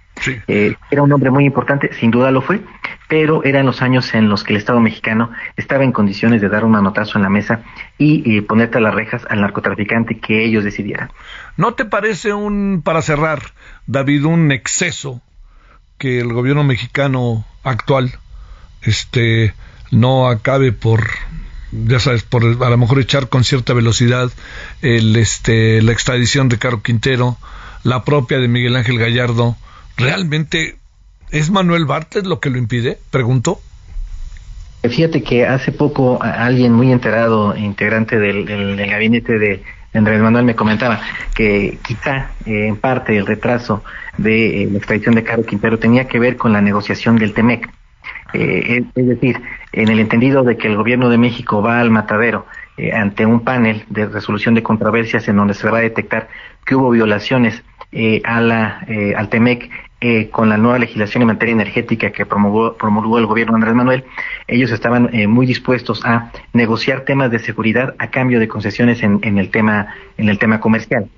Eh, 0.48 0.76
era 0.92 1.02
un 1.02 1.12
hombre 1.12 1.30
muy 1.32 1.46
importante, 1.46 1.94
sin 1.94 2.12
duda 2.12 2.32
lo 2.32 2.42
fue, 2.42 2.62
pero 3.08 3.44
eran 3.44 3.66
los 3.66 3.82
años 3.82 4.14
en 4.14 4.30
los 4.30 4.44
que 4.44 4.54
el 4.54 4.58
Estado 4.58 4.80
mexicano 4.80 5.32
estaba 5.56 5.84
en 5.84 5.92
condiciones 5.92 6.42
de 6.42 6.50
dar 6.50 6.66
un 6.66 6.72
manotazo 6.72 7.18
en 7.18 7.24
la 7.24 7.30
mesa 7.30 7.62
y, 7.98 8.42
ponerte 8.42 8.78
a 8.78 8.82
las 8.82 8.94
rejas 8.94 9.26
al 9.30 9.42
narcotraficante 9.42 10.20
que 10.20 10.44
ellos 10.44 10.64
decidieran. 10.64 11.12
¿No 11.58 11.74
te 11.74 11.86
parece 11.86 12.34
un, 12.34 12.82
para 12.84 13.02
cerrar, 13.02 13.40
David, 13.88 14.26
un 14.26 14.52
exceso 14.52 15.22
que 15.98 16.20
el 16.20 16.34
gobierno 16.34 16.64
mexicano 16.64 17.46
actual 17.64 18.12
este 18.82 19.54
no 19.92 20.28
acabe 20.28 20.72
por 20.72 21.08
ya 21.72 22.00
sabes, 22.00 22.24
por 22.24 22.44
a 22.44 22.70
lo 22.70 22.78
mejor 22.78 23.00
echar 23.00 23.30
con 23.30 23.44
cierta 23.44 23.74
velocidad 23.74 24.32
el 24.82 25.16
este 25.16 25.82
la 25.82 25.92
extradición 25.92 26.50
de 26.50 26.60
Caro 26.60 26.84
Quintero, 26.84 27.38
la 27.84 28.04
propia 28.04 28.40
de 28.40 28.48
Miguel 28.48 28.76
Ángel 28.76 29.00
Gallardo, 29.00 29.56
¿Realmente 29.98 30.76
es 31.32 31.50
Manuel 31.50 31.86
Bartlett 31.86 32.26
lo 32.26 32.39
que 32.39 32.50
lo 32.50 32.58
impide? 32.58 32.98
Pregunto. 33.12 33.60
Fíjate 34.84 35.24
que 35.24 35.46
hace 35.46 35.72
poco 35.72 36.22
alguien 36.22 36.74
muy 36.74 36.91
enterado, 36.91 37.56
integrante 37.56 38.20
del, 38.20 38.76
gabinete 38.76 39.39
de 39.39 39.64
Andrés 39.94 40.22
Manuel, 40.22 40.44
me 40.44 40.56
comentaba 40.56 41.00
que 41.34 41.78
quizá 41.82 42.32
eh, 42.46 42.68
en 42.68 42.76
parte 42.76 43.16
el 43.16 43.26
retraso 43.26 43.84
de 44.18 44.64
eh, 44.64 44.70
la 44.70 44.78
extradición 44.80 45.16
de 45.16 45.24
Caro 45.24 45.46
Quintero 45.46 45.80
tenía 45.80 46.08
que 46.08 46.20
ver 46.20 46.36
con 46.36 46.52
la 46.52 46.62
negociación 46.62 47.16
del 47.16 47.34
TEMEC. 47.34 47.70
Eh, 48.34 48.84
es, 48.94 49.08
decir, 49.08 49.39
en 49.72 49.89
el 49.89 50.00
entendido 50.00 50.44
de 50.44 50.58
que 50.58 50.68
el 50.68 50.76
gobierno 50.76 51.10
de 51.10 51.18
México 51.18 51.62
va 51.62 51.80
al 51.80 51.91
matadero 51.91 52.46
ante 52.91 53.24
un 53.24 53.41
panel 53.41 53.86
de 53.89 54.08
resolución 54.08 54.56
de 54.56 54.64
controversias 54.64 55.28
en 55.28 55.38
donde 55.38 55.54
se 55.54 55.70
va 55.70 55.78
a 55.78 55.82
detectar 55.82 56.28
que 56.66 56.76
hubo 56.76 56.89
violaciones 56.89 57.64
eh, 57.96 58.24
a 58.26 58.41
la, 58.41 58.84
eh, 58.88 59.14
al 59.16 59.30
TEMEC 59.30 59.70
eh, 60.06 60.30
con 60.30 60.49
la 60.49 60.58
nueva 60.58 60.80
legislación 60.80 61.22
en 61.22 61.28
materia 61.28 61.54
energética 61.54 62.12
que 62.12 62.26
promulgó, 62.26 62.74
promulgó 62.76 63.20
el 63.20 63.26
gobierno 63.26 63.56
Andrés 63.56 63.74
Manuel, 63.74 64.04
ellos 64.47 64.70
estaban 64.72 65.10
muy 65.30 65.45
dispuestos 65.45 66.04
a 66.04 66.30
negociar 66.51 67.06
temas 67.06 67.32
de 67.32 67.39
seguridad 67.39 67.95
a 67.99 68.10
cambio 68.10 68.41
de 68.41 68.49
concesiones 68.49 69.01
en, 69.01 69.38
el 69.38 69.49
tema 69.49 69.95
en 70.18 70.28
el 70.28 70.39
tema 70.39 70.60
comercial. 70.60 71.10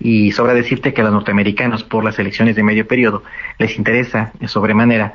Y 0.00 0.32
sobra 0.32 0.52
decirte 0.52 0.92
que 0.92 1.00
a 1.00 1.04
los 1.04 1.12
norteamericanos, 1.12 1.84
por 1.84 2.02
las 2.02 2.18
elecciones 2.18 2.56
de 2.56 2.64
medio 2.64 2.88
periodo, 2.88 3.22
les 3.58 3.78
interesa 3.78 4.32
sobremanera 4.46 5.14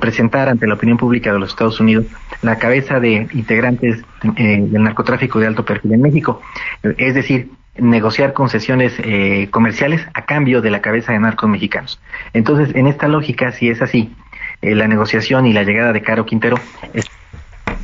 presentar 0.00 0.48
ante 0.48 0.66
la 0.66 0.74
opinión 0.74 0.96
pública 0.96 1.30
de 1.30 1.38
los 1.38 1.50
Estados 1.50 1.78
Unidos 1.78 2.06
la 2.40 2.56
cabeza 2.56 3.00
de 3.00 3.28
integrantes 3.34 4.02
del 4.22 4.82
narcotráfico 4.82 5.40
de 5.40 5.48
alto 5.48 5.62
perfil 5.62 5.92
en 5.92 6.00
México. 6.00 6.40
Es 6.82 7.14
decir, 7.14 7.50
negociar 7.76 8.32
concesiones 8.32 8.94
eh, 8.98 9.48
comerciales 9.50 10.06
a 10.14 10.24
cambio 10.24 10.62
de 10.62 10.70
la 10.70 10.80
cabeza 10.80 11.12
de 11.12 11.18
narcos 11.18 11.50
mexicanos. 11.50 12.00
Entonces, 12.32 12.74
en 12.74 12.86
esta 12.86 13.08
lógica, 13.08 13.52
si 13.52 13.68
es 13.68 13.82
así, 13.82 14.14
eh, 14.62 14.74
la 14.74 14.86
negociación 14.86 15.46
y 15.46 15.52
la 15.52 15.64
llegada 15.64 15.92
de 15.92 16.02
Caro 16.02 16.24
Quintero 16.24 16.56
es 16.92 17.06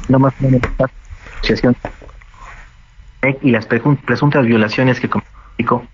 no 0.09 0.18
más 0.18 0.34
una 0.41 0.59
negociación 0.59 1.76
y 3.43 3.51
las 3.51 3.66
presuntas 3.66 4.47
violaciones 4.47 4.99
que 4.99 5.09
México 5.59 5.84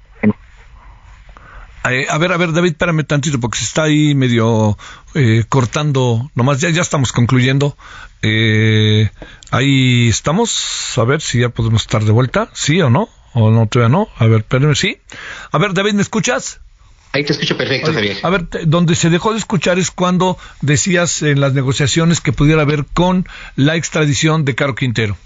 eh, 1.89 2.07
a 2.11 2.19
ver, 2.19 2.33
a 2.33 2.37
ver, 2.37 2.53
David, 2.53 2.71
espérame 2.73 3.05
tantito 3.05 3.39
porque 3.39 3.59
se 3.59 3.65
está 3.65 3.85
ahí 3.85 4.17
medio 4.17 4.77
cortando. 5.49 6.33
Nomás 6.35 6.61
ya, 6.61 6.69
ya 6.71 6.83
estamos 6.83 7.13
concluyendo. 7.13 7.77
ahí 9.53 10.09
estamos. 10.09 10.99
A 10.99 11.05
ver 11.05 11.21
si 11.21 11.41
ya 11.41 11.51
podemos 11.51 11.83
estar 11.83 12.03
de 12.03 12.11
vuelta. 12.11 12.49
¿Sí 12.55 12.83
o 12.83 12.91
no? 12.91 13.09
¿O 13.39 13.51
no 13.51 13.67
todavía 13.67 13.91
no? 13.91 14.09
A 14.17 14.27
ver, 14.27 14.39
espérame, 14.39 14.75
sí. 14.75 14.97
A 15.53 15.59
ver, 15.59 15.75
David, 15.75 15.93
¿me 15.93 16.01
escuchas? 16.01 16.61
Ahí 17.13 17.23
te 17.23 17.35
escucho 17.35 17.55
perfecto, 17.59 17.93
Javier. 17.93 18.17
A 18.23 18.31
ver, 18.31 18.47
donde 18.67 18.95
se 18.95 19.11
dejó 19.11 19.33
de 19.33 19.39
escuchar 19.39 19.79
es 19.79 19.91
cuando 19.91 20.39
decías 20.63 21.21
en 21.21 21.41
las 21.41 21.53
negociaciones 21.53 22.23
que 22.23 22.33
pudiera 22.33 22.63
haber 22.63 22.87
con 22.87 23.29
la 23.55 23.77
extradición 23.77 24.47
de 24.47 24.55
Caro 24.55 24.75
Quintero. 24.75 25.19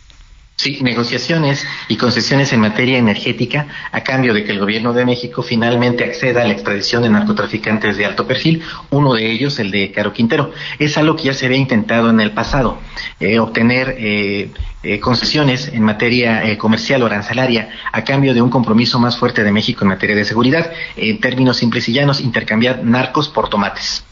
Sí, 0.61 0.76
negociaciones 0.82 1.66
y 1.88 1.96
concesiones 1.96 2.52
en 2.52 2.61
materia 2.61 2.98
energética 2.98 3.66
a 3.92 4.02
cambio 4.02 4.34
de 4.34 4.44
que 4.44 4.52
el 4.52 4.58
gobierno 4.58 4.92
de 4.92 5.06
México 5.06 5.42
finalmente 5.42 6.04
acceda 6.04 6.42
a 6.42 6.44
la 6.44 6.52
extradición 6.52 7.02
de 7.02 7.08
narcotraficantes 7.08 7.96
de 7.96 8.04
alto 8.04 8.26
perfil, 8.26 8.62
uno 8.90 9.14
de 9.14 9.30
ellos 9.30 9.58
el 9.58 9.70
de 9.70 9.90
Caro 9.90 10.12
Quintero. 10.12 10.52
Es 10.78 10.98
algo 10.98 11.16
que 11.16 11.22
ya 11.22 11.32
se 11.32 11.46
había 11.46 11.56
intentado 11.56 12.11
en 12.11 12.20
el 12.20 12.32
pasado, 12.32 12.78
eh, 13.20 13.38
obtener 13.38 13.96
eh, 13.98 14.50
eh, 14.82 15.00
concesiones 15.00 15.68
en 15.68 15.82
materia 15.82 16.58
comercial 16.58 17.04
o 17.04 17.06
arancelaria 17.06 17.70
a 17.90 18.04
cambio 18.04 18.34
de 18.34 18.42
un 18.42 18.50
compromiso 18.50 19.00
más 19.00 19.16
fuerte 19.16 19.42
de 19.42 19.52
México 19.52 19.84
en 19.84 19.88
materia 19.88 20.14
de 20.14 20.26
seguridad, 20.26 20.70
en 20.94 21.20
términos 21.20 21.56
simples 21.56 21.88
y 21.88 21.94
llanos, 21.94 22.20
intercambiar 22.20 22.84
narcos 22.84 23.30
por 23.30 23.48
tomates. 23.48 24.04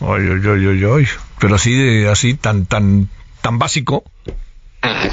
Ay, 0.00 0.22
ay, 0.22 0.66
ay, 0.68 0.84
ay. 0.84 1.06
Pero 1.40 1.56
así, 1.56 2.04
así 2.04 2.34
tan, 2.34 2.64
tan, 2.66 3.08
tan 3.40 3.58
básico. 3.58 4.04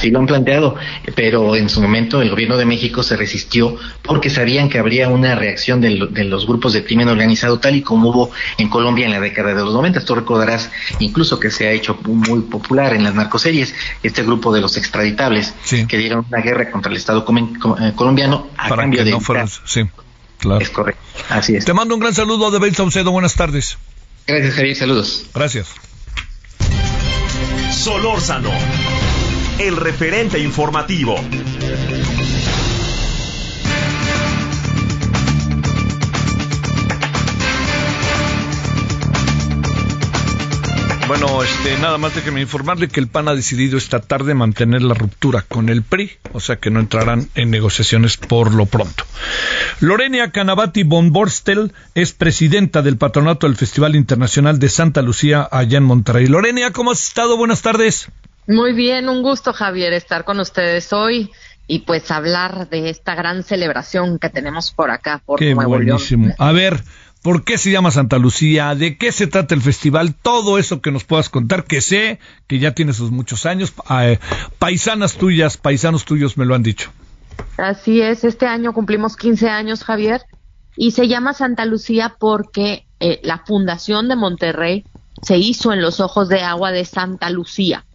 Así 0.02 0.10
lo 0.10 0.18
han 0.18 0.26
planteado, 0.26 0.74
pero 1.14 1.56
en 1.56 1.70
su 1.70 1.80
momento 1.80 2.24
el 2.24 2.32
gobierno 2.32 2.58
de 2.58 2.66
México 2.66 3.04
se 3.04 3.16
resistió 3.16 3.78
porque 4.02 4.32
sabían 4.32 4.68
que 4.68 4.80
habría 4.80 5.10
una 5.10 5.36
reacción 5.36 5.80
de, 5.80 5.92
los 5.92 6.48
grupos 6.48 6.74
de 6.74 6.84
crimen 6.84 7.08
organizado 7.08 7.60
tal 7.60 7.76
y 7.76 7.84
como 7.84 8.10
hubo 8.10 8.32
en 8.58 8.68
Colombia 8.68 9.06
en 9.06 9.12
la 9.12 9.20
década 9.20 9.50
de 9.54 9.62
los 9.62 9.76
90. 9.76 10.04
Tú 10.04 10.16
recordarás 10.16 10.72
incluso 10.98 11.40
que 11.40 11.52
se 11.52 11.68
ha 11.68 11.72
hecho 11.72 12.00
muy 12.04 12.42
popular 12.42 12.96
en 12.96 13.04
las 13.04 13.14
narcoseries 13.14 13.76
este 14.02 14.24
grupo 14.24 14.52
de 14.52 14.62
los 14.62 14.76
extraditables 14.76 15.54
que 15.88 15.98
dieron 16.00 16.26
una 16.28 16.42
guerra 16.42 16.72
contra 16.72 16.90
el 16.90 16.98
Estado 16.98 17.24
eh, 17.24 17.92
colombiano 17.96 18.48
a 18.58 18.70
Para 18.70 18.82
cambio 18.82 19.02
que 19.02 19.06
de... 19.06 19.12
no 19.12 19.20
fueran, 19.20 19.48
sí, 19.48 19.84
claro. 20.40 20.62
Es 20.62 20.72
correcto, 20.72 21.04
así 21.30 21.58
es. 21.58 21.64
Te 21.64 21.76
mando 21.76 21.94
un 21.94 22.02
gran 22.02 22.16
saludo 22.16 22.50
de 22.50 22.58
Bel 22.58 22.74
Saucedo, 22.74 23.12
buenas 23.12 23.36
tardes. 23.36 23.78
Gracias 24.26 24.56
Javier, 24.56 24.76
saludos. 24.76 25.28
Gracias. 25.36 25.68
Solórzano, 27.72 28.52
el 29.60 29.78
referente 29.78 30.40
informativo. 30.40 31.16
Bueno, 41.12 41.44
este, 41.44 41.78
nada 41.80 41.98
más 41.98 42.16
déjeme 42.16 42.40
informarle 42.40 42.88
que 42.88 43.02
el 43.02 43.10
PAN 43.10 43.28
ha 43.28 43.36
decidido 43.36 43.78
esta 43.78 44.00
tarde 44.00 44.34
mantener 44.34 44.82
la 44.82 44.94
ruptura 44.94 45.42
con 45.42 45.68
el 45.68 45.84
PRI, 45.84 46.12
o 46.32 46.40
sea 46.40 46.56
que 46.56 46.72
no 46.72 46.80
entrarán 46.80 47.28
en 47.36 47.50
negociaciones 47.50 48.16
por 48.16 48.54
lo 48.54 48.66
pronto. 48.66 49.04
Lorena 49.82 50.32
Canavati 50.32 50.84
Bomborstel 50.84 51.74
es 51.96 52.14
presidenta 52.14 52.82
del 52.82 52.96
patronato 52.96 53.46
del 53.46 53.58
Festival 53.58 53.98
Internacional 53.98 54.58
de 54.58 54.70
Santa 54.70 55.02
Lucía 55.02 55.46
allá 55.52 55.80
en 55.80 55.84
Monterrey. 55.84 56.28
Lorena, 56.28 56.72
¿cómo 56.72 56.92
has 56.92 57.06
estado? 57.06 57.36
Buenas 57.36 57.62
tardes. 57.62 58.10
Muy 58.48 58.74
bien, 58.74 59.10
un 59.10 59.22
gusto 59.22 59.54
Javier 59.54 59.94
estar 59.94 60.24
con 60.24 60.40
ustedes 60.40 60.92
hoy 60.94 61.32
y 61.68 61.80
pues 61.80 62.12
hablar 62.12 62.70
de 62.70 62.90
esta 62.90 63.16
gran 63.16 63.44
celebración 63.44 64.20
que 64.20 64.30
tenemos 64.30 64.72
por 64.72 64.92
acá, 64.92 65.22
por 65.26 65.40
Qué 65.40 65.54
Nuevo 65.56 65.70
buenísimo. 65.70 66.26
León. 66.26 66.36
A 66.38 66.52
ver, 66.52 66.84
¿por 67.22 67.44
qué 67.44 67.58
se 67.58 67.72
llama 67.72 67.92
Santa 67.92 68.18
Lucía? 68.18 68.76
¿De 68.76 68.98
qué 68.98 69.12
se 69.12 69.28
trata 69.28 69.56
el 69.56 69.62
festival? 69.62 70.14
Todo 70.14 70.58
eso 70.58 70.82
que 70.82 70.92
nos 70.92 71.04
puedas 71.04 71.30
contar, 71.30 71.64
que 71.64 71.80
sé 71.82 72.20
que 72.48 72.60
ya 72.60 72.72
tiene 72.72 72.94
sus 72.94 73.12
muchos 73.12 73.46
años. 73.46 73.74
Eh, 73.90 74.20
paisanas 74.60 75.16
tuyas, 75.16 75.58
paisanos 75.58 76.04
tuyos 76.04 76.38
me 76.38 76.46
lo 76.46 76.56
han 76.56 76.64
dicho. 76.64 76.92
Así 77.58 78.02
es, 78.02 78.24
este 78.24 78.48
año 78.48 78.74
cumplimos 78.74 79.16
15 79.16 79.50
años, 79.50 79.84
Javier, 79.84 80.24
y 80.76 80.92
se 80.92 81.08
llama 81.08 81.34
Santa 81.34 81.66
Lucía 81.66 82.16
porque 82.20 82.86
eh, 83.00 83.20
la 83.24 83.40
fundación 83.46 84.10
de 84.10 84.16
Monterrey 84.16 84.84
se 85.22 85.38
hizo 85.38 85.72
en 85.72 85.82
los 85.82 86.00
ojos 86.00 86.28
de 86.28 86.42
agua 86.42 86.72
de 86.72 86.86
Santa 86.86 87.30
Lucía. 87.30 87.86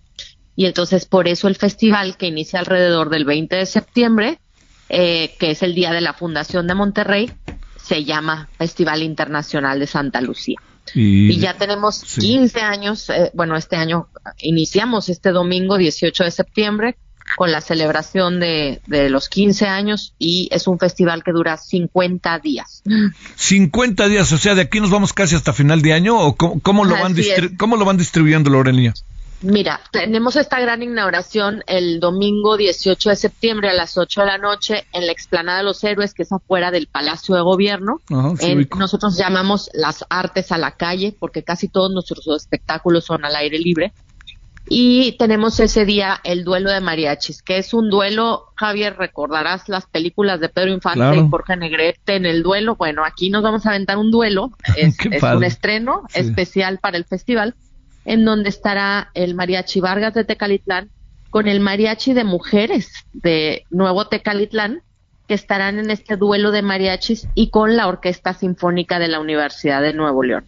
Y 0.57 0.65
entonces 0.65 1.05
por 1.05 1.29
eso 1.29 1.49
el 1.49 1.57
festival 1.57 2.17
que 2.17 2.27
inicia 2.27 2.59
alrededor 2.59 3.11
del 3.11 3.27
20 3.27 3.55
de 3.55 3.67
septiembre, 3.67 4.41
eh, 4.89 5.35
que 5.39 5.51
es 5.51 5.63
el 5.63 5.75
día 5.75 5.93
de 5.93 6.01
la 6.01 6.15
fundación 6.15 6.67
de 6.67 6.75
Monterrey, 6.75 7.31
se 7.77 8.05
llama 8.05 8.49
Festival 8.59 9.03
Internacional 9.03 9.79
de 9.79 9.87
Santa 9.87 10.21
Lucía. 10.21 10.57
Y, 10.95 11.31
Y 11.31 11.39
ya 11.39 11.55
tenemos 11.55 11.97
sí. 11.97 12.21
15 12.21 12.61
años, 12.61 13.11
eh, 13.11 13.31
bueno, 13.35 13.57
este 13.57 13.77
año 13.77 14.09
iniciamos 14.39 15.09
este 15.09 15.31
domingo 15.31 15.77
18 15.77 16.25
de 16.25 16.31
septiembre 16.31 16.97
con 17.37 17.51
la 17.51 17.61
celebración 17.61 18.39
de, 18.39 18.81
de 18.87 19.11
los 19.11 19.29
15 19.29 19.67
años 19.67 20.15
y 20.19 20.49
es 20.53 20.67
un 20.69 20.79
festival 20.79 21.23
que 21.25 21.33
dura 21.33 21.57
50 21.57 22.39
días. 22.39 22.83
50 23.35 24.09
días, 24.09 24.33
o 24.33 24.39
sea, 24.39 24.55
de 24.55 24.63
aquí 24.63 24.81
nos 24.81 24.91
vamos 24.91 25.13
casi 25.13 25.35
hasta 25.35 25.53
final 25.53 25.83
de 25.83 25.93
año, 25.93 26.19
o 26.19 26.37
cómo, 26.37 26.61
cómo 26.61 26.85
lo, 26.85 26.95
van 26.95 27.13
Así 27.13 27.29
cómo 27.59 27.77
lo 27.77 27.85
van 27.85 27.97
distribuyendo, 27.97 28.49
Lorena? 28.49 28.95
Mira, 29.43 29.80
tenemos 29.93 30.34
esta 30.37 30.59
gran 30.61 30.82
inauguración 30.82 31.62
el 31.66 32.01
domingo 32.01 32.57
18 32.57 33.11
de 33.11 33.16
septiembre 33.16 33.68
a 33.68 33.74
las 33.74 33.99
8 33.99 34.22
de 34.22 34.26
la 34.26 34.39
noche 34.39 34.87
en 34.93 35.07
la 35.07 35.12
explanada 35.12 35.59
de 35.59 35.64
los 35.64 35.84
héroes, 35.84 36.14
que 36.14 36.22
es 36.22 36.32
afuera 36.32 36.70
del 36.70 36.87
Palacio 36.87 37.34
de 37.34 37.43
Gobierno. 37.43 38.01
Ajá, 38.11 38.34
sí 38.39 38.51
En- 38.53 38.68
nosotros 38.78 39.16
llamamos 39.18 39.68
las 39.74 40.05
artes 40.09 40.53
a 40.53 40.59
la 40.59 40.72
calle, 40.72 41.14
porque 41.18 41.43
casi 41.45 41.68
todos 41.68 41.93
nuestros 41.93 42.26
espectáculos 42.37 43.05
son 43.05 43.24
al 43.24 43.37
aire 43.37 43.59
libre. 43.59 43.93
Y 44.68 45.12
tenemos 45.12 45.61
ese 45.61 45.84
día 45.84 46.18
el 46.24 46.43
duelo 46.43 46.72
de 46.72 46.80
mariachis, 46.80 47.41
que 47.41 47.59
es 47.59 47.72
un 47.72 47.89
duelo, 47.89 48.47
Javier, 48.57 48.97
recordarás 48.97 49.68
las 49.68 49.87
películas 49.87 50.41
de 50.41 50.49
Pedro 50.49 50.72
Infante 50.72 50.99
Claro. 50.99 51.14
y 51.24 51.28
Jorge 51.30 51.57
Negrete 51.57 52.16
en 52.16 52.26
el 52.26 52.43
duelo. 52.43 52.74
Bueno, 52.74 53.05
aquí 53.05 53.30
nos 53.30 53.45
vamos 53.45 53.64
a 53.64 53.68
aventar 53.68 53.97
un 53.97 54.11
duelo, 54.11 54.51
es, 54.76 54.97
un 55.22 55.45
estreno 55.45 56.03
Sí. 56.09 56.20
especial 56.20 56.78
para 56.80 56.97
el 56.97 57.05
festival, 57.05 57.55
en 58.07 58.25
donde 58.25 58.49
estará 58.49 59.11
el 59.15 59.35
mariachi 59.35 59.81
Vargas 59.81 60.15
de 60.15 60.25
Tecalitlán 60.25 60.91
con 61.31 61.49
el 61.49 61.61
mariachi 61.61 62.15
de 62.15 62.25
mujeres 62.25 62.91
de 63.13 63.65
Nuevo 63.69 64.07
Tecalitlán, 64.07 64.81
que 65.29 65.35
estarán 65.35 65.79
en 65.79 65.91
este 65.91 66.17
duelo 66.17 66.53
de 66.53 66.63
mariachis 66.63 67.29
y 67.35 67.51
con 67.51 67.77
la 67.77 67.89
Orquesta 67.89 68.33
Sinfónica 68.33 68.99
de 68.99 69.09
la 69.09 69.21
Universidad 69.21 69.83
de 69.83 69.93
Nuevo 69.93 70.23
León. 70.23 70.47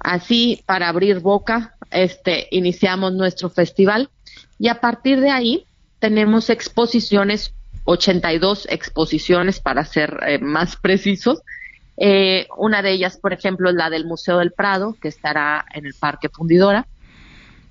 Así, 0.00 0.62
para 0.66 0.88
abrir 0.88 1.20
boca, 1.20 1.76
este, 1.90 2.48
iniciamos 2.50 3.12
nuestro 3.14 3.50
festival 3.50 4.10
y 4.58 4.68
a 4.68 4.80
partir 4.80 5.20
de 5.20 5.30
ahí 5.30 5.64
tenemos 6.00 6.50
exposiciones, 6.50 7.54
82 7.84 8.66
exposiciones 8.68 9.60
para 9.60 9.84
ser 9.84 10.18
eh, 10.26 10.38
más 10.38 10.76
precisos. 10.76 11.40
Eh, 11.96 12.48
una 12.58 12.82
de 12.82 12.90
ellas, 12.90 13.16
por 13.16 13.32
ejemplo, 13.32 13.70
es 13.70 13.76
la 13.76 13.90
del 13.90 14.06
Museo 14.06 14.38
del 14.38 14.52
Prado, 14.52 14.96
que 15.00 15.08
estará 15.08 15.64
en 15.72 15.86
el 15.86 15.94
Parque 15.94 16.28
Fundidora. 16.28 16.86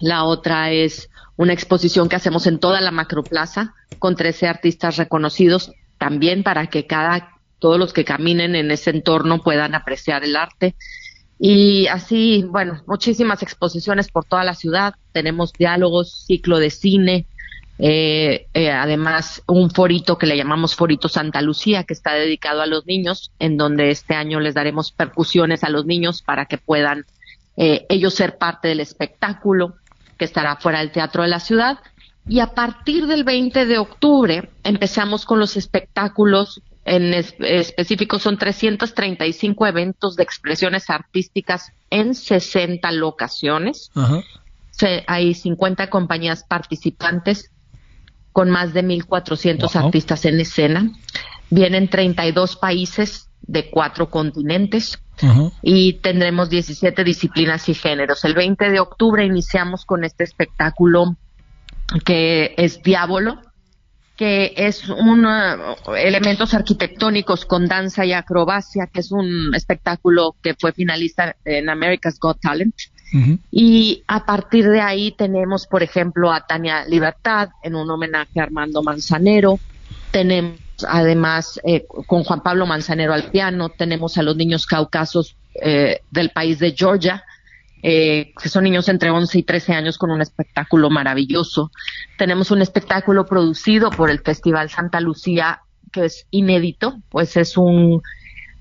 La 0.05 0.23
otra 0.23 0.69
es 0.69 1.09
una 1.35 1.53
exposición 1.53 2.09
que 2.09 2.15
hacemos 2.15 2.45
en 2.45 2.59
toda 2.59 2.79
la 2.79 2.91
macroplaza 2.91 3.73
con 3.97 4.15
13 4.15 4.47
artistas 4.47 4.97
reconocidos, 4.97 5.71
también 5.97 6.43
para 6.43 6.67
que 6.67 6.85
cada, 6.85 7.39
todos 7.57 7.79
los 7.79 7.91
que 7.91 8.05
caminen 8.05 8.55
en 8.55 8.69
ese 8.69 8.91
entorno 8.91 9.41
puedan 9.41 9.73
apreciar 9.73 10.23
el 10.23 10.35
arte. 10.35 10.75
Y 11.39 11.87
así, 11.87 12.45
bueno, 12.47 12.83
muchísimas 12.85 13.41
exposiciones 13.41 14.09
por 14.09 14.25
toda 14.25 14.43
la 14.43 14.53
ciudad. 14.53 14.93
Tenemos 15.11 15.53
diálogos, 15.53 16.25
ciclo 16.27 16.59
de 16.59 16.69
cine, 16.69 17.25
eh, 17.79 18.45
eh, 18.53 18.69
además 18.69 19.41
un 19.47 19.71
forito 19.71 20.19
que 20.19 20.27
le 20.27 20.37
llamamos 20.37 20.75
Forito 20.75 21.09
Santa 21.09 21.41
Lucía, 21.41 21.83
que 21.83 21.95
está 21.95 22.13
dedicado 22.13 22.61
a 22.61 22.67
los 22.67 22.85
niños, 22.85 23.31
en 23.39 23.57
donde 23.57 23.89
este 23.89 24.13
año 24.13 24.39
les 24.39 24.53
daremos 24.53 24.91
percusiones 24.91 25.63
a 25.63 25.69
los 25.69 25.87
niños 25.87 26.21
para 26.21 26.45
que 26.45 26.59
puedan 26.59 27.05
eh, 27.57 27.87
ellos 27.89 28.13
ser 28.13 28.37
parte 28.37 28.67
del 28.67 28.81
espectáculo 28.81 29.77
que 30.17 30.25
estará 30.25 30.55
fuera 30.57 30.79
del 30.79 30.91
Teatro 30.91 31.23
de 31.23 31.29
la 31.29 31.39
Ciudad. 31.39 31.79
Y 32.27 32.39
a 32.39 32.53
partir 32.55 33.05
del 33.07 33.23
20 33.23 33.65
de 33.65 33.77
octubre 33.77 34.49
empezamos 34.63 35.25
con 35.25 35.39
los 35.39 35.57
espectáculos, 35.57 36.61
en 36.85 37.13
es- 37.13 37.35
específico 37.39 38.19
son 38.19 38.37
335 38.37 39.67
eventos 39.67 40.15
de 40.15 40.23
expresiones 40.23 40.89
artísticas 40.89 41.71
en 41.89 42.15
60 42.15 42.91
locaciones. 42.91 43.91
Ajá. 43.95 44.21
Se- 44.71 45.03
hay 45.07 45.33
50 45.33 45.89
compañías 45.89 46.43
participantes 46.43 47.51
con 48.33 48.49
más 48.49 48.73
de 48.73 48.83
1.400 48.83 49.73
Wow. 49.73 49.85
artistas 49.85 50.25
en 50.25 50.39
escena. 50.39 50.91
Vienen 51.49 51.89
32 51.89 52.55
países 52.57 53.29
de 53.43 53.69
cuatro 53.69 54.09
continentes 54.09 54.99
Y 55.61 55.93
tendremos 55.93 56.49
17 56.49 57.03
disciplinas 57.03 57.69
y 57.69 57.73
géneros. 57.73 58.25
El 58.25 58.33
20 58.33 58.69
de 58.69 58.79
octubre 58.79 59.25
iniciamos 59.25 59.85
con 59.85 60.03
este 60.03 60.23
espectáculo 60.23 61.15
que 62.03 62.53
es 62.57 62.81
Diablo, 62.83 63.41
que 64.15 64.53
es 64.55 64.87
un 64.89 65.25
uh, 65.25 65.95
elementos 65.95 66.53
arquitectónicos 66.53 67.45
con 67.45 67.67
danza 67.67 68.05
y 68.05 68.13
acrobacia, 68.13 68.87
que 68.87 69.01
es 69.01 69.11
un 69.11 69.53
espectáculo 69.53 70.35
que 70.41 70.55
fue 70.55 70.71
finalista 70.71 71.35
en 71.43 71.69
America's 71.69 72.19
Got 72.19 72.39
Talent. 72.41 72.75
Y 73.49 74.03
a 74.07 74.25
partir 74.25 74.67
de 74.67 74.81
ahí 74.81 75.13
tenemos, 75.17 75.67
por 75.67 75.83
ejemplo, 75.83 76.33
a 76.33 76.45
Tania 76.45 76.85
Libertad 76.85 77.47
en 77.63 77.75
un 77.75 77.89
homenaje 77.89 78.41
a 78.41 78.43
Armando 78.43 78.83
Manzanero. 78.83 79.57
Tenemos 80.11 80.59
además 80.87 81.59
eh, 81.63 81.85
con 82.07 82.23
Juan 82.23 82.41
Pablo 82.41 82.65
Manzanero 82.65 83.13
al 83.13 83.31
piano. 83.31 83.69
Tenemos 83.69 84.17
a 84.17 84.23
los 84.23 84.35
niños 84.35 84.65
caucasos 84.65 85.37
eh, 85.61 86.01
del 86.11 86.31
país 86.31 86.59
de 86.59 86.73
Georgia, 86.77 87.23
eh, 87.81 88.33
que 88.41 88.49
son 88.49 88.63
niños 88.63 88.89
entre 88.89 89.09
11 89.09 89.39
y 89.39 89.43
13 89.43 89.73
años 89.73 89.97
con 89.97 90.11
un 90.11 90.21
espectáculo 90.21 90.89
maravilloso. 90.89 91.71
Tenemos 92.17 92.51
un 92.51 92.61
espectáculo 92.61 93.25
producido 93.25 93.89
por 93.89 94.09
el 94.09 94.19
Festival 94.19 94.69
Santa 94.69 94.99
Lucía 94.99 95.61
que 95.95 96.05
es 96.05 96.27
inédito, 96.29 96.99
pues 97.09 97.37
es 97.37 97.55
un 97.55 98.01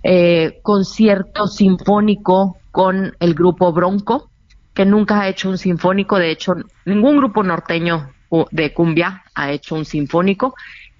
eh, 0.04 0.60
concierto 0.62 1.48
sinfónico 1.48 2.58
con 2.70 3.16
el 3.18 3.34
grupo 3.34 3.72
Bronco, 3.72 4.30
que 4.72 4.84
nunca 4.84 5.20
ha 5.20 5.28
hecho 5.28 5.48
un 5.48 5.58
sinfónico, 5.58 6.18
de 6.18 6.30
hecho 6.30 6.54
ningún 6.84 7.16
grupo 7.16 7.42
norteño 7.42 8.10
de 8.50 8.72
cumbia 8.72 9.24
ha 9.34 9.50
hecho 9.50 9.74
un 9.74 9.84
sinfónico 9.84 10.54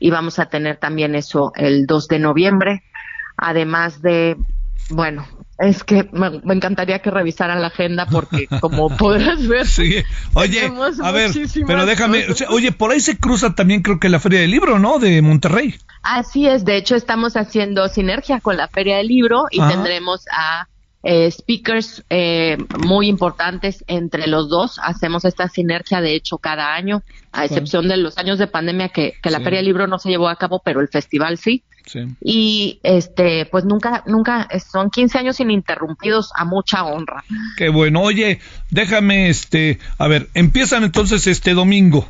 y 0.04 0.10
vamos 0.10 0.38
a 0.38 0.50
tener 0.50 0.76
también 0.76 1.14
eso 1.14 1.52
el 1.56 1.86
2 1.86 2.08
de 2.08 2.18
noviembre, 2.18 2.82
además 3.38 4.02
de, 4.02 4.36
bueno, 4.90 5.26
Es 5.56 5.82
que 5.82 6.10
me, 6.12 6.42
me 6.44 6.52
encantaría 6.52 6.98
que 6.98 7.10
revisaran 7.10 7.62
la 7.62 7.68
agenda 7.68 8.04
porque 8.04 8.46
como 8.60 8.94
podrás 8.94 9.48
ver, 9.48 9.66
Sí. 9.66 10.02
Oye, 10.34 10.70
a 11.02 11.10
ver, 11.10 11.30
pero 11.66 11.86
déjame, 11.86 12.26
cosas. 12.26 12.34
o 12.34 12.36
sea, 12.36 12.48
oye, 12.50 12.70
por 12.70 12.90
ahí 12.90 13.00
se 13.00 13.16
cruza 13.16 13.54
también 13.54 13.80
creo 13.80 13.98
que 13.98 14.10
la 14.10 14.20
Feria 14.20 14.40
del 14.40 14.50
Libro, 14.50 14.78
¿no? 14.78 14.98
De 14.98 15.22
Monterrey. 15.22 15.74
Así 16.02 16.46
es, 16.46 16.66
de 16.66 16.76
hecho 16.76 16.96
estamos 16.96 17.34
haciendo 17.38 17.88
sinergia 17.88 18.40
con 18.40 18.58
la 18.58 18.68
Feria 18.68 18.98
del 18.98 19.06
Libro 19.06 19.44
y 19.50 19.60
Ajá. 19.60 19.70
tendremos 19.70 20.26
a 20.30 20.68
eh, 21.04 21.30
speakers 21.30 22.02
eh, 22.10 22.56
muy 22.84 23.08
importantes 23.08 23.84
entre 23.86 24.26
los 24.26 24.48
dos. 24.48 24.80
Hacemos 24.82 25.24
esta 25.24 25.48
sinergia, 25.48 26.00
de 26.00 26.14
hecho, 26.14 26.38
cada 26.38 26.74
año, 26.74 27.02
a 27.30 27.44
excepción 27.44 27.88
de 27.88 27.98
los 27.98 28.16
años 28.18 28.38
de 28.38 28.46
pandemia 28.46 28.88
que, 28.88 29.14
que 29.22 29.30
la 29.30 29.38
Sí. 29.38 29.44
Feria 29.44 29.58
del 29.58 29.66
Libro 29.66 29.86
no 29.86 29.98
se 29.98 30.08
llevó 30.08 30.28
a 30.28 30.36
cabo, 30.36 30.62
pero 30.64 30.80
el 30.80 30.88
festival 30.88 31.38
sí. 31.38 31.62
Sí. 31.86 32.00
Y 32.22 32.80
este, 32.82 33.44
pues 33.44 33.66
nunca, 33.66 34.02
nunca, 34.06 34.48
son 34.72 34.88
15 34.88 35.18
años 35.18 35.38
ininterrumpidos 35.40 36.30
a 36.34 36.46
mucha 36.46 36.84
honra. 36.84 37.22
Qué 37.58 37.68
bueno. 37.68 38.00
Oye, 38.00 38.40
déjame, 38.70 39.28
este, 39.28 39.78
a 39.98 40.08
ver, 40.08 40.30
empiezan 40.32 40.84
entonces 40.84 41.26
este 41.26 41.52
domingo. 41.52 42.08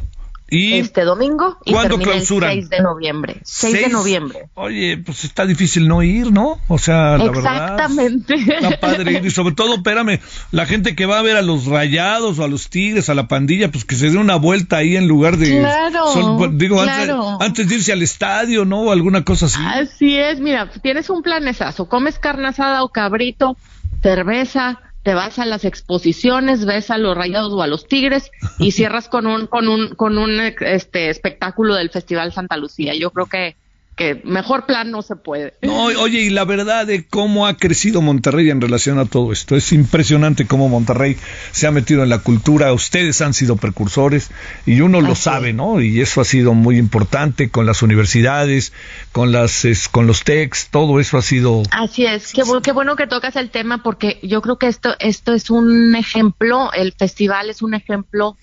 Y 0.50 0.74
Este 0.74 1.04
domingo 1.04 1.58
y 1.64 1.72
¿Cuándo 1.72 1.96
termina 1.96 2.12
clausuran? 2.12 2.50
el 2.50 2.56
6 2.58 2.70
de 2.70 2.80
noviembre. 2.82 3.40
6 3.44 3.72
de 3.72 3.88
noviembre. 3.88 4.38
Oye, 4.54 4.98
pues 4.98 5.24
está 5.24 5.46
difícil 5.46 5.88
no 5.88 6.02
ir, 6.02 6.32
¿no? 6.32 6.60
O 6.68 6.78
sea, 6.78 7.16
la 7.16 7.30
verdad. 7.30 7.54
Exactamente. 7.54 8.34
Está 8.34 8.78
padre 8.78 9.12
ir 9.12 9.24
y 9.24 9.30
sobre 9.30 9.54
todo, 9.54 9.76
espérame, 9.76 10.20
la 10.52 10.66
gente 10.66 10.94
que 10.94 11.06
va 11.06 11.18
a 11.18 11.22
ver 11.22 11.36
a 11.36 11.42
los 11.42 11.66
rayados 11.66 12.38
o 12.38 12.44
a 12.44 12.48
los 12.48 12.68
tigres, 12.68 13.08
a 13.08 13.14
la 13.14 13.26
pandilla, 13.26 13.70
pues 13.70 13.84
que 13.84 13.94
se 13.94 14.10
dé 14.10 14.18
una 14.18 14.36
vuelta 14.36 14.76
ahí 14.76 14.96
en 14.96 15.08
lugar 15.08 15.38
de... 15.38 15.58
Claro, 15.58 16.48
digo, 16.52 16.82
claro. 16.82 17.30
Antes, 17.30 17.46
antes 17.46 17.68
de 17.68 17.74
irse 17.76 17.92
al 17.92 18.02
estadio, 18.02 18.64
¿no? 18.64 18.82
O 18.82 18.92
alguna 18.92 19.24
cosa 19.24 19.46
así. 19.46 19.60
Así 19.64 20.16
es, 20.16 20.40
mira, 20.40 20.70
tienes 20.82 21.08
un 21.08 21.22
planesazo, 21.22 21.88
comes 21.88 22.18
carne 22.18 22.48
asada 22.48 22.82
o 22.84 22.90
cabrito, 22.90 23.56
cerveza, 24.02 24.80
te 25.04 25.12
vas 25.12 25.38
a 25.38 25.44
las 25.44 25.66
exposiciones, 25.66 26.64
ves 26.64 26.90
a 26.90 26.96
los 26.96 27.14
rayados 27.14 27.52
o 27.52 27.62
a 27.62 27.66
los 27.66 27.86
tigres 27.86 28.30
y 28.58 28.72
cierras 28.72 29.08
con 29.08 29.26
un 29.26 29.46
con 29.46 29.68
un 29.68 29.94
con 29.94 30.16
un 30.16 30.40
este 30.40 31.10
espectáculo 31.10 31.74
del 31.74 31.90
Festival 31.90 32.32
Santa 32.32 32.56
Lucía. 32.56 32.94
Yo 32.94 33.10
creo 33.10 33.26
que 33.26 33.56
que 33.96 34.20
mejor 34.24 34.66
plan 34.66 34.90
no 34.90 35.02
se 35.02 35.16
puede. 35.16 35.54
No, 35.62 35.84
oye, 35.84 36.20
y 36.22 36.30
la 36.30 36.44
verdad 36.44 36.86
de 36.86 37.06
cómo 37.06 37.46
ha 37.46 37.56
crecido 37.56 38.00
Monterrey 38.02 38.50
en 38.50 38.60
relación 38.60 38.98
a 38.98 39.04
todo 39.04 39.32
esto. 39.32 39.54
Es 39.56 39.72
impresionante 39.72 40.46
cómo 40.46 40.68
Monterrey 40.68 41.16
se 41.52 41.66
ha 41.66 41.70
metido 41.70 42.02
en 42.02 42.08
la 42.08 42.18
cultura. 42.18 42.72
Ustedes 42.72 43.20
han 43.20 43.34
sido 43.34 43.56
precursores 43.56 44.30
y 44.66 44.80
uno 44.80 45.00
lo 45.00 45.14
sabe. 45.14 45.52
¿no? 45.52 45.80
Y 45.80 46.00
eso 46.00 46.20
ha 46.20 46.24
sido 46.24 46.54
muy 46.54 46.78
importante 46.78 47.50
con 47.50 47.66
las 47.66 47.82
universidades, 47.82 48.72
con 49.12 49.30
las 49.32 49.64
es- 49.64 49.88
con 49.88 50.06
los 50.06 50.24
techs, 50.24 50.68
todo 50.70 51.00
eso 51.00 51.16
ha 51.18 51.22
sido 51.22 51.62
Así 51.70 52.06
es, 52.06 52.32
qué 52.32 52.72
bueno 52.72 52.96
que 52.96 53.06
tocas 53.06 53.36
el 53.36 53.50
tema 53.50 53.82
porque 53.82 54.18
yo 54.22 54.40
creo 54.42 54.58
que 54.58 54.66
esto, 54.68 54.94
esto 54.98 55.32
es 55.34 55.50
un 55.50 55.94
ejemplo, 55.96 56.72
el 56.72 56.92
festival 56.92 57.50
es 57.50 57.62
un 57.62 57.74
ejemplo, 57.74 58.36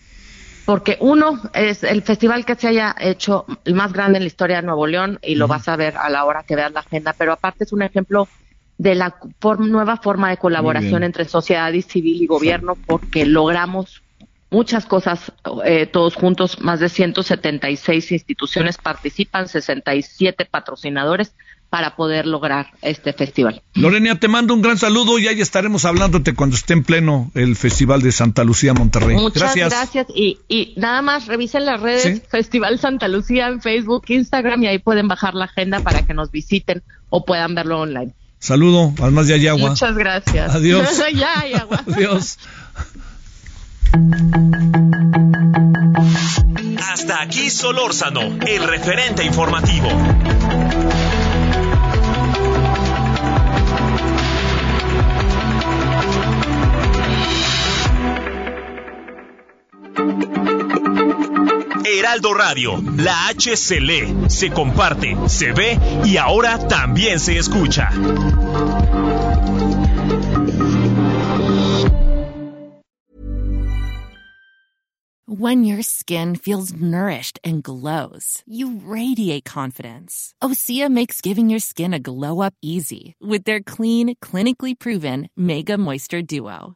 porque 0.66 0.98
uno 1.02 1.42
es 1.54 1.84
el 1.84 2.02
festival 2.04 2.46
que 2.46 2.56
se 2.56 2.68
haya 2.68 2.96
hecho 3.00 3.46
el 3.66 3.74
más 3.74 3.94
grande 3.94 4.18
en 4.18 4.24
la 4.24 4.28
historia 4.28 4.58
de 4.58 4.64
Nuevo 4.68 4.88
León 4.88 5.20
y 5.22 5.36
lo 5.36 5.48
vas 5.48 5.68
a 5.68 5.76
ver 5.76 5.98
a 5.98 6.10
la 6.10 6.26
hora 6.26 6.44
que 6.44 6.56
veas 6.56 6.72
la 6.72 6.82
agenda, 6.82 7.14
pero 7.18 7.34
aparte 7.34 7.64
es 7.64 7.74
un 7.74 7.82
ejemplo 7.82 8.30
de 8.78 8.96
la 8.96 9.16
form- 9.40 9.70
nueva 9.70 9.98
forma 9.98 10.30
de 10.30 10.38
colaboración 10.38 11.04
entre 11.04 11.26
sociedad 11.26 11.72
y 11.74 11.82
civil 11.82 12.22
y 12.22 12.26
gobierno 12.28 12.76
porque 12.86 13.26
logramos 13.26 14.04
muchas 14.50 14.86
cosas 14.86 15.32
eh, 15.66 15.86
todos 15.88 16.16
juntos, 16.16 16.60
más 16.62 16.80
de 16.80 16.90
176 16.90 18.12
instituciones 18.12 18.78
participan, 18.78 19.48
67 19.48 20.46
patrocinadores 20.46 21.36
para 21.72 21.96
poder 21.96 22.28
lograr 22.28 22.68
este 22.82 23.14
festival. 23.14 23.62
Lorena, 23.76 24.20
te 24.20 24.28
mando 24.28 24.54
un 24.54 24.62
gran 24.62 24.78
saludo 24.78 25.18
y 25.20 25.30
ahí 25.30 25.40
estaremos 25.40 25.86
hablándote 25.86 26.36
cuando 26.36 26.58
esté 26.58 26.74
en 26.74 26.84
pleno 26.84 27.32
el 27.34 27.56
Festival 27.56 28.02
de 28.02 28.12
Santa 28.12 28.44
Lucía 28.44 28.74
Monterrey. 28.74 29.16
Muchas 29.16 29.56
gracias. 29.56 30.08
Y, 30.14 30.40
y 30.50 30.74
nada 30.76 31.02
más 31.02 31.28
revisen 31.28 31.66
las 31.66 31.80
redes 31.80 32.02
Sí. 32.02 32.22
Festival 32.30 32.78
Santa 32.78 33.08
Lucía 33.08 33.48
en 33.48 33.62
Facebook, 33.62 34.04
Instagram 34.10 34.62
y 34.64 34.68
ahí 34.68 34.80
pueden 34.80 35.08
bajar 35.08 35.34
la 35.34 35.46
agenda 35.46 35.80
para 35.80 36.06
que 36.06 36.14
nos 36.14 36.30
visiten 36.30 36.84
o 37.10 37.24
puedan 37.24 37.56
verlo 37.56 37.80
online. 37.80 38.14
Saludo, 38.38 38.94
además 39.02 39.28
ya 39.30 39.36
hay 39.36 39.48
agua. 39.48 39.70
Muchas 39.70 39.96
gracias. 39.96 40.54
Adiós. 40.54 41.02
ya. 41.14 41.68
Adiós. 41.88 42.38
Hasta 46.92 47.22
aquí 47.22 47.50
Solórzano, 47.50 48.40
el 48.46 48.68
referente 48.68 49.24
informativo. 49.24 49.88
Heraldo 61.86 62.34
Radio, 62.34 62.82
la 62.98 63.28
H 63.28 63.56
se 63.58 63.80
lee, 63.80 64.30
se 64.30 64.50
comparte, 64.50 65.16
se 65.28 65.52
ve 65.52 65.78
y 66.06 66.18
ahora 66.18 66.58
también 66.68 67.20
se 67.20 67.38
escucha. 67.38 67.90
When 75.28 75.64
your 75.64 75.82
skin 75.82 76.36
feels 76.36 76.74
nourished 76.74 77.40
and 77.44 77.64
glows, 77.64 78.44
you 78.46 78.82
radiate 78.84 79.44
confidence. 79.46 80.36
Osea 80.44 80.90
makes 80.90 81.20
giving 81.22 81.50
your 81.50 81.60
skin 81.60 81.94
a 81.94 82.00
glow 82.00 82.42
up 82.42 82.54
easy 82.62 83.16
with 83.20 83.46
their 83.46 83.62
clean, 83.62 84.16
clinically 84.22 84.78
proven 84.78 85.30
Mega 85.36 85.78
Moisture 85.78 86.22
Duo. 86.22 86.76